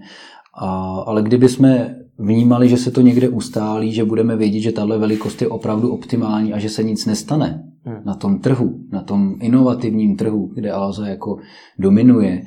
A, 0.58 0.68
ale 1.06 1.22
kdyby 1.22 1.48
jsme 1.48 1.96
vnímali, 2.18 2.68
že 2.68 2.76
se 2.76 2.90
to 2.90 3.00
někde 3.00 3.28
ustálí, 3.28 3.92
že 3.92 4.04
budeme 4.04 4.36
vědět, 4.36 4.60
že 4.60 4.72
tahle 4.72 4.98
velikost 4.98 5.42
je 5.42 5.48
opravdu 5.48 5.92
optimální 5.92 6.52
a 6.52 6.58
že 6.58 6.68
se 6.68 6.82
nic 6.82 7.06
nestane 7.06 7.64
hmm. 7.84 8.00
na 8.04 8.14
tom 8.14 8.38
trhu, 8.38 8.80
na 8.92 9.02
tom 9.02 9.34
inovativním 9.40 10.16
trhu, 10.16 10.50
kde 10.54 10.72
Alza 10.72 11.06
jako 11.06 11.38
dominuje, 11.78 12.42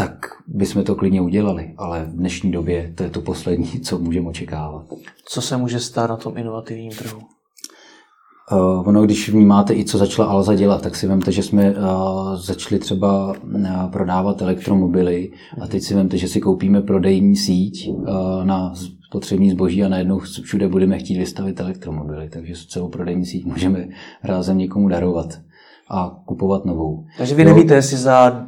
tak 0.00 0.26
bychom 0.46 0.84
to 0.84 0.94
klidně 0.94 1.20
udělali, 1.20 1.74
ale 1.76 2.04
v 2.04 2.16
dnešní 2.16 2.52
době 2.52 2.92
to 2.94 3.02
je 3.02 3.10
to 3.10 3.20
poslední, 3.20 3.66
co 3.84 3.98
můžeme 3.98 4.28
očekávat. 4.28 4.84
Co 5.24 5.42
se 5.42 5.56
může 5.56 5.80
stát 5.80 6.10
na 6.10 6.16
tom 6.16 6.36
inovativním 6.36 6.92
trhu? 6.92 7.20
Uh, 8.52 8.88
ono, 8.88 9.02
když 9.02 9.28
vnímáte 9.28 9.74
i 9.74 9.84
co 9.84 9.98
začala 9.98 10.28
Alza 10.28 10.54
dělat, 10.54 10.82
tak 10.82 10.96
si 10.96 11.06
vemte, 11.06 11.32
že 11.32 11.42
jsme 11.42 11.70
uh, 11.70 11.76
začali 12.36 12.78
třeba 12.78 13.28
uh, 13.28 13.90
prodávat 13.90 14.42
elektromobily 14.42 15.32
a 15.60 15.66
teď 15.66 15.82
si 15.82 15.94
vemte, 15.94 16.18
že 16.18 16.28
si 16.28 16.40
koupíme 16.40 16.82
prodejní 16.82 17.36
síť 17.36 17.88
uh, 17.88 18.04
na 18.44 18.74
spotřební 19.06 19.50
zboží 19.50 19.84
a 19.84 19.88
najednou 19.88 20.18
všude 20.18 20.68
budeme 20.68 20.98
chtít 20.98 21.18
vystavit 21.18 21.60
elektromobily, 21.60 22.28
takže 22.28 22.54
celou 22.68 22.88
prodejní 22.88 23.26
síť 23.26 23.44
můžeme 23.44 23.88
rázem 24.24 24.58
někomu 24.58 24.88
darovat 24.88 25.40
a 25.90 26.20
kupovat 26.24 26.64
novou. 26.64 27.04
Takže 27.18 27.34
vy 27.34 27.44
nevíte, 27.44 27.74
jestli 27.74 27.96
za 27.96 28.46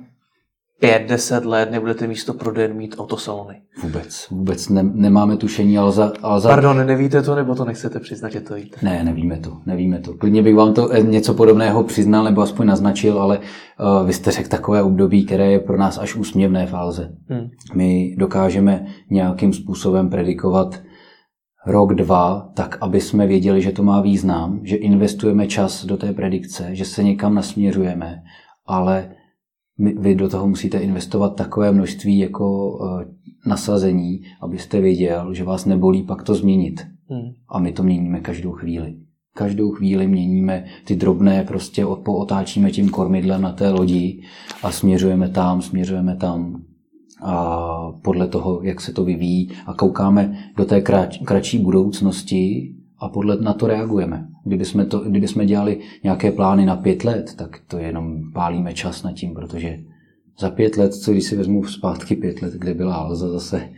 pět, 0.82 1.08
deset 1.08 1.44
let 1.44 1.70
nebudete 1.70 2.06
místo 2.06 2.34
prodejen 2.34 2.74
mít 2.74 2.94
autosalony. 2.98 3.62
Vůbec, 3.82 4.26
vůbec 4.30 4.68
ne, 4.68 4.82
nemáme 4.82 5.36
tušení, 5.36 5.78
ale 5.78 5.92
za, 5.92 6.12
ale 6.22 6.40
za... 6.40 6.48
Pardon, 6.48 6.86
nevíte 6.86 7.22
to, 7.22 7.34
nebo 7.34 7.54
to 7.54 7.64
nechcete 7.64 8.00
přiznat, 8.00 8.32
že 8.32 8.40
to 8.40 8.54
víte? 8.54 8.76
Ne, 8.82 9.04
nevíme 9.04 9.38
to, 9.38 9.56
nevíme 9.66 9.98
to. 9.98 10.14
Klidně 10.14 10.42
bych 10.42 10.56
vám 10.56 10.74
to 10.74 10.92
eh, 10.92 11.02
něco 11.02 11.34
podobného 11.34 11.84
přiznal, 11.84 12.24
nebo 12.24 12.42
aspoň 12.42 12.66
naznačil, 12.66 13.22
ale 13.22 13.38
uh, 13.38 14.06
vy 14.06 14.12
jste 14.12 14.30
řekl 14.30 14.48
takové 14.48 14.82
období, 14.82 15.24
které 15.24 15.52
je 15.52 15.60
pro 15.60 15.78
nás 15.78 15.98
až 15.98 16.16
úsměvné 16.16 16.66
fáze. 16.66 17.12
Hmm. 17.28 17.48
My 17.74 18.16
dokážeme 18.18 18.86
nějakým 19.10 19.52
způsobem 19.52 20.10
predikovat 20.10 20.80
rok, 21.66 21.94
dva, 21.94 22.48
tak 22.54 22.78
aby 22.80 23.00
jsme 23.00 23.26
věděli, 23.26 23.62
že 23.62 23.72
to 23.72 23.82
má 23.82 24.00
význam, 24.00 24.60
že 24.62 24.76
investujeme 24.76 25.46
čas 25.46 25.84
do 25.84 25.96
té 25.96 26.12
predikce, 26.12 26.68
že 26.72 26.84
se 26.84 27.02
někam 27.02 27.34
nasměřujeme, 27.34 28.22
ale 28.66 29.10
vy 29.82 30.14
do 30.14 30.28
toho 30.28 30.48
musíte 30.48 30.78
investovat 30.78 31.36
takové 31.36 31.72
množství 31.72 32.18
jako 32.18 32.78
eh, 32.84 33.06
nasazení, 33.46 34.22
abyste 34.40 34.80
věděl, 34.80 35.34
že 35.34 35.44
vás 35.44 35.64
nebolí 35.64 36.02
pak 36.02 36.22
to 36.22 36.34
změnit. 36.34 36.86
Hmm. 37.08 37.32
A 37.48 37.58
my 37.58 37.72
to 37.72 37.82
měníme 37.82 38.20
každou 38.20 38.52
chvíli. 38.52 38.94
Každou 39.34 39.70
chvíli 39.70 40.06
měníme 40.06 40.64
ty 40.84 40.96
drobné, 40.96 41.44
prostě 41.44 41.86
pootáčíme 42.04 42.70
tím 42.70 42.88
kormidlem 42.88 43.42
na 43.42 43.52
té 43.52 43.70
lodi 43.70 44.22
a 44.62 44.70
směřujeme 44.70 45.28
tam, 45.28 45.62
směřujeme 45.62 46.16
tam 46.16 46.62
a 47.22 47.92
podle 48.02 48.28
toho, 48.28 48.62
jak 48.62 48.80
se 48.80 48.92
to 48.92 49.04
vyvíjí 49.04 49.50
a 49.66 49.74
koukáme 49.74 50.38
do 50.56 50.64
té 50.64 50.80
krač, 50.80 51.18
kratší 51.24 51.58
budoucnosti 51.58 52.74
a 53.02 53.08
podle 53.08 53.36
na 53.36 53.52
to 53.52 53.66
reagujeme. 53.66 54.28
Kdyby 54.44 54.64
jsme, 54.64 54.84
to, 54.84 54.98
kdyby 54.98 55.28
jsme 55.28 55.46
dělali 55.46 55.80
nějaké 56.02 56.32
plány 56.32 56.66
na 56.66 56.76
pět 56.76 57.04
let, 57.04 57.34
tak 57.36 57.60
to 57.66 57.78
jenom 57.78 58.32
pálíme 58.32 58.74
čas 58.74 59.02
nad 59.02 59.12
tím, 59.12 59.34
protože 59.34 59.78
za 60.38 60.50
pět 60.50 60.76
let, 60.76 60.94
co 60.94 61.12
když 61.12 61.24
si 61.24 61.36
vezmu 61.36 61.64
zpátky 61.64 62.16
pět 62.16 62.42
let, 62.42 62.52
kde 62.54 62.74
byla 62.74 62.94
Alza 62.94 63.28
zase, 63.28 63.68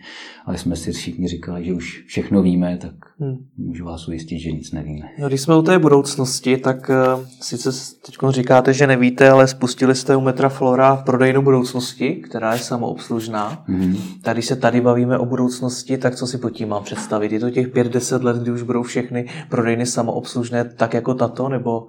ale 0.46 0.58
jsme 0.58 0.76
si 0.76 0.92
všichni 0.92 1.28
říkali, 1.28 1.64
že 1.64 1.72
už 1.72 2.04
všechno 2.06 2.42
víme, 2.42 2.78
tak 2.80 2.94
hmm. 3.18 3.36
můžu 3.56 3.84
vás 3.84 4.08
ujistit, 4.08 4.38
že 4.38 4.52
nic 4.52 4.72
nevíme. 4.72 5.08
No, 5.18 5.28
když 5.28 5.40
jsme 5.40 5.56
u 5.56 5.62
té 5.62 5.78
budoucnosti, 5.78 6.56
tak 6.56 6.90
uh, 7.16 7.24
sice 7.40 7.70
teď 8.06 8.16
říkáte, 8.28 8.72
že 8.72 8.86
nevíte, 8.86 9.30
ale 9.30 9.48
spustili 9.48 9.94
jste 9.94 10.16
u 10.16 10.20
Metra 10.20 10.48
Flora 10.48 10.96
prodejnu 10.96 11.42
budoucnosti, 11.42 12.14
která 12.14 12.52
je 12.52 12.58
samoobslužná. 12.58 13.64
Hmm. 13.66 13.96
Tady 14.22 14.42
se 14.42 14.56
tady 14.56 14.80
bavíme 14.80 15.18
o 15.18 15.26
budoucnosti, 15.26 15.98
tak 15.98 16.16
co 16.16 16.26
si 16.26 16.38
pod 16.38 16.50
tím 16.50 16.68
mám 16.68 16.84
představit? 16.84 17.32
Je 17.32 17.40
to 17.40 17.50
těch 17.50 17.68
pět 17.68 17.86
deset 17.86 18.24
let, 18.24 18.36
kdy 18.36 18.50
už 18.50 18.62
budou 18.62 18.82
všechny 18.82 19.28
prodejny 19.50 19.86
samoobslužné, 19.86 20.64
tak 20.76 20.94
jako 20.94 21.14
tato, 21.14 21.48
nebo 21.48 21.86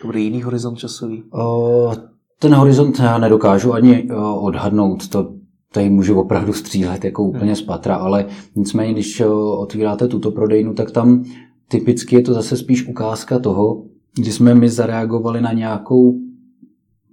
to 0.00 0.06
bude 0.06 0.20
jiný 0.20 0.42
horizont 0.42 0.76
časový? 0.76 1.22
Uh, 1.22 1.94
ten 2.40 2.54
horizont 2.54 2.98
já 2.98 3.18
nedokážu 3.18 3.72
ani 3.72 4.08
eh, 4.10 4.14
odhadnout, 4.16 5.08
to 5.08 5.32
tady 5.72 5.90
můžu 5.90 6.20
opravdu 6.20 6.52
střílet 6.52 7.04
jako 7.04 7.24
úplně 7.24 7.56
z 7.56 7.62
patra, 7.62 7.96
ale 7.96 8.26
nicméně, 8.56 8.92
když 8.92 9.20
eh, 9.20 9.26
otvíráte 9.58 10.08
tuto 10.08 10.30
prodejnu, 10.30 10.74
tak 10.74 10.90
tam 10.90 11.24
typicky 11.68 12.16
je 12.16 12.22
to 12.22 12.34
zase 12.34 12.56
spíš 12.56 12.88
ukázka 12.88 13.38
toho, 13.38 13.82
kdy 14.16 14.32
jsme 14.32 14.54
my 14.54 14.68
zareagovali 14.68 15.40
na 15.40 15.52
nějakou 15.52 16.14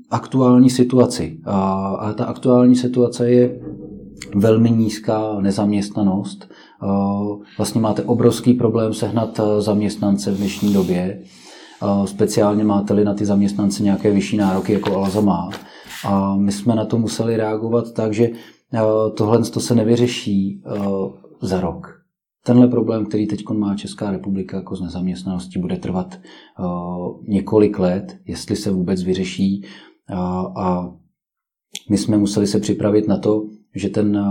aktuální 0.09 0.69
situaci. 0.69 1.39
A, 1.45 1.61
a 1.99 2.13
ta 2.13 2.25
aktuální 2.25 2.75
situace 2.75 3.29
je 3.29 3.59
velmi 4.35 4.71
nízká 4.71 5.39
nezaměstnanost. 5.39 6.49
Vlastně 7.57 7.81
máte 7.81 8.03
obrovský 8.03 8.53
problém 8.53 8.93
sehnat 8.93 9.39
eh, 9.39 9.61
zaměstnance 9.61 10.31
v 10.31 10.37
dnešní 10.37 10.73
době 10.73 11.21
speciálně 12.05 12.63
máte-li 12.63 13.05
na 13.05 13.13
ty 13.13 13.25
zaměstnance 13.25 13.83
nějaké 13.83 14.11
vyšší 14.11 14.37
nároky, 14.37 14.73
jako 14.73 14.95
Alza 14.95 15.21
má. 15.21 15.49
A 16.05 16.35
my 16.35 16.51
jsme 16.51 16.75
na 16.75 16.85
to 16.85 16.97
museli 16.97 17.37
reagovat 17.37 17.91
tak, 17.91 18.13
že 18.13 18.29
tohle 19.17 19.43
to 19.43 19.59
se 19.59 19.75
nevyřeší 19.75 20.63
za 21.41 21.61
rok. 21.61 21.87
Tenhle 22.45 22.67
problém, 22.67 23.05
který 23.05 23.27
teď 23.27 23.49
má 23.49 23.75
Česká 23.75 24.11
republika 24.11 24.57
jako 24.57 24.75
z 24.75 24.81
nezaměstnanosti, 24.81 25.59
bude 25.59 25.77
trvat 25.77 26.19
několik 27.27 27.79
let, 27.79 28.17
jestli 28.25 28.55
se 28.55 28.71
vůbec 28.71 29.03
vyřeší. 29.03 29.65
A 30.55 30.91
my 31.89 31.97
jsme 31.97 32.17
museli 32.17 32.47
se 32.47 32.59
připravit 32.59 33.07
na 33.07 33.17
to, 33.17 33.43
že 33.77 33.89
ten 33.89 34.25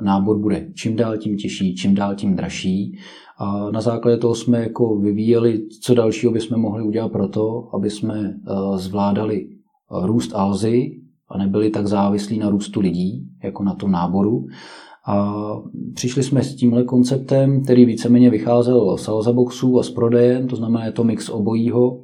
nábor 0.00 0.38
bude 0.38 0.68
čím 0.74 0.96
dál 0.96 1.16
tím 1.16 1.36
těžší, 1.36 1.74
čím 1.74 1.94
dál 1.94 2.14
tím 2.14 2.36
dražší 2.36 2.98
a 3.44 3.70
na 3.70 3.80
základě 3.80 4.16
toho 4.16 4.34
jsme 4.34 4.60
jako 4.60 4.96
vyvíjeli, 4.96 5.68
co 5.80 5.94
dalšího 5.94 6.32
bychom 6.32 6.60
mohli 6.60 6.82
udělat 6.82 7.12
pro 7.12 7.28
to, 7.28 7.68
aby 7.74 7.90
jsme 7.90 8.34
eh, 8.34 8.78
zvládali 8.78 9.46
eh, 9.48 10.06
růst 10.06 10.34
Alzy 10.34 11.00
a 11.28 11.38
nebyli 11.38 11.70
tak 11.70 11.86
závislí 11.86 12.38
na 12.38 12.50
růstu 12.50 12.80
lidí, 12.80 13.28
jako 13.44 13.62
na 13.62 13.74
tom 13.74 13.90
náboru. 13.90 14.46
A 15.06 15.34
přišli 15.94 16.22
jsme 16.22 16.42
s 16.42 16.54
tímhle 16.54 16.84
konceptem, 16.84 17.62
který 17.62 17.84
víceméně 17.84 18.30
vycházel 18.30 18.96
z 18.96 19.08
Alzaboxů 19.08 19.78
a 19.78 19.82
s 19.82 19.90
prodejem, 19.90 20.48
to 20.48 20.56
znamená, 20.56 20.84
je 20.84 20.92
to 20.92 21.04
mix 21.04 21.28
obojího. 21.28 22.02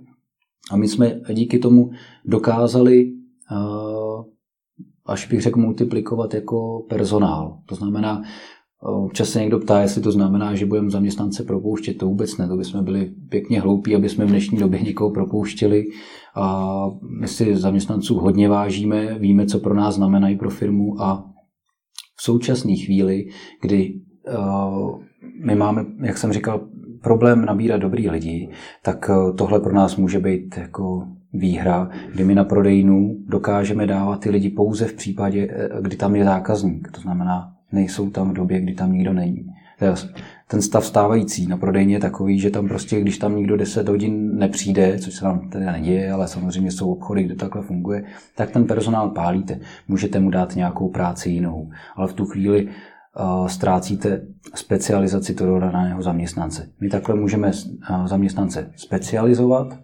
A 0.71 0.77
my 0.77 0.89
jsme 0.89 1.21
díky 1.33 1.59
tomu 1.59 1.91
dokázali 2.25 3.13
eh, 3.53 3.57
až 5.09 5.29
bych 5.29 5.43
řekl 5.43 5.61
multiplikovat 5.61 6.35
jako 6.35 6.87
personál. 6.89 7.59
To 7.67 7.75
znamená, 7.75 8.23
Občas 8.81 9.29
se 9.29 9.41
někdo 9.41 9.59
ptá, 9.59 9.81
jestli 9.81 10.03
to 10.03 10.13
znamená, 10.13 10.55
že 10.55 10.67
budeme 10.67 10.91
zaměstnance 10.91 11.45
propouštět. 11.45 11.95
To 11.95 12.07
vůbec 12.07 12.39
ne, 12.39 12.49
to 12.49 12.57
bychom 12.57 12.85
byli 12.85 13.11
pěkně 13.29 13.61
hloupí, 13.61 13.95
aby 13.95 14.09
jsme 14.09 14.25
v 14.25 14.29
dnešní 14.29 14.59
době 14.59 14.81
někoho 14.81 15.11
propouštěli. 15.11 15.85
A 16.35 16.85
my 17.21 17.29
si 17.29 17.57
zaměstnanců 17.57 18.19
hodně 18.19 18.49
vážíme, 18.49 19.19
víme, 19.19 19.47
co 19.47 19.59
pro 19.59 19.75
nás 19.75 19.95
znamenají 19.95 20.37
pro 20.37 20.51
firmu 20.51 21.03
a 21.03 21.25
v 22.17 22.23
současné 22.23 22.77
chvíli, 22.77 23.27
kdy 23.63 23.95
uh, 24.39 25.01
my 25.45 25.55
máme, 25.55 25.85
jak 26.03 26.19
jsem 26.19 26.33
říkal, 26.33 26.61
problém 27.03 27.45
nabírat 27.45 27.81
dobrý 27.81 28.11
lidi, 28.11 28.49
tak 28.85 29.09
uh, 29.09 29.37
tohle 29.37 29.61
pro 29.61 29.75
nás 29.75 29.97
může 29.97 30.19
být 30.19 30.57
jako 30.57 31.07
výhra, 31.33 31.91
kdy 32.15 32.25
my 32.25 32.35
na 32.35 32.45
prodejnu 32.45 33.17
dokážeme 33.27 33.87
dávat 33.87 34.21
ty 34.21 34.31
lidi 34.31 34.51
pouze 34.51 34.85
v 34.85 34.93
případě, 34.93 35.49
eh, 35.51 35.69
kdy 35.81 35.97
tam 35.97 36.17
je 36.17 36.25
zákazník. 36.25 36.91
To 36.91 37.01
znamená, 37.01 37.53
nejsou 37.73 38.11
tam 38.11 38.31
v 38.31 38.35
době, 38.35 38.61
kdy 38.61 38.75
tam 38.75 38.93
nikdo 38.93 39.13
není. 39.13 39.47
Ten 40.49 40.63
stav 40.63 40.87
stávající 40.87 41.47
na 41.47 41.57
prodejně 41.57 41.95
je 41.95 42.01
takový, 42.01 42.41
že 42.41 42.51
tam 42.51 42.69
prostě, 42.69 43.01
když 43.01 43.19
tam 43.19 43.37
nikdo 43.37 43.57
10 43.57 43.89
hodin 43.89 44.39
nepřijde, 44.39 44.99
což 44.99 45.15
se 45.15 45.25
nám 45.25 45.51
teda 45.51 45.73
neděje, 45.73 46.13
ale 46.13 46.29
samozřejmě 46.29 46.71
jsou 46.71 46.93
obchody, 46.93 47.23
kde 47.23 47.35
takhle 47.35 47.63
funguje, 47.63 48.05
tak 48.37 48.51
ten 48.51 48.65
personál 48.65 49.11
pálíte. 49.11 49.61
Můžete 49.89 50.21
mu 50.21 50.31
dát 50.31 50.57
nějakou 50.57 50.89
práci 50.89 51.31
jinou. 51.31 51.71
Ale 51.97 52.09
v 52.09 52.13
tu 52.13 52.27
chvíli 52.27 52.67
uh, 52.67 53.47
ztrácíte 53.47 54.21
specializaci 54.55 55.35
toho 55.35 55.61
daného 55.61 56.03
zaměstnance. 56.03 56.69
My 56.81 56.89
takhle 56.89 57.15
můžeme 57.15 57.51
uh, 57.91 58.07
zaměstnance 58.07 58.71
specializovat, 58.77 59.79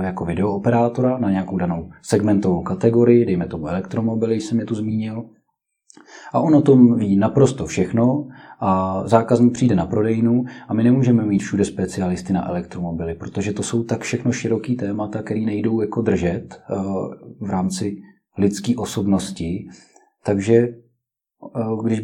jako 0.00 0.24
videooperátora 0.24 1.18
na 1.18 1.30
nějakou 1.30 1.56
danou 1.56 1.90
segmentovou 2.02 2.62
kategorii, 2.62 3.26
dejme 3.26 3.46
tomu 3.46 3.68
elektromobily, 3.68 4.40
jsem 4.40 4.60
je 4.60 4.66
tu 4.66 4.74
zmínil, 4.74 5.24
a 6.32 6.40
on 6.40 6.54
o 6.54 6.62
tom 6.62 6.98
ví 6.98 7.16
naprosto 7.16 7.66
všechno 7.66 8.28
a 8.60 9.02
zákazník 9.06 9.52
přijde 9.52 9.74
na 9.74 9.86
prodejnu 9.86 10.44
a 10.68 10.74
my 10.74 10.84
nemůžeme 10.84 11.26
mít 11.26 11.38
všude 11.38 11.64
specialisty 11.64 12.32
na 12.32 12.48
elektromobily, 12.48 13.14
protože 13.14 13.52
to 13.52 13.62
jsou 13.62 13.84
tak 13.84 14.00
všechno 14.00 14.32
široký 14.32 14.76
témata, 14.76 15.22
které 15.22 15.40
nejdou 15.40 15.80
jako 15.80 16.02
držet 16.02 16.54
eh, 16.54 16.74
v 17.40 17.50
rámci 17.50 17.96
lidské 18.38 18.76
osobnosti. 18.76 19.68
Takže 20.24 20.54
eh, 20.56 20.72
když 21.84 22.00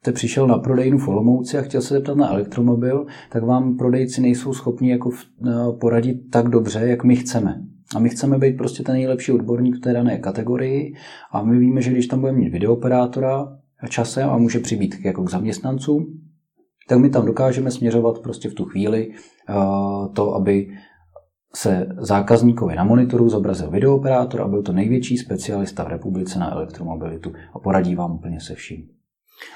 byste 0.00 0.12
přišel 0.12 0.46
na 0.46 0.58
prodejnu 0.58 0.98
v 0.98 1.08
Olomouci 1.08 1.58
a 1.58 1.62
chtěl 1.62 1.80
se 1.80 1.94
zeptat 1.94 2.16
na 2.16 2.30
elektromobil, 2.30 3.06
tak 3.30 3.44
vám 3.44 3.76
prodejci 3.76 4.20
nejsou 4.20 4.52
schopni 4.52 4.90
jako 4.90 5.10
eh, 5.10 5.50
poradit 5.80 6.30
tak 6.30 6.48
dobře, 6.48 6.78
jak 6.78 7.04
my 7.04 7.16
chceme. 7.16 7.62
A 7.96 7.98
my 7.98 8.08
chceme 8.08 8.38
být 8.38 8.56
prostě 8.56 8.82
ten 8.82 8.94
nejlepší 8.94 9.32
odborník 9.32 9.76
v 9.76 9.80
té 9.80 9.92
dané 9.92 10.18
kategorii 10.18 10.94
a 11.32 11.42
my 11.42 11.58
víme, 11.58 11.82
že 11.82 11.90
když 11.90 12.06
tam 12.06 12.20
budeme 12.20 12.38
mít 12.38 12.48
videooperátora, 12.48 13.58
časem 13.88 14.30
a 14.30 14.38
může 14.38 14.60
přibít 14.60 14.94
jako 15.04 15.24
k 15.24 15.30
zaměstnancům, 15.30 16.06
tak 16.88 16.98
my 16.98 17.10
tam 17.10 17.26
dokážeme 17.26 17.70
směřovat 17.70 18.18
prostě 18.18 18.48
v 18.48 18.54
tu 18.54 18.64
chvíli 18.64 19.10
to, 20.14 20.34
aby 20.34 20.68
se 21.54 21.86
zákazníkovi 21.98 22.76
na 22.76 22.84
monitoru 22.84 23.28
zobrazil 23.28 23.70
videooperátor 23.70 24.40
a 24.40 24.48
byl 24.48 24.62
to 24.62 24.72
největší 24.72 25.16
specialista 25.18 25.84
v 25.84 25.88
republice 25.88 26.38
na 26.38 26.52
elektromobilitu 26.52 27.32
a 27.54 27.58
poradí 27.58 27.94
vám 27.94 28.12
úplně 28.12 28.40
se 28.40 28.54
vším. 28.54 28.99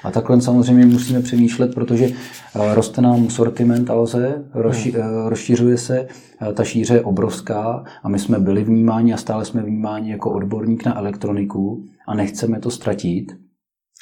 A 0.03 0.11
takhle 0.11 0.41
samozřejmě 0.41 0.85
musíme 0.85 1.21
přemýšlet, 1.21 1.75
protože 1.75 2.05
eh, 2.05 2.75
roste 2.75 3.01
nám 3.01 3.29
sortiment 3.29 3.89
Alze, 3.89 4.45
hmm. 4.53 4.71
eh, 4.95 5.29
rozšiřuje 5.29 5.77
se, 5.77 6.07
eh, 6.41 6.53
ta 6.53 6.63
šíře 6.63 6.93
je 6.93 7.01
obrovská 7.01 7.83
a 8.03 8.09
my 8.09 8.19
jsme 8.19 8.39
byli 8.39 8.63
vnímáni 8.63 9.13
a 9.13 9.17
stále 9.17 9.45
jsme 9.45 9.61
vnímáni 9.61 10.11
jako 10.11 10.31
odborník 10.31 10.85
na 10.85 10.97
elektroniku 10.97 11.83
a 12.07 12.15
nechceme 12.15 12.59
to 12.59 12.71
ztratit 12.71 13.31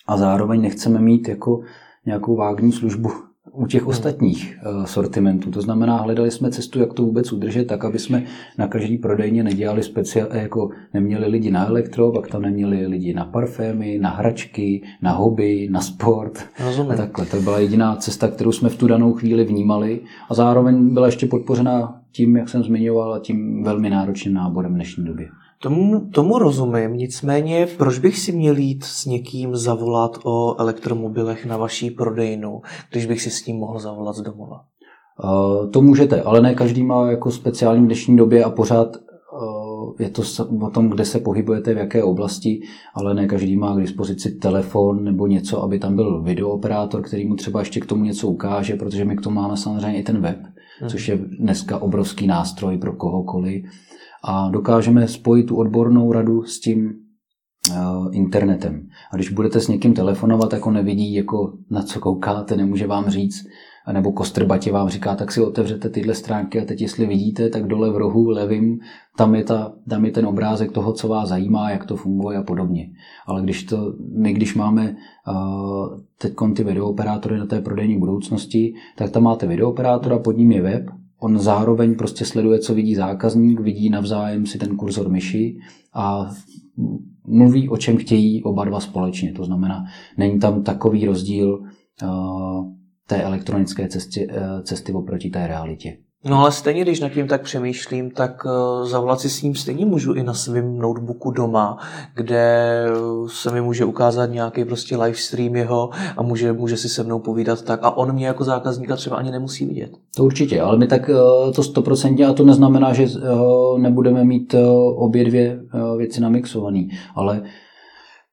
a 0.08 0.18
zároveň 0.18 0.62
nechceme 0.62 1.00
mít 1.00 1.28
jako 1.28 1.62
nějakou 2.06 2.36
vágní 2.36 2.72
službu 2.72 3.10
u 3.54 3.68
těch 3.68 3.88
ostatních 3.88 4.60
uh, 4.66 4.86
sortimentů. 4.86 5.52
To 5.52 5.62
znamená, 5.62 5.98
hledali 5.98 6.32
jsme 6.32 6.52
cestu, 6.52 6.80
jak 6.80 6.94
to 6.94 7.04
vůbec 7.04 7.32
udržet, 7.32 7.66
tak 7.66 7.86
aby 7.86 8.00
jsme 8.00 8.24
na 8.58 8.68
každý 8.68 8.98
prodejně 8.98 9.44
nedělali 9.44 9.84
speciál, 9.84 10.28
jako 10.32 10.70
neměli 10.94 11.28
lidi 11.28 11.52
na 11.52 11.68
elektro, 11.68 12.12
pak 12.12 12.28
tam 12.28 12.42
neměli 12.42 12.88
lidi 12.88 13.14
na 13.14 13.26
parfémy, 13.26 14.00
na 14.02 14.10
hračky, 14.10 14.82
na 15.02 15.12
hobby, 15.12 15.68
na 15.72 15.82
sport. 15.82 16.46
Rozumím. 16.66 16.92
A 16.92 16.96
takhle. 16.96 17.26
To 17.26 17.42
byla 17.42 17.60
jediná 17.60 17.96
cesta, 17.96 18.28
kterou 18.28 18.52
jsme 18.52 18.70
v 18.70 18.78
tu 18.78 18.88
danou 18.88 19.14
chvíli 19.14 19.44
vnímali 19.44 20.00
a 20.30 20.34
zároveň 20.34 20.94
byla 20.94 21.06
ještě 21.06 21.26
podpořena 21.26 22.02
tím, 22.12 22.38
jak 22.38 22.50
jsem 22.50 22.64
zmiňoval, 22.64 23.20
tím 23.20 23.64
velmi 23.64 23.90
náročným 23.90 24.34
náborem 24.34 24.72
v 24.72 24.76
dnešní 24.76 25.06
době. 25.06 25.28
Tomu, 25.64 26.10
tomu 26.10 26.40
rozumím, 26.40 26.94
nicméně 26.94 27.68
proč 27.78 28.00
bych 28.00 28.20
si 28.20 28.32
měl 28.32 28.58
jít 28.58 28.84
s 28.84 29.06
někým 29.06 29.56
zavolat 29.56 30.18
o 30.24 30.60
elektromobilech 30.60 31.46
na 31.46 31.58
vaší 31.58 31.92
prodejnu, 31.92 32.62
když 32.92 33.06
bych 33.06 33.22
si 33.22 33.30
s 33.30 33.46
ním 33.46 33.58
mohl 33.58 33.80
zavolat 33.80 34.16
z 34.16 34.22
domova? 34.22 34.62
Uh, 35.24 35.72
to 35.72 35.82
můžete, 35.82 36.22
ale 36.22 36.42
ne 36.42 36.56
každý 36.56 36.84
má 36.84 37.12
jako 37.12 37.32
speciální 37.32 37.84
v 37.84 37.86
dnešní 37.86 38.18
době 38.18 38.44
a 38.44 38.50
pořád 38.50 38.88
uh, 38.96 39.96
je 40.00 40.10
to 40.10 40.22
o 40.62 40.70
tom, 40.70 40.90
kde 40.90 41.06
se 41.06 41.20
pohybujete, 41.20 41.74
v 41.74 41.78
jaké 41.78 42.04
oblasti, 42.04 42.62
ale 42.96 43.14
ne 43.14 43.28
každý 43.28 43.58
má 43.58 43.76
k 43.76 43.82
dispozici 43.82 44.32
telefon 44.32 45.04
nebo 45.04 45.28
něco, 45.28 45.64
aby 45.64 45.80
tam 45.80 45.96
byl 45.96 46.22
videooperátor, 46.24 47.02
který 47.02 47.28
mu 47.28 47.36
třeba 47.36 47.60
ještě 47.60 47.80
k 47.80 47.86
tomu 47.86 48.04
něco 48.04 48.28
ukáže, 48.28 48.76
protože 48.76 49.06
my 49.06 49.16
k 49.16 49.22
tomu 49.22 49.36
máme 49.36 49.58
samozřejmě 49.58 50.00
i 50.00 50.04
ten 50.04 50.22
web, 50.22 50.40
hmm. 50.80 50.90
což 50.90 51.08
je 51.08 51.18
dneska 51.40 51.78
obrovský 51.78 52.28
nástroj 52.28 52.78
pro 52.78 52.94
kohokoliv 52.94 53.64
a 54.24 54.50
dokážeme 54.50 55.08
spojit 55.08 55.44
tu 55.44 55.56
odbornou 55.56 56.12
radu 56.12 56.44
s 56.44 56.60
tím 56.60 56.94
eh, 57.72 57.76
internetem. 58.12 58.88
A 59.12 59.16
když 59.16 59.30
budete 59.30 59.60
s 59.60 59.68
někým 59.68 59.94
telefonovat, 59.94 60.54
jako 60.54 60.72
nevidí, 60.72 61.14
jako 61.14 61.54
na 61.70 61.82
co 61.82 62.00
koukáte, 62.00 62.58
nemůže 62.58 62.88
vám 62.88 63.10
říct, 63.10 63.46
nebo 63.92 64.12
kostrbatě 64.12 64.72
vám 64.72 64.90
říká, 64.90 65.16
tak 65.16 65.32
si 65.32 65.42
otevřete 65.42 65.90
tyhle 65.90 66.14
stránky 66.14 66.62
a 66.62 66.66
teď 66.66 66.82
jestli 66.82 67.06
vidíte, 67.06 67.50
tak 67.50 67.68
dole 67.68 67.92
v 67.92 67.98
rohu 67.98 68.30
levým, 68.30 68.80
tam 69.18 69.36
je, 69.36 69.44
ta, 69.44 69.74
tam 69.90 70.06
je 70.06 70.12
ten 70.12 70.26
obrázek 70.26 70.72
toho, 70.72 70.94
co 70.94 71.08
vás 71.08 71.30
zajímá, 71.30 71.72
jak 71.72 71.86
to 71.86 71.96
funguje 71.96 72.38
a 72.38 72.44
podobně. 72.44 72.90
Ale 73.28 73.42
když 73.42 73.64
to, 73.64 73.94
my 74.18 74.34
když 74.34 74.56
máme 74.56 74.96
uh, 75.28 76.00
teď 76.18 76.34
ty 76.56 76.64
videooperátory 76.64 77.38
na 77.38 77.46
té 77.46 77.62
prodejní 77.62 78.00
budoucnosti, 78.00 78.74
tak 78.96 79.12
tam 79.12 79.24
máte 79.24 79.48
videooperátora, 79.48 80.20
pod 80.20 80.38
ním 80.38 80.52
je 80.52 80.62
web 80.62 80.90
on 81.24 81.40
zároveň 81.40 81.96
prostě 81.96 82.26
sleduje, 82.26 82.60
co 82.60 82.74
vidí 82.74 82.96
zákazník, 82.96 83.60
vidí 83.60 83.90
navzájem 83.90 84.46
si 84.46 84.58
ten 84.58 84.76
kurzor 84.76 85.10
myši 85.10 85.58
a 85.94 86.30
mluví, 87.28 87.70
o 87.70 87.78
čem 87.78 87.98
chtějí 87.98 88.44
oba 88.44 88.66
dva 88.66 88.80
společně. 88.80 89.32
To 89.32 89.46
znamená, 89.46 89.84
není 90.18 90.40
tam 90.40 90.64
takový 90.64 91.06
rozdíl 91.06 91.60
uh, 92.04 92.74
té 93.08 93.22
elektronické 93.22 93.88
cesty, 93.88 94.28
uh, 94.28 94.62
cesty 94.62 94.94
oproti 94.94 95.30
té 95.30 95.48
realitě. 95.48 95.98
No 96.26 96.40
ale 96.40 96.52
stejně, 96.52 96.82
když 96.82 97.00
nad 97.00 97.10
tím 97.10 97.28
tak 97.28 97.42
přemýšlím, 97.42 98.12
tak 98.12 98.46
uh, 98.46 98.88
zavolat 98.88 99.20
si 99.20 99.30
s 99.30 99.42
ním 99.42 99.56
stejně 99.56 99.86
můžu 99.86 100.14
i 100.14 100.24
na 100.24 100.34
svém 100.34 100.78
notebooku 100.78 101.32
doma, 101.32 101.78
kde 102.16 102.86
se 103.28 103.52
mi 103.52 103.62
může 103.62 103.86
ukázat 103.86 104.26
nějaký 104.26 104.66
prostě 104.66 104.98
live 104.98 105.18
stream 105.18 105.56
jeho 105.56 105.90
a 106.18 106.24
může, 106.24 106.54
může 106.54 106.78
si 106.78 106.90
se 106.90 107.04
mnou 107.04 107.20
povídat 107.20 107.62
tak 107.62 107.80
a 107.84 107.98
on 107.98 108.14
mě 108.14 108.28
jako 108.28 108.44
zákazníka 108.44 108.96
třeba 108.96 109.16
ani 109.16 109.32
nemusí 109.32 109.66
vidět. 109.66 109.92
To 110.16 110.24
určitě, 110.24 110.62
ale 110.62 110.78
my 110.78 110.88
tak 110.88 111.10
uh, 111.10 111.52
to 111.52 111.64
stoprocentně 111.64 112.26
a 112.26 112.34
to 112.34 112.46
neznamená, 112.46 112.94
že 112.94 113.08
nebudeme 113.78 114.24
mít 114.24 114.56
obě 114.96 115.26
dvě 115.26 115.60
věci 115.98 116.22
namixované, 116.22 116.84
ale 117.16 117.42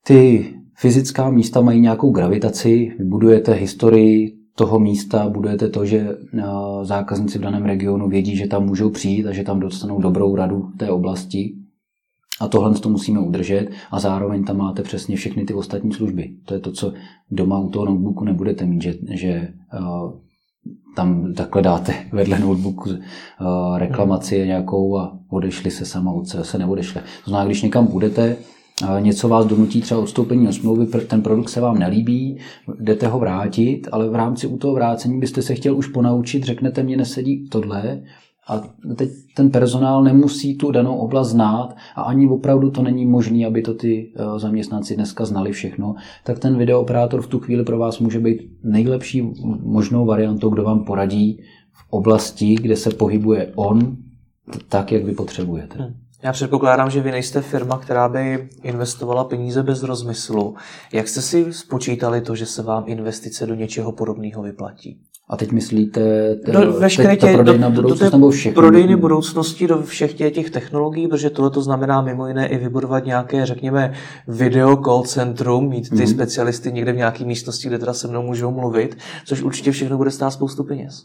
ty 0.07 0.51
fyzická 0.77 1.31
místa 1.31 1.61
mají 1.61 1.81
nějakou 1.81 2.11
gravitaci, 2.11 2.93
vybudujete 2.99 3.53
historii 3.53 4.40
toho 4.61 4.79
místa 4.79 5.29
budujete 5.29 5.69
to, 5.69 5.85
že 5.85 6.09
zákazníci 6.83 7.39
v 7.39 7.43
daném 7.43 7.65
regionu 7.65 8.09
vědí, 8.09 8.37
že 8.37 8.47
tam 8.47 8.67
můžou 8.67 8.91
přijít 8.91 9.27
a 9.27 9.33
že 9.33 9.43
tam 9.43 9.61
dostanou 9.61 10.01
dobrou 10.01 10.37
radu 10.37 10.71
té 10.77 10.91
oblasti. 10.91 11.55
A 12.41 12.49
tohle 12.49 12.75
to 12.75 12.89
musíme 12.89 13.21
udržet 13.21 13.69
a 13.91 14.01
zároveň 14.01 14.45
tam 14.45 14.57
máte 14.57 14.83
přesně 14.83 15.17
všechny 15.17 15.45
ty 15.45 15.55
ostatní 15.55 15.93
služby. 15.93 16.31
To 16.45 16.55
je 16.55 16.61
to, 16.61 16.73
co 16.73 16.93
doma 17.31 17.59
u 17.59 17.69
toho 17.69 17.85
notebooku 17.85 18.25
nebudete 18.25 18.67
mít, 18.67 18.83
že, 18.83 18.95
že 19.11 19.49
tam 20.97 21.35
takhle 21.35 21.63
dáte 21.63 21.95
vedle 22.13 22.39
notebooku 22.39 22.91
uh, 22.91 22.97
reklamaci 23.79 24.47
nějakou 24.47 24.99
a 24.99 25.19
odešli 25.31 25.71
se 25.71 25.85
sama 25.85 26.13
od 26.13 26.29
se 26.43 26.59
neodešle. 26.59 27.03
To 27.25 27.31
znamená, 27.31 27.47
když 27.47 27.63
někam 27.63 27.87
budete, 27.87 28.37
něco 29.01 29.29
vás 29.29 29.47
donutí 29.47 29.81
třeba 29.81 30.01
odstoupení 30.01 30.49
od 30.49 30.53
smlouvy, 30.53 30.87
ten 30.87 31.23
produkt 31.23 31.49
se 31.49 31.61
vám 31.61 31.79
nelíbí, 31.79 32.39
jdete 32.81 33.07
ho 33.07 33.19
vrátit, 33.19 33.89
ale 33.93 34.09
v 34.09 34.15
rámci 34.15 34.47
u 34.47 34.57
toho 34.57 34.75
vrácení 34.75 35.21
byste 35.21 35.43
se 35.43 35.55
chtěl 35.55 35.77
už 35.77 35.87
ponaučit, 35.87 36.45
řeknete, 36.45 36.83
mě 36.83 36.97
nesedí 36.97 37.49
tohle, 37.49 38.03
a 38.51 38.63
teď 38.97 39.11
ten 39.37 39.51
personál 39.51 40.05
nemusí 40.05 40.59
tu 40.59 40.71
danou 40.71 40.97
oblast 40.97 41.31
znát 41.31 41.77
a 41.97 42.03
ani 42.03 42.29
opravdu 42.29 42.71
to 42.71 42.83
není 42.83 43.07
možné, 43.07 43.47
aby 43.47 43.63
to 43.63 43.75
ty 43.75 44.13
eh, 44.17 44.39
zaměstnanci 44.39 44.97
dneska 44.97 45.25
znali 45.25 45.53
všechno, 45.53 45.95
tak 46.25 46.39
ten 46.39 46.59
videooperátor 46.59 47.23
v 47.23 47.27
tu 47.27 47.39
chvíli 47.39 47.65
pro 47.65 47.79
vás 47.79 47.99
může 47.99 48.21
být 48.21 48.41
nejlepší 48.65 49.33
možnou 49.63 50.07
variantou, 50.07 50.51
kdo 50.51 50.63
vám 50.63 50.85
poradí 50.85 51.41
v 51.73 51.87
oblasti, 51.91 52.55
kde 52.55 52.77
se 52.77 52.91
pohybuje 52.91 53.53
on, 53.55 53.97
tak, 54.69 54.93
jak 54.93 55.05
vy 55.05 55.13
potřebujete. 55.13 55.79
Hmm. 55.79 55.95
Já 56.23 56.33
předpokládám, 56.33 56.91
že 56.91 57.01
vy 57.01 57.11
nejste 57.11 57.41
firma, 57.41 57.79
která 57.79 58.09
by 58.09 58.49
investovala 58.63 59.25
peníze 59.25 59.63
bez 59.63 59.83
rozmyslu. 59.83 60.55
Jak 60.93 61.09
jste 61.09 61.23
si 61.23 61.53
spočítali 61.53 62.21
to, 62.21 62.35
že 62.35 62.47
se 62.47 62.63
vám 62.63 62.85
investice 62.87 63.47
do 63.47 63.55
něčeho 63.55 63.93
podobného 63.93 64.43
vyplatí? 64.43 65.01
A 65.31 65.37
teď 65.37 65.53
myslíte 65.53 66.35
te, 66.35 66.53
do, 66.53 66.73
veškeré 66.73 67.17
tě, 67.17 67.37
do, 67.37 67.71
budoucnost 67.71 68.11
do 68.11 68.11
nebo 68.11 68.31
všechny? 68.31 68.55
Prodejny 68.55 68.97
budoucnosti 68.97 69.67
do 69.67 69.83
všech 69.83 70.15
těch, 70.15 70.33
těch 70.33 70.51
technologií, 70.51 71.09
protože 71.09 71.31
tohle 71.31 71.51
to 71.51 71.63
znamená 71.63 72.03
mimo 72.03 72.27
jiné 72.27 72.49
i 72.49 72.59
vybudovat 72.59 73.05
nějaké, 73.05 73.47
řekněme, 73.47 73.93
video 74.29 74.77
call 74.77 75.03
centrum, 75.03 75.69
mít 75.69 75.91
ty 75.91 75.97
mm-hmm. 75.97 76.15
specialisty 76.15 76.73
někde 76.73 76.93
v 76.93 76.97
nějaké 76.97 77.25
místnosti, 77.25 77.69
kde 77.69 77.79
teda 77.79 77.93
se 77.93 78.09
mnou 78.09 78.23
můžou 78.23 78.51
mluvit, 78.51 78.99
což 79.27 79.43
určitě 79.43 79.73
všechno 79.73 79.97
bude 79.97 80.11
stát 80.11 80.31
spoustu 80.31 80.65
peněz. 80.65 81.05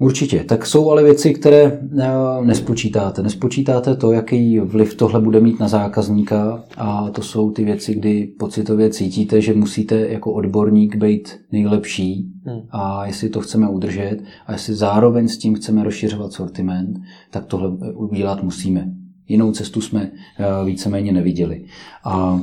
Určitě. 0.00 0.44
Tak 0.44 0.66
jsou 0.66 0.90
ale 0.90 1.02
věci, 1.02 1.34
které 1.34 1.62
eh, 1.62 2.08
nespočítáte. 2.44 3.22
Nespočítáte 3.22 3.96
to, 3.96 4.12
jaký 4.12 4.58
vliv 4.58 4.94
tohle 4.94 5.20
bude 5.20 5.40
mít 5.40 5.60
na 5.60 5.68
zákazníka 5.68 6.64
a 6.76 7.10
to 7.10 7.22
jsou 7.22 7.50
ty 7.50 7.64
věci, 7.64 7.94
kdy 7.94 8.26
pocitově 8.38 8.90
cítíte, 8.90 9.40
že 9.40 9.54
musíte 9.54 9.96
jako 10.00 10.32
odborník 10.32 10.96
být 10.96 11.40
nejlepší 11.52 12.32
hmm. 12.44 12.60
a 12.70 13.06
jestli 13.06 13.28
to 13.28 13.40
chceme 13.40 13.68
udržet 13.68 14.18
a 14.46 14.52
jestli 14.52 14.74
zároveň 14.74 15.28
s 15.28 15.38
tím 15.38 15.54
chceme 15.54 15.84
rozšiřovat 15.84 16.32
sortiment, 16.32 16.98
tak 17.30 17.46
tohle 17.46 17.68
udělat 17.94 18.42
musíme. 18.42 18.90
Jinou 19.28 19.52
cestu 19.52 19.80
jsme 19.80 20.10
eh, 20.38 20.44
víceméně 20.64 21.12
neviděli. 21.12 21.64
A 22.04 22.40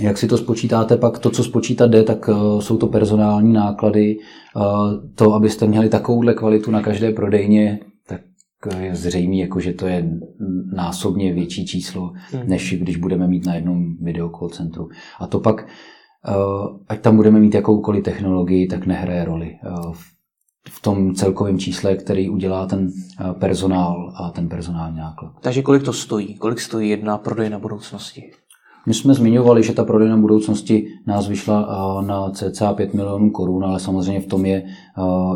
jak 0.00 0.18
si 0.18 0.28
to 0.28 0.38
spočítáte, 0.38 0.96
pak 0.96 1.18
to, 1.18 1.30
co 1.30 1.44
spočítat 1.44 1.90
jde, 1.90 2.02
tak 2.02 2.28
uh, 2.28 2.60
jsou 2.60 2.76
to 2.76 2.86
personální 2.86 3.52
náklady. 3.52 4.16
Uh, 4.56 4.64
to, 5.14 5.34
abyste 5.34 5.66
měli 5.66 5.88
takovouhle 5.88 6.34
kvalitu 6.34 6.70
na 6.70 6.82
každé 6.82 7.12
prodejně, 7.12 7.80
tak 8.06 8.20
je 8.78 8.94
zřejmé, 8.94 9.36
jako, 9.36 9.60
že 9.60 9.72
to 9.72 9.86
je 9.86 10.10
násobně 10.72 11.32
větší 11.32 11.66
číslo, 11.66 12.12
hmm. 12.32 12.42
než 12.46 12.74
když 12.80 12.96
budeme 12.96 13.26
mít 13.26 13.46
na 13.46 13.54
jednom 13.54 13.96
video 13.96 14.30
call 14.38 14.48
centru. 14.48 14.88
A 15.20 15.26
to 15.26 15.40
pak, 15.40 15.66
ať 16.88 17.00
tam 17.00 17.16
budeme 17.16 17.40
mít 17.40 17.54
jakoukoliv 17.54 18.04
technologii, 18.04 18.66
tak 18.66 18.86
nehraje 18.86 19.24
roli. 19.24 19.58
v 20.68 20.82
tom 20.82 21.14
celkovém 21.14 21.58
čísle, 21.58 21.96
který 21.96 22.28
udělá 22.28 22.66
ten 22.66 22.90
personál 23.38 24.12
a 24.16 24.30
ten 24.30 24.48
personální 24.48 24.96
náklad. 24.96 25.32
Takže 25.40 25.62
kolik 25.62 25.82
to 25.82 25.92
stojí? 25.92 26.34
Kolik 26.34 26.60
stojí 26.60 26.90
jedna 26.90 27.18
prodejna 27.18 27.58
budoucnosti? 27.58 28.30
My 28.88 28.94
jsme 28.94 29.14
zmiňovali, 29.14 29.62
že 29.62 29.72
ta 29.72 29.84
prodejna 29.84 30.16
budoucnosti 30.16 30.88
nás 31.06 31.28
vyšla 31.28 32.02
na 32.06 32.30
cca 32.30 32.72
5 32.72 32.94
milionů 32.94 33.30
korun, 33.30 33.64
ale 33.64 33.80
samozřejmě 33.80 34.20
v 34.20 34.26
tom 34.26 34.46
je 34.46 34.64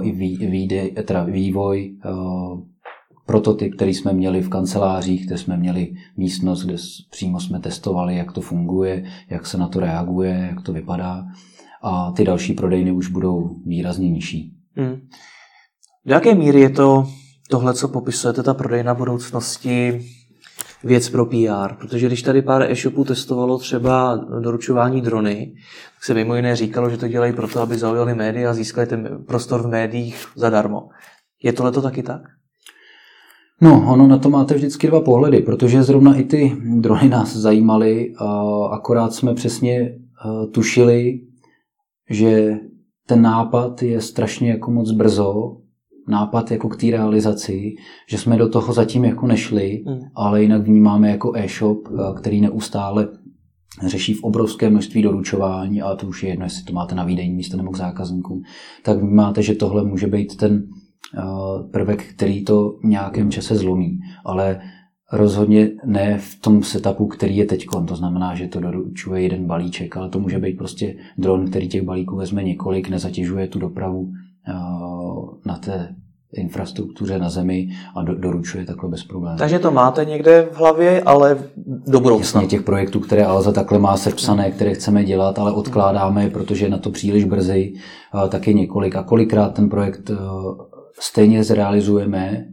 i 0.03 0.13
výdej, 0.47 0.91
teda 0.91 1.25
vývoj 1.25 1.97
prototyp, 3.27 3.75
který 3.75 3.95
jsme 3.95 4.13
měli 4.13 4.41
v 4.41 4.49
kancelářích, 4.49 5.27
kde 5.27 5.39
jsme 5.39 5.57
měli 5.57 5.93
místnost, 6.17 6.65
kde 6.65 6.77
přímo 7.11 7.41
jsme 7.41 7.61
testovali, 7.61 8.17
jak 8.17 8.33
to 8.33 8.41
funguje, 8.41 9.05
jak 9.31 9.47
se 9.47 9.59
na 9.59 9.69
to 9.69 9.81
reaguje, 9.81 10.49
jak 10.51 10.63
to 10.63 10.73
vypadá. 10.73 11.25
A 11.83 12.13
ty 12.13 12.25
další 12.25 12.53
prodejny 12.53 12.93
už 12.93 13.09
budou 13.09 13.57
výrazně 13.67 14.11
nižší. 14.11 14.53
Hmm. 14.77 15.01
Do 16.07 16.15
jaké 16.15 16.35
míry 16.35 16.61
je 16.61 16.71
to 16.71 17.07
tohle, 17.51 17.75
co 17.75 17.89
popisujete, 17.89 18.43
ta 18.43 18.55
prodejna 18.55 18.95
budoucnosti, 18.95 20.01
věc 20.85 21.09
pro 21.09 21.27
PR, 21.27 21.75
protože 21.79 22.07
když 22.07 22.23
tady 22.23 22.43
pár 22.43 22.63
e-shopů 22.63 23.05
testovalo 23.05 23.59
třeba 23.59 24.17
doručování 24.41 25.01
drony, 25.01 25.55
tak 25.95 26.05
se 26.05 26.15
mimo 26.15 26.35
jiné 26.35 26.57
říkalo, 26.57 26.91
že 26.91 26.97
to 26.97 27.09
dělají 27.09 27.33
proto, 27.33 27.61
aby 27.61 27.79
zaujali 27.79 28.15
média 28.15 28.51
a 28.51 28.55
získali 28.55 28.87
ten 28.87 29.25
prostor 29.27 29.63
v 29.63 29.71
médiích 29.71 30.27
zadarmo. 30.37 30.89
Je 31.43 31.53
tohle 31.53 31.73
to 31.73 31.83
taky 31.83 32.03
tak? 32.03 32.23
No, 33.61 33.93
ono 33.93 34.07
na 34.07 34.19
to 34.19 34.31
máte 34.31 34.55
vždycky 34.55 34.87
dva 34.87 35.01
pohledy, 35.01 35.41
protože 35.41 35.83
zrovna 35.83 36.15
i 36.15 36.25
ty 36.25 36.57
drony 36.81 37.09
nás 37.09 37.37
zajímaly, 37.37 38.15
a 38.19 38.43
akorát 38.67 39.15
jsme 39.15 39.35
přesně 39.35 39.99
tušili, 40.53 41.21
že 42.11 42.55
ten 43.07 43.23
nápad 43.23 43.83
je 43.83 44.01
strašně 44.01 44.51
jako 44.51 44.71
moc 44.71 44.91
brzo 44.91 45.57
nápad 46.09 46.51
jako 46.51 46.69
k 46.69 46.77
té 46.77 46.87
realizaci, 46.87 47.75
že 48.09 48.19
jsme 48.19 48.37
do 48.37 48.49
toho 48.49 48.73
zatím 48.73 49.05
jako 49.05 49.27
nešli, 49.27 49.83
mm. 49.87 50.01
ale 50.15 50.43
jinak 50.43 50.63
vnímáme 50.63 51.11
jako 51.11 51.33
e-shop, 51.37 51.89
eh, 51.89 52.21
který 52.21 52.41
neustále 52.41 53.09
řeší 53.87 54.15
v 54.15 54.23
obrovské 54.23 54.71
množství 54.71 55.03
doručování, 55.03 55.83
ale 55.83 55.97
to 55.97 56.07
už 56.07 56.23
je 56.23 56.29
jedno, 56.29 56.47
jestli 56.47 56.65
to 56.65 56.73
máte 56.73 56.95
na 56.95 57.05
výdejní 57.05 57.35
místo 57.35 57.57
nebo 57.57 57.71
k 57.71 57.77
zákazníkům, 57.77 58.43
tak 58.83 58.99
vnímáte, 58.99 59.43
že 59.43 59.55
tohle 59.55 59.85
může 59.85 60.07
být 60.07 60.37
ten 60.37 60.65
eh, 61.19 61.23
prvek, 61.71 62.05
který 62.05 62.45
to 62.45 62.71
v 62.83 62.85
nějakém 62.85 63.31
čase 63.31 63.57
zlomí. 63.57 63.99
Ale 64.25 64.61
rozhodně 65.13 65.71
ne 65.87 66.19
v 66.19 66.41
tom 66.41 66.63
setupu, 66.63 67.07
který 67.07 67.37
je 67.37 67.45
teď. 67.45 67.67
To 67.89 67.97
znamená, 67.97 68.35
že 68.35 68.49
to 68.49 68.61
doručuje 68.61 69.23
jeden 69.23 69.47
balíček, 69.47 69.97
ale 69.97 70.09
to 70.09 70.21
může 70.21 70.39
být 70.39 70.59
prostě 70.59 70.97
dron, 71.19 71.47
který 71.47 71.69
těch 71.69 71.83
balíků 71.83 72.17
vezme 72.17 72.43
několik, 72.43 72.89
nezatěžuje 72.89 73.47
tu 73.47 73.59
dopravu 73.59 74.13
Eh, 74.49 74.53
na 75.47 75.59
té 75.59 75.95
infrastruktuře 76.35 77.19
na 77.19 77.31
zemi 77.31 77.69
a 77.97 78.03
do, 78.03 78.15
doručuje 78.15 78.65
takhle 78.65 78.91
bez 78.91 79.05
problémů. 79.05 79.39
Takže 79.39 79.59
to 79.59 79.71
máte 79.71 80.05
někde 80.05 80.49
v 80.53 80.57
hlavě, 80.57 81.03
ale 81.03 81.39
do 81.87 82.01
budoucna. 82.01 82.41
Jasně, 82.43 82.59
těch 82.59 82.67
projektů, 82.67 83.01
které 83.01 83.25
Alza 83.25 83.53
takhle 83.53 83.79
má 83.79 83.97
sepsané, 83.97 84.51
které 84.51 84.75
chceme 84.75 85.05
dělat, 85.05 85.39
ale 85.39 85.53
odkládáme, 85.53 86.31
protože 86.31 86.69
na 86.69 86.79
to 86.79 86.91
příliš 86.91 87.25
brzy, 87.25 87.73
taky 88.29 88.55
několik. 88.55 88.97
A 88.97 89.03
kolikrát 89.03 89.55
ten 89.55 89.69
projekt 89.69 90.11
eh, 90.11 90.17
stejně 91.01 91.45
zrealizujeme, 91.45 92.45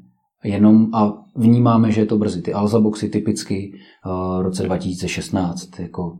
jenom 0.43 0.87
a 0.93 1.13
vnímáme, 1.35 1.91
že 1.91 2.01
je 2.01 2.05
to 2.05 2.17
brzy. 2.17 2.41
Ty 2.41 2.53
Alza 2.53 2.79
boxy 2.79 3.09
typicky 3.09 3.73
eh, 3.73 4.09
v 4.39 4.41
roce 4.41 4.63
2016, 4.63 5.79
jako 5.79 6.17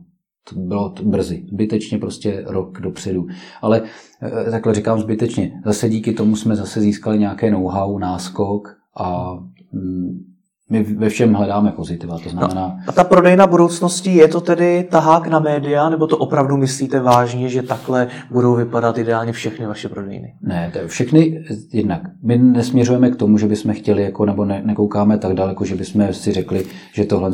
to 0.54 0.60
bylo 0.60 0.90
to 0.90 1.02
brzy, 1.02 1.44
zbytečně 1.52 1.98
prostě 1.98 2.44
rok 2.46 2.80
dopředu. 2.80 3.26
Ale 3.62 3.82
eh, 4.22 4.50
takhle 4.50 4.74
říkám 4.74 5.00
zbytečně. 5.00 5.52
Zase 5.64 5.88
díky 5.88 6.12
tomu 6.12 6.36
jsme 6.36 6.56
zase 6.56 6.80
získali 6.80 7.18
nějaké 7.18 7.50
know-how, 7.50 7.98
náskok 7.98 8.76
a 8.96 9.38
mm, 9.72 10.30
my 10.70 10.82
ve 10.82 11.08
všem 11.08 11.34
hledáme 11.34 11.72
pozitiva, 11.72 12.18
to 12.18 12.28
znamená... 12.28 12.66
No, 12.66 12.80
a 12.86 12.92
ta 12.92 13.04
prodejna 13.04 13.46
budoucnosti, 13.46 14.14
je 14.14 14.28
to 14.28 14.40
tedy 14.40 14.88
tahák 14.90 15.26
na 15.26 15.38
média, 15.38 15.88
nebo 15.88 16.06
to 16.06 16.16
opravdu 16.16 16.56
myslíte 16.56 17.00
vážně, 17.00 17.48
že 17.48 17.62
takhle 17.62 18.08
budou 18.30 18.54
vypadat 18.54 18.98
ideálně 18.98 19.32
všechny 19.32 19.66
vaše 19.66 19.88
prodejny? 19.88 20.34
Ne, 20.42 20.70
to 20.72 20.78
je 20.78 20.88
všechny 20.88 21.44
jednak. 21.72 22.02
My 22.22 22.38
nesměřujeme 22.38 23.10
k 23.10 23.16
tomu, 23.16 23.38
že 23.38 23.46
bychom 23.46 23.74
chtěli, 23.74 24.02
jako, 24.02 24.24
nebo 24.24 24.44
ne, 24.44 24.62
nekoukáme 24.64 25.18
tak 25.18 25.34
daleko, 25.34 25.64
že 25.64 25.74
bychom 25.74 26.12
si 26.12 26.32
řekli, 26.32 26.64
že 26.94 27.04
tohle 27.04 27.30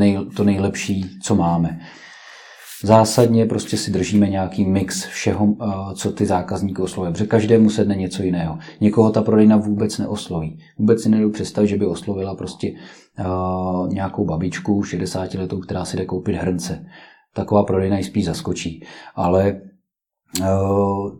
je 0.00 0.20
to 0.36 0.44
nejlepší, 0.44 1.10
co 1.22 1.34
máme. 1.34 1.78
Zásadně 2.84 3.46
prostě 3.46 3.76
si 3.76 3.90
držíme 3.90 4.28
nějaký 4.28 4.64
mix 4.64 5.04
všeho, 5.04 5.48
eh, 5.62 5.94
co 5.94 6.12
ty 6.12 6.26
zákazníky 6.26 6.82
osloví. 6.82 7.12
Protože 7.12 7.26
každému 7.26 7.70
sedne 7.70 7.96
něco 7.96 8.22
jiného. 8.22 8.58
Někoho 8.80 9.10
ta 9.10 9.22
prodejna 9.22 9.56
vůbec 9.56 9.98
neosloví. 9.98 10.58
Vůbec 10.78 11.02
si 11.02 11.08
nedou 11.08 11.30
představit, 11.30 11.68
že 11.68 11.76
by 11.76 11.86
oslovila 11.86 12.34
prostě 12.34 12.72
uh, 12.72 13.88
nějakou 13.88 14.24
babičku 14.24 14.82
60 14.82 15.34
letou, 15.34 15.58
která 15.60 15.84
si 15.84 15.96
jde 15.96 16.04
koupit 16.04 16.36
hrnce. 16.36 16.84
Taková 17.34 17.62
prodejna 17.62 17.98
ji 17.98 18.04
spíš 18.04 18.24
zaskočí. 18.24 18.84
Ale 19.14 19.60
uh, 20.40 21.10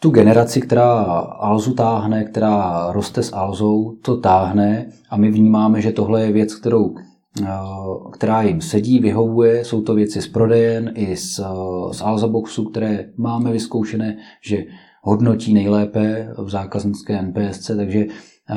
tu 0.00 0.10
generaci, 0.10 0.60
která 0.60 1.02
Alzu 1.20 1.74
táhne, 1.74 2.24
která 2.24 2.86
roste 2.92 3.22
s 3.22 3.32
Alzou, 3.32 3.96
to 4.02 4.16
táhne 4.16 4.86
a 5.10 5.16
my 5.16 5.30
vnímáme, 5.30 5.80
že 5.80 5.92
tohle 5.92 6.22
je 6.22 6.32
věc, 6.32 6.54
kterou 6.54 6.94
Eh, 6.94 7.07
která 8.12 8.42
jim 8.42 8.60
sedí, 8.60 8.98
vyhovuje. 8.98 9.64
Jsou 9.64 9.82
to 9.82 9.94
věci 9.94 10.22
z 10.22 10.28
prodejen 10.28 10.92
i 10.94 11.16
z, 11.16 11.38
eh, 11.38 11.44
z 11.94 12.02
Alzaboxu, 12.02 12.64
které 12.64 13.10
máme 13.16 13.52
vyzkoušené, 13.52 14.16
že 14.44 14.64
hodnotí 15.02 15.54
nejlépe 15.54 16.28
v 16.38 16.50
zákaznické 16.50 17.22
NPSC, 17.22 17.76
takže 17.76 18.06
eh, 18.50 18.56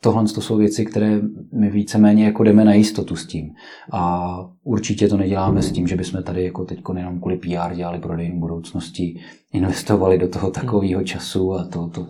tohle 0.00 0.24
to 0.24 0.40
jsou 0.40 0.56
věci, 0.56 0.84
které 0.84 1.20
my 1.52 1.70
víceméně 1.70 2.24
jako 2.24 2.44
jdeme 2.44 2.64
na 2.64 2.74
jistotu 2.74 3.16
s 3.16 3.26
tím. 3.26 3.50
A 3.92 4.36
určitě 4.64 5.08
to 5.08 5.16
neděláme 5.16 5.62
s 5.62 5.72
tím, 5.72 5.86
že 5.86 5.96
bychom 5.96 6.22
tady 6.22 6.44
jako 6.44 6.64
teď 6.64 6.80
jenom 6.96 7.20
kvůli 7.20 7.36
PR 7.36 7.74
dělali 7.74 7.98
prodejní 7.98 8.40
budoucnosti, 8.40 9.20
investovali 9.52 10.18
do 10.18 10.28
toho 10.28 10.50
takového 10.50 11.02
času 11.02 11.54
a 11.54 11.64
to, 11.64 11.88
to 11.88 12.06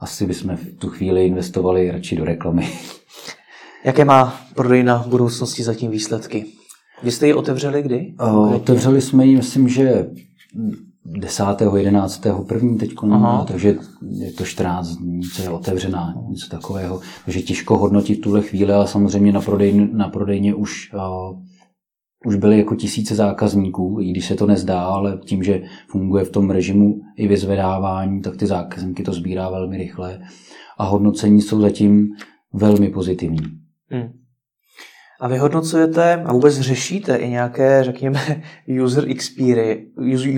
asi 0.00 0.26
bychom 0.26 0.56
v 0.56 0.76
tu 0.78 0.88
chvíli 0.88 1.26
investovali 1.26 1.90
radši 1.90 2.16
do 2.16 2.24
reklamy. 2.24 2.68
Jaké 3.84 4.04
má 4.04 4.34
prodejna 4.54 5.02
v 5.02 5.08
budoucnosti 5.08 5.62
zatím 5.62 5.90
výsledky? 5.90 6.46
Vy 7.02 7.10
jste 7.10 7.26
ji 7.26 7.34
otevřeli 7.34 7.82
kdy? 7.82 8.14
Uh, 8.22 8.54
otevřeli 8.54 9.00
jsme 9.00 9.26
ji, 9.26 9.36
myslím, 9.36 9.68
že 9.68 10.06
10. 11.04 11.44
11. 11.76 12.26
první 12.48 12.78
teď, 12.78 12.90
takže 13.46 13.76
je 14.18 14.32
to 14.32 14.44
14 14.44 14.88
dní, 14.88 15.22
co 15.22 15.42
je 15.42 15.50
otevřená, 15.50 16.14
něco 16.28 16.48
takového. 16.48 17.00
Takže 17.24 17.42
těžko 17.42 17.78
hodnotit 17.78 18.16
tuhle 18.16 18.42
chvíli, 18.42 18.72
ale 18.72 18.88
samozřejmě 18.88 19.32
na, 19.32 19.40
prodejně, 19.40 19.88
na 19.92 20.08
prodejně 20.08 20.54
už, 20.54 20.92
uh, 20.94 21.38
už 22.26 22.36
byly 22.36 22.58
jako 22.58 22.74
tisíce 22.74 23.14
zákazníků, 23.14 23.98
i 24.00 24.10
když 24.10 24.26
se 24.26 24.34
to 24.34 24.46
nezdá, 24.46 24.84
ale 24.84 25.18
tím, 25.26 25.42
že 25.42 25.62
funguje 25.88 26.24
v 26.24 26.30
tom 26.30 26.50
režimu 26.50 27.00
i 27.16 27.28
vyzvedávání, 27.28 28.22
tak 28.22 28.36
ty 28.36 28.46
zákazníky 28.46 29.02
to 29.02 29.12
sbírá 29.12 29.50
velmi 29.50 29.76
rychle 29.76 30.20
a 30.78 30.84
hodnocení 30.84 31.42
jsou 31.42 31.60
zatím 31.60 32.08
velmi 32.52 32.88
pozitivní. 32.88 33.63
Hmm. 33.94 34.12
A 35.20 35.28
vyhodnocujete 35.28 36.22
a 36.26 36.32
vůbec 36.32 36.60
řešíte 36.60 37.16
i 37.16 37.30
nějaké, 37.30 37.84
řekněme, 37.84 38.42
user 38.84 39.04
experience, 39.08 39.82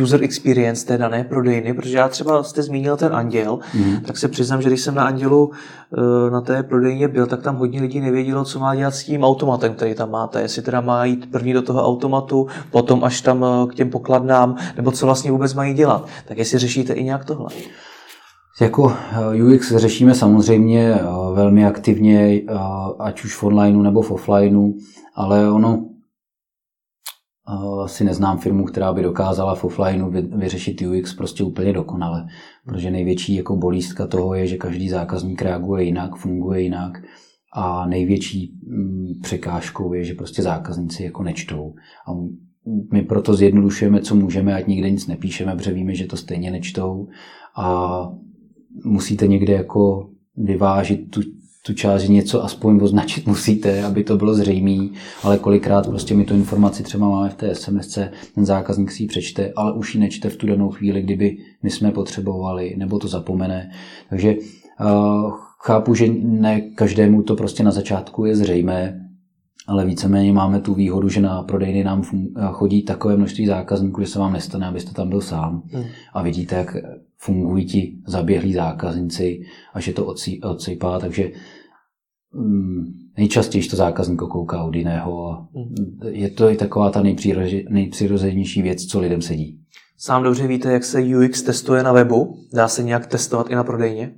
user 0.03 0.23
experience 0.23 0.87
té 0.87 0.99
dané 0.99 1.25
prodejny, 1.25 1.75
protože 1.75 1.97
já 1.97 2.09
třeba 2.09 2.43
jste 2.43 2.63
zmínil 2.63 2.97
ten 2.97 3.15
anděl, 3.15 3.59
mm. 3.75 4.01
tak 4.01 4.17
se 4.17 4.29
přiznám, 4.29 4.63
že 4.63 4.69
když 4.69 4.81
jsem 4.81 4.95
na 4.95 5.05
andělu 5.05 5.51
eh, 5.99 6.31
na 6.31 6.41
té 6.41 6.63
prodejně 6.63 7.09
byl, 7.09 7.27
tak 7.27 7.43
tam 7.43 7.57
hodně 7.57 7.81
lidí 7.81 8.01
nevědělo, 8.01 8.45
co 8.45 8.59
má 8.59 8.75
dělat 8.75 8.95
s 8.95 9.05
tím 9.05 9.25
automatem, 9.25 9.75
který 9.75 9.95
tam 9.95 10.11
máte. 10.11 10.41
Jestli 10.41 10.63
teda 10.63 10.81
má 10.81 11.05
jít 11.05 11.31
první 11.31 11.53
do 11.53 11.63
toho 11.63 11.85
automatu, 11.87 12.47
potom 12.71 13.05
až 13.05 13.21
tam 13.21 13.45
eh, 13.45 13.67
k 13.73 13.75
těm 13.75 13.91
pokladnám, 13.91 14.57
nebo 14.77 14.91
co 14.91 15.07
vlastně 15.07 15.31
vůbec 15.31 15.55
mají 15.55 15.75
dělat. 15.75 16.09
Tak 16.25 16.39
jestli 16.39 16.59
řešíte 16.59 16.93
i 16.93 17.05
nějak 17.05 17.25
tohle. 17.25 17.49
Jako 18.61 18.93
eh, 18.93 19.43
UX 19.43 19.73
řešíme 19.77 20.15
samozřejmě 20.15 20.95
eh, 20.95 21.03
velmi 21.35 21.67
aktivně, 21.67 22.21
eh, 22.21 22.55
ať 22.99 23.25
už 23.25 23.35
v 23.37 23.45
onlineu 23.45 23.83
nebo 23.83 24.03
v 24.03 24.11
offlineu, 24.11 24.73
ale 25.15 25.51
ono 25.53 25.89
asi 27.85 28.05
neznám 28.05 28.39
firmu, 28.39 28.65
která 28.65 28.93
by 28.93 29.03
dokázala 29.03 29.55
v 29.55 29.65
offlineu 29.65 30.11
vyřešit 30.39 30.83
UX 30.83 31.15
prostě 31.15 31.45
úplně 31.45 31.73
dokonale, 31.73 32.27
protože 32.65 32.91
největší 32.91 33.35
jako 33.35 33.57
bolístka 33.57 34.07
toho 34.07 34.35
je, 34.35 34.47
že 34.47 34.57
každý 34.57 34.89
zákazník 34.89 35.43
reaguje 35.43 35.85
jinak, 35.85 36.17
funguje 36.17 36.61
jinak 36.61 37.03
a 37.53 37.87
největší 37.87 38.59
mm, 38.67 39.07
překážkou 39.23 39.93
je, 39.93 40.05
že 40.05 40.15
prostě 40.15 40.43
zákazníci 40.43 41.05
jako 41.05 41.23
nečtou. 41.23 41.75
A 42.09 42.13
my 42.93 43.03
proto 43.03 43.35
zjednodušujeme, 43.35 44.01
co 44.01 44.15
můžeme, 44.15 44.55
ať 44.55 44.67
nikde 44.67 44.91
nic 44.91 45.07
nepíšeme, 45.07 45.57
protože 45.57 45.73
víme, 45.73 45.95
že 45.95 46.07
to 46.07 46.17
stejně 46.17 46.51
nečtou 46.51 47.09
a 47.57 48.09
musíte 48.85 49.27
někde 49.27 49.53
jako 49.53 50.09
vyvážit 50.37 51.11
tu, 51.11 51.21
tu 51.67 51.75
část, 51.75 52.03
že 52.03 52.13
něco 52.13 52.45
aspoň 52.45 52.81
označit 52.83 53.27
musíte, 53.27 53.85
aby 53.85 54.05
to 54.05 54.17
bylo 54.17 54.35
zřejmé, 54.35 54.89
ale 55.23 55.39
kolikrát 55.39 55.87
prostě 55.87 56.15
my 56.15 56.25
tu 56.25 56.35
informaci 56.35 56.83
třeba 56.83 57.09
máme 57.09 57.29
v 57.29 57.35
té 57.35 57.55
SMS, 57.55 57.99
ten 58.35 58.45
zákazník 58.45 58.91
si 58.91 59.03
ji 59.03 59.07
přečte, 59.07 59.53
ale 59.57 59.73
už 59.73 59.95
ji 59.95 60.01
nečte 60.01 60.29
v 60.29 60.37
tu 60.37 60.47
danou 60.47 60.71
chvíli, 60.71 61.03
kdyby 61.03 61.37
my 61.63 61.71
jsme 61.71 61.93
potřebovali, 61.93 62.75
nebo 62.79 62.99
to 62.99 63.09
zapomene. 63.09 63.71
Takže 64.11 64.35
uh, 64.35 65.33
chápu, 65.65 65.95
že 65.95 66.07
ne 66.23 66.61
každému 66.61 67.23
to 67.23 67.37
prostě 67.37 67.63
na 67.63 67.71
začátku 67.71 68.25
je 68.25 68.37
zřejmé, 68.37 69.01
ale 69.67 69.87
víceméně 69.87 70.33
máme 70.33 70.61
tu 70.61 70.75
výhodu, 70.75 71.09
že 71.09 71.21
na 71.21 71.43
prodejny 71.43 71.85
nám 71.85 72.03
chodí 72.51 72.83
takové 72.83 73.17
množství 73.17 73.47
zákazníků, 73.47 74.01
že 74.01 74.07
se 74.07 74.19
vám 74.19 74.33
nestane, 74.33 74.67
abyste 74.67 74.93
tam 74.93 75.09
byl 75.09 75.21
sám 75.21 75.63
hmm. 75.73 75.85
a 76.15 76.23
vidíte, 76.23 76.57
jak 76.57 76.77
fungují 77.19 77.65
ti 77.65 77.99
zaběhlí 78.07 78.53
zákazníci 78.53 79.41
a 79.75 79.81
že 79.81 79.93
to 79.93 80.15
odsypá, 80.43 80.99
takže 80.99 81.31
um, 82.35 82.95
nejčastěji 83.17 83.69
to 83.69 83.77
zákazník 83.77 84.19
kouká 84.19 84.65
od 84.65 84.75
jiného 84.75 85.31
a 85.31 85.49
hmm. 85.55 85.99
je 86.09 86.31
to 86.31 86.51
i 86.51 86.57
taková 86.57 86.91
ta 86.91 87.03
nejpřirozenější 87.71 88.63
věc, 88.63 88.85
co 88.85 89.01
lidem 89.01 89.23
sedí. 89.23 89.61
Sám 89.99 90.23
dobře 90.23 90.47
víte, 90.47 90.73
jak 90.73 90.85
se 90.85 91.03
UX 91.03 91.43
testuje 91.43 91.83
na 91.83 91.93
webu? 91.93 92.35
Dá 92.55 92.69
se 92.69 92.83
nějak 92.83 93.07
testovat 93.07 93.51
i 93.51 93.55
na 93.55 93.65
prodejně? 93.65 94.15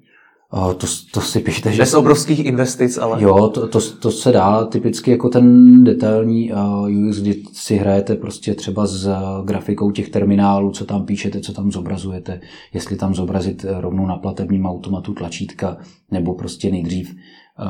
To, 0.50 0.86
to 1.12 1.20
si 1.20 1.40
pište, 1.40 1.72
že... 1.72 1.82
Bez 1.82 1.94
obrovských 1.94 2.44
investic, 2.44 2.98
ale... 2.98 3.22
Jo, 3.22 3.48
to, 3.48 3.68
to, 3.68 3.80
to 3.80 4.10
se 4.10 4.32
dá 4.32 4.64
typicky 4.64 5.10
jako 5.10 5.28
ten 5.28 5.84
detailní 5.84 6.52
UX, 6.88 7.16
kdy 7.20 7.42
si 7.52 7.76
hrajete 7.76 8.14
prostě 8.14 8.54
třeba 8.54 8.86
s 8.86 9.10
grafikou 9.44 9.90
těch 9.90 10.08
terminálů, 10.08 10.70
co 10.70 10.84
tam 10.84 11.06
píšete, 11.06 11.40
co 11.40 11.52
tam 11.52 11.72
zobrazujete, 11.72 12.40
jestli 12.74 12.96
tam 12.96 13.14
zobrazit 13.14 13.64
uh, 13.64 13.80
rovnou 13.80 14.06
na 14.06 14.16
platebním 14.16 14.66
automatu 14.66 15.14
tlačítka, 15.14 15.76
nebo 16.10 16.34
prostě 16.34 16.70
nejdřív 16.70 17.14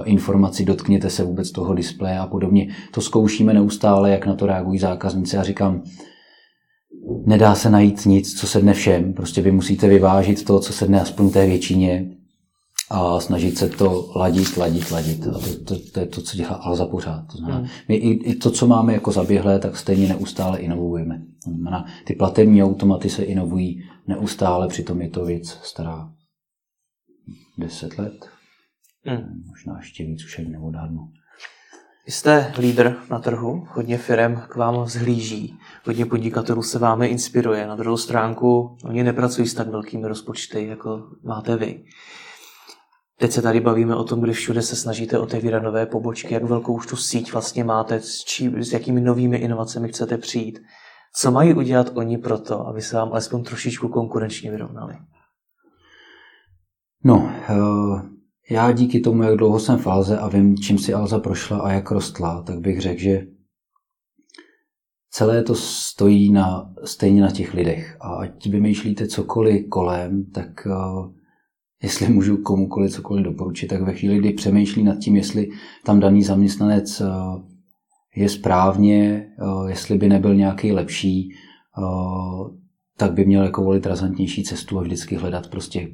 informaci 0.04 0.64
dotkněte 0.64 1.10
se 1.10 1.24
vůbec 1.24 1.50
toho 1.50 1.74
displeje 1.74 2.18
a 2.18 2.26
podobně. 2.26 2.68
To 2.90 3.00
zkoušíme 3.00 3.54
neustále, 3.54 4.10
jak 4.10 4.26
na 4.26 4.34
to 4.34 4.46
reagují 4.46 4.78
zákazníci 4.78 5.36
a 5.36 5.42
říkám, 5.42 5.82
nedá 7.26 7.54
se 7.54 7.70
najít 7.70 8.06
nic, 8.06 8.40
co 8.40 8.46
se 8.46 8.60
dne 8.60 8.74
všem. 8.74 9.12
Prostě 9.12 9.42
vy 9.42 9.52
musíte 9.52 9.88
vyvážit 9.88 10.44
to, 10.44 10.60
co 10.60 10.72
se 10.72 10.86
dne 10.86 11.00
aspoň 11.00 11.30
té 11.30 11.46
většině 11.46 12.10
a 12.90 13.20
snažit 13.20 13.58
se 13.58 13.68
to 13.68 14.12
ladit, 14.16 14.56
ladit, 14.56 14.90
ladit. 14.90 15.26
A 15.26 15.30
to, 15.30 15.64
to, 15.64 15.90
to 15.92 16.00
je 16.00 16.06
to, 16.06 16.22
co 16.22 16.36
dělá 16.36 16.54
Alza 16.54 16.86
pořád. 16.86 17.24
To 17.32 17.38
znamená, 17.38 17.58
hmm. 17.58 17.68
my 17.88 17.94
i, 17.96 18.30
i 18.30 18.34
to, 18.34 18.50
co 18.50 18.66
máme 18.66 18.92
jako 18.92 19.12
zaběhlé, 19.12 19.58
tak 19.58 19.76
stejně 19.76 20.08
neustále 20.08 20.58
inovujeme. 20.58 21.22
To 21.44 21.50
znamená, 21.50 21.86
ty 22.04 22.14
platební 22.14 22.62
automaty 22.62 23.10
se 23.10 23.22
inovují 23.22 23.82
neustále, 24.06 24.68
přitom 24.68 25.02
je 25.02 25.10
to 25.10 25.24
věc 25.24 25.58
stará 25.62 26.12
10 27.58 27.98
let. 27.98 28.28
Hmm. 29.04 29.42
Možná 29.48 29.78
ještě 29.78 30.04
víc, 30.04 30.24
už 30.24 30.38
ani 30.38 30.48
neodhadnu. 30.48 31.00
Vy 32.06 32.12
jste 32.12 32.52
lídr 32.58 32.96
na 33.10 33.18
trhu, 33.18 33.66
hodně 33.70 33.98
firm 33.98 34.36
k 34.48 34.56
vám 34.56 34.86
zhlíží, 34.86 35.58
hodně 35.86 36.06
podnikatelů 36.06 36.62
se 36.62 36.78
vámi 36.78 37.06
inspiruje. 37.06 37.66
Na 37.66 37.76
druhou 37.76 37.96
stránku 37.96 38.76
oni 38.84 39.02
nepracují 39.02 39.48
s 39.48 39.54
tak 39.54 39.68
velkými 39.68 40.08
rozpočty, 40.08 40.66
jako 40.66 41.02
máte 41.24 41.56
vy. 41.56 41.84
Teď 43.20 43.32
se 43.32 43.42
tady 43.42 43.60
bavíme 43.60 43.96
o 43.96 44.04
tom, 44.04 44.20
kde 44.20 44.32
všude 44.32 44.62
se 44.62 44.76
snažíte 44.76 45.18
otevírat 45.18 45.62
nové 45.62 45.86
pobočky, 45.86 46.34
jak 46.34 46.44
velkou 46.44 46.74
už 46.74 46.86
tu 46.86 46.96
síť 46.96 47.32
vlastně 47.32 47.64
máte, 47.64 48.00
s, 48.00 48.24
čí, 48.24 48.50
s 48.58 48.72
jakými 48.72 49.00
novými 49.00 49.36
inovacemi 49.36 49.88
chcete 49.88 50.18
přijít. 50.18 50.60
Co 51.16 51.30
mají 51.30 51.54
udělat 51.54 51.90
oni 51.94 52.18
proto, 52.18 52.66
aby 52.66 52.82
se 52.82 52.96
vám 52.96 53.08
alespoň 53.08 53.44
trošičku 53.44 53.88
konkurenčně 53.88 54.50
vyrovnali? 54.50 54.94
No, 57.04 57.32
eh, 57.48 58.02
já 58.50 58.72
díky 58.72 59.00
tomu, 59.00 59.22
jak 59.22 59.36
dlouho 59.36 59.60
jsem 59.60 59.78
v 59.78 59.86
Alze 59.86 60.18
a 60.18 60.28
vím, 60.28 60.56
čím 60.56 60.78
si 60.78 60.94
Alza 60.94 61.18
prošla 61.18 61.58
a 61.58 61.72
jak 61.72 61.90
rostla, 61.90 62.42
tak 62.42 62.60
bych 62.60 62.80
řekl, 62.80 63.00
že 63.00 63.26
celé 65.10 65.42
to 65.42 65.54
stojí 65.54 66.32
na, 66.32 66.74
stejně 66.84 67.22
na 67.22 67.30
těch 67.30 67.54
lidech. 67.54 67.96
A 68.00 68.14
ať 68.14 68.46
vymýšlíte 68.46 69.06
cokoliv 69.06 69.68
kolem, 69.68 70.24
tak 70.24 70.66
uh, 70.66 71.17
jestli 71.82 72.08
můžu 72.08 72.36
komukoliv 72.36 72.92
cokoliv 72.92 73.24
doporučit, 73.24 73.66
tak 73.66 73.82
ve 73.82 73.94
chvíli, 73.94 74.18
kdy 74.18 74.32
přemýšlí 74.32 74.82
nad 74.82 74.98
tím, 74.98 75.16
jestli 75.16 75.48
tam 75.84 76.00
daný 76.00 76.22
zaměstnanec 76.22 77.00
uh, 77.00 77.06
je 78.16 78.28
správně, 78.28 79.26
uh, 79.42 79.68
jestli 79.68 79.98
by 79.98 80.08
nebyl 80.08 80.34
nějaký 80.34 80.72
lepší, 80.72 81.28
tak 82.96 83.12
by 83.12 83.24
měl 83.24 83.44
jako 83.44 83.62
volit 83.62 83.86
razantnější 83.86 84.44
cestu 84.44 84.78
a 84.78 84.82
vždycky 84.82 85.16
hledat 85.16 85.50
prostě 85.50 85.88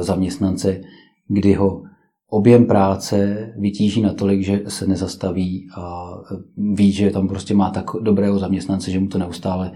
zaměstnance, 0.00 0.80
kdy 1.28 1.54
ho 1.54 1.82
objem 2.28 2.66
práce 2.66 3.48
vytíží 3.58 4.00
natolik, 4.02 4.42
že 4.42 4.62
se 4.68 4.86
nezastaví 4.86 5.68
a 5.76 6.10
ví, 6.56 6.92
že 6.92 7.10
tam 7.10 7.28
prostě 7.28 7.54
má 7.54 7.70
tak 7.70 7.86
dobrého 8.00 8.38
zaměstnance, 8.38 8.90
že 8.90 9.00
mu 9.00 9.06
to 9.06 9.18
neustále, 9.18 9.72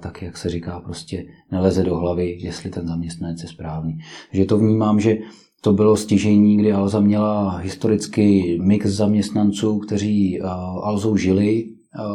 tak 0.00 0.22
jak 0.22 0.36
se 0.36 0.48
říká, 0.48 0.80
prostě 0.80 1.24
neleze 1.52 1.84
do 1.84 1.96
hlavy, 1.96 2.38
jestli 2.40 2.70
ten 2.70 2.88
zaměstnanec 2.88 3.42
je 3.42 3.48
správný. 3.48 3.98
Takže 4.30 4.44
to 4.44 4.58
vnímám, 4.58 5.00
že 5.00 5.16
to 5.60 5.72
bylo 5.72 5.96
stěžení, 5.96 6.56
kdy 6.56 6.72
Alza 6.72 7.00
měla 7.00 7.56
historicky 7.56 8.58
mix 8.62 8.86
zaměstnanců, 8.86 9.78
kteří 9.78 10.40
Alzou 10.82 11.16
žili, 11.16 11.64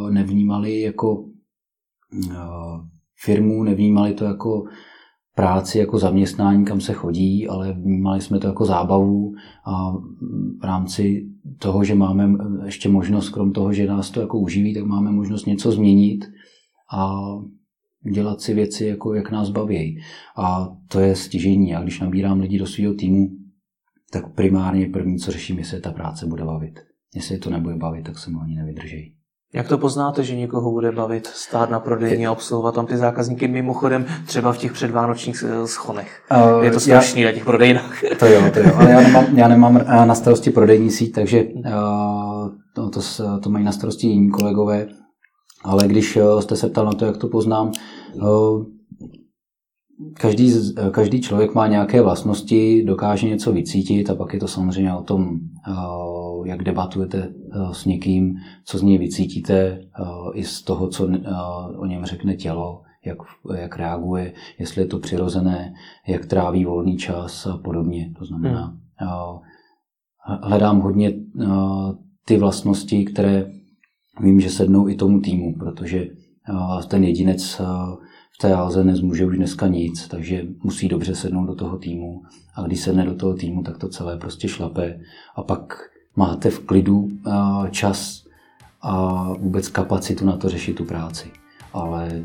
nevnímali 0.09 0.81
jako 0.81 1.25
firmu, 3.23 3.63
nevnímali 3.63 4.13
to 4.13 4.25
jako 4.25 4.63
práci 5.35 5.77
jako 5.77 5.97
zaměstnání, 5.99 6.65
kam 6.65 6.81
se 6.81 6.93
chodí, 6.93 7.47
ale 7.47 7.73
vnímali 7.73 8.21
jsme 8.21 8.39
to 8.39 8.47
jako 8.47 8.65
zábavu 8.65 9.33
a 9.65 9.91
v 10.61 10.63
rámci 10.63 11.29
toho, 11.59 11.83
že 11.83 11.95
máme 11.95 12.29
ještě 12.65 12.89
možnost, 12.89 13.29
krom 13.29 13.51
toho, 13.51 13.73
že 13.73 13.87
nás 13.87 14.09
to 14.09 14.21
jako 14.21 14.39
uživí, 14.39 14.73
tak 14.73 14.83
máme 14.83 15.11
možnost 15.11 15.45
něco 15.45 15.71
změnit 15.71 16.25
a 16.93 17.21
dělat 18.11 18.41
si 18.41 18.53
věci, 18.53 18.85
jako 18.85 19.13
jak 19.13 19.31
nás 19.31 19.49
baví. 19.49 19.99
A 20.37 20.69
to 20.87 20.99
je 20.99 21.15
stěžení. 21.15 21.75
A 21.75 21.83
když 21.83 21.99
nabírám 21.99 22.39
lidi 22.39 22.59
do 22.59 22.65
svého 22.65 22.93
týmu, 22.93 23.29
tak 24.11 24.35
primárně 24.35 24.89
první, 24.89 25.17
co 25.17 25.31
řeším, 25.31 25.57
jestli 25.57 25.81
ta 25.81 25.91
práce 25.91 26.25
bude 26.25 26.45
bavit. 26.45 26.79
Jestli 27.15 27.37
to 27.37 27.49
nebude 27.49 27.75
bavit, 27.75 28.05
tak 28.05 28.19
se 28.19 28.31
mu 28.31 28.41
ani 28.41 28.55
nevydrží. 28.55 29.13
Jak 29.55 29.67
to 29.67 29.77
poznáte, 29.77 30.23
že 30.23 30.35
někoho 30.35 30.71
bude 30.71 30.91
bavit 30.91 31.27
stát 31.27 31.69
na 31.69 31.79
prodejně 31.79 32.27
a 32.27 32.31
obsluhovat 32.31 32.75
tam 32.75 32.85
ty 32.85 32.97
zákazníky 32.97 33.47
mimochodem 33.47 34.05
třeba 34.25 34.53
v 34.53 34.57
těch 34.57 34.71
předvánočních 34.71 35.43
eh, 35.47 35.67
schonech? 35.67 36.21
Uh, 36.55 36.63
je 36.63 36.71
to 36.71 36.79
strašný 36.79 37.21
já, 37.21 37.29
na 37.29 37.33
těch 37.33 37.45
prodejnách. 37.45 38.03
To 38.19 38.25
jo, 38.25 38.41
to 38.53 38.59
jo, 38.59 38.71
ale 38.75 38.91
já 38.91 39.01
nemám, 39.01 39.37
já 39.37 39.47
nemám 39.47 39.77
eh, 39.77 40.05
na 40.05 40.15
starosti 40.15 40.49
prodejní 40.49 40.91
síť, 40.91 41.15
takže 41.15 41.43
uh, 41.43 42.49
to, 42.75 42.89
to, 42.89 42.99
to 43.43 43.49
mají 43.49 43.65
na 43.65 43.71
starosti 43.71 44.07
jiní 44.07 44.31
kolegové. 44.31 44.87
Ale 45.63 45.87
když 45.87 46.17
jste 46.39 46.55
se 46.55 46.69
ptal 46.69 46.85
na 46.85 46.93
to, 46.93 47.05
jak 47.05 47.17
to 47.17 47.27
poznám, 47.27 47.71
uh, 48.15 48.63
každý, 50.13 50.53
každý 50.91 51.21
člověk 51.21 51.55
má 51.55 51.67
nějaké 51.67 52.01
vlastnosti, 52.01 52.83
dokáže 52.83 53.29
něco 53.29 53.51
vycítit 53.51 54.09
a 54.09 54.15
pak 54.15 54.33
je 54.33 54.39
to 54.39 54.47
samozřejmě 54.47 54.93
o 54.93 55.03
tom, 55.03 55.39
jak 56.45 56.63
debatujete 56.63 57.33
s 57.71 57.85
někým, 57.85 58.35
co 58.65 58.77
z 58.77 58.81
něj 58.81 58.97
vycítíte, 58.97 59.81
i 60.33 60.43
z 60.43 60.61
toho, 60.61 60.87
co 60.87 61.09
o 61.77 61.85
něm 61.85 62.05
řekne 62.05 62.35
tělo, 62.35 62.81
jak, 63.05 63.17
jak 63.55 63.77
reaguje, 63.77 64.33
jestli 64.59 64.81
je 64.81 64.87
to 64.87 64.99
přirozené, 64.99 65.73
jak 66.07 66.25
tráví 66.25 66.65
volný 66.65 66.97
čas 66.97 67.47
a 67.47 67.57
podobně. 67.57 68.13
To 68.19 68.25
znamená, 68.25 68.77
hmm. 68.95 69.39
hledám 70.41 70.79
hodně 70.79 71.13
ty 72.25 72.37
vlastnosti, 72.37 73.05
které 73.05 73.51
vím, 74.21 74.39
že 74.39 74.49
sednou 74.49 74.87
i 74.87 74.95
tomu 74.95 75.19
týmu, 75.19 75.55
protože 75.59 76.07
ten 76.87 77.03
jedinec 77.03 77.61
v 78.35 78.37
té 78.41 78.53
Alze 78.53 78.83
nezmůže 78.83 79.25
už 79.25 79.37
dneska 79.37 79.67
nic, 79.67 80.07
takže 80.07 80.43
musí 80.63 80.87
dobře 80.87 81.15
sednout 81.15 81.45
do 81.45 81.55
toho 81.55 81.77
týmu. 81.77 82.21
A 82.55 82.61
když 82.61 82.79
sedne 82.79 83.05
do 83.05 83.15
toho 83.15 83.33
týmu, 83.33 83.63
tak 83.63 83.77
to 83.77 83.89
celé 83.89 84.17
prostě 84.17 84.47
šlape. 84.47 84.99
A 85.35 85.43
pak 85.43 85.89
máte 86.15 86.49
v 86.49 86.59
klidu 86.59 87.07
čas 87.71 88.23
a 88.81 89.23
vůbec 89.33 89.67
kapacitu 89.67 90.25
na 90.25 90.37
to 90.37 90.49
řešit 90.49 90.73
tu 90.73 90.85
práci. 90.85 91.31
Ale 91.73 92.23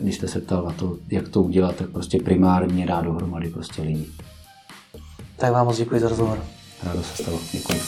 když 0.00 0.14
jste 0.14 0.28
se 0.28 0.40
ptal 0.40 0.64
na 0.64 0.72
to, 0.72 0.96
jak 1.10 1.28
to 1.28 1.42
udělat, 1.42 1.76
tak 1.76 1.90
prostě 1.90 2.18
primárně 2.18 2.86
dá 2.86 3.00
dohromady 3.00 3.50
prostě 3.50 3.82
lidi. 3.82 4.06
Tak 5.36 5.52
vám 5.52 5.66
moc 5.66 5.78
děkuji 5.78 6.00
za 6.00 6.08
rozhovor. 6.08 6.44
Rádo 6.82 7.02
se 7.02 7.22
stalo. 7.22 7.38
Děkuji. 7.52 7.80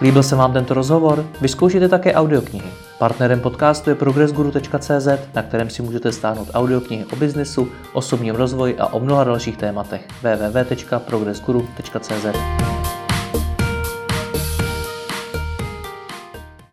Líbil 0.00 0.22
se 0.22 0.36
vám 0.36 0.52
tento 0.52 0.74
rozhovor? 0.74 1.26
Vyzkoušejte 1.40 1.88
také 1.88 2.14
audioknihy. 2.14 2.68
Partnerem 2.98 3.40
podcastu 3.40 3.90
je 3.90 3.96
progressguru.cz, 3.96 5.08
na 5.34 5.42
kterém 5.42 5.70
si 5.70 5.82
můžete 5.82 6.12
stáhnout 6.12 6.48
audioknihy 6.54 7.04
o 7.04 7.16
biznesu, 7.16 7.68
osobním 7.92 8.34
rozvoji 8.34 8.78
a 8.78 8.86
o 8.86 9.00
mnoha 9.00 9.24
dalších 9.24 9.56
tématech. 9.56 10.08
www.progressguru.cz 10.22 12.26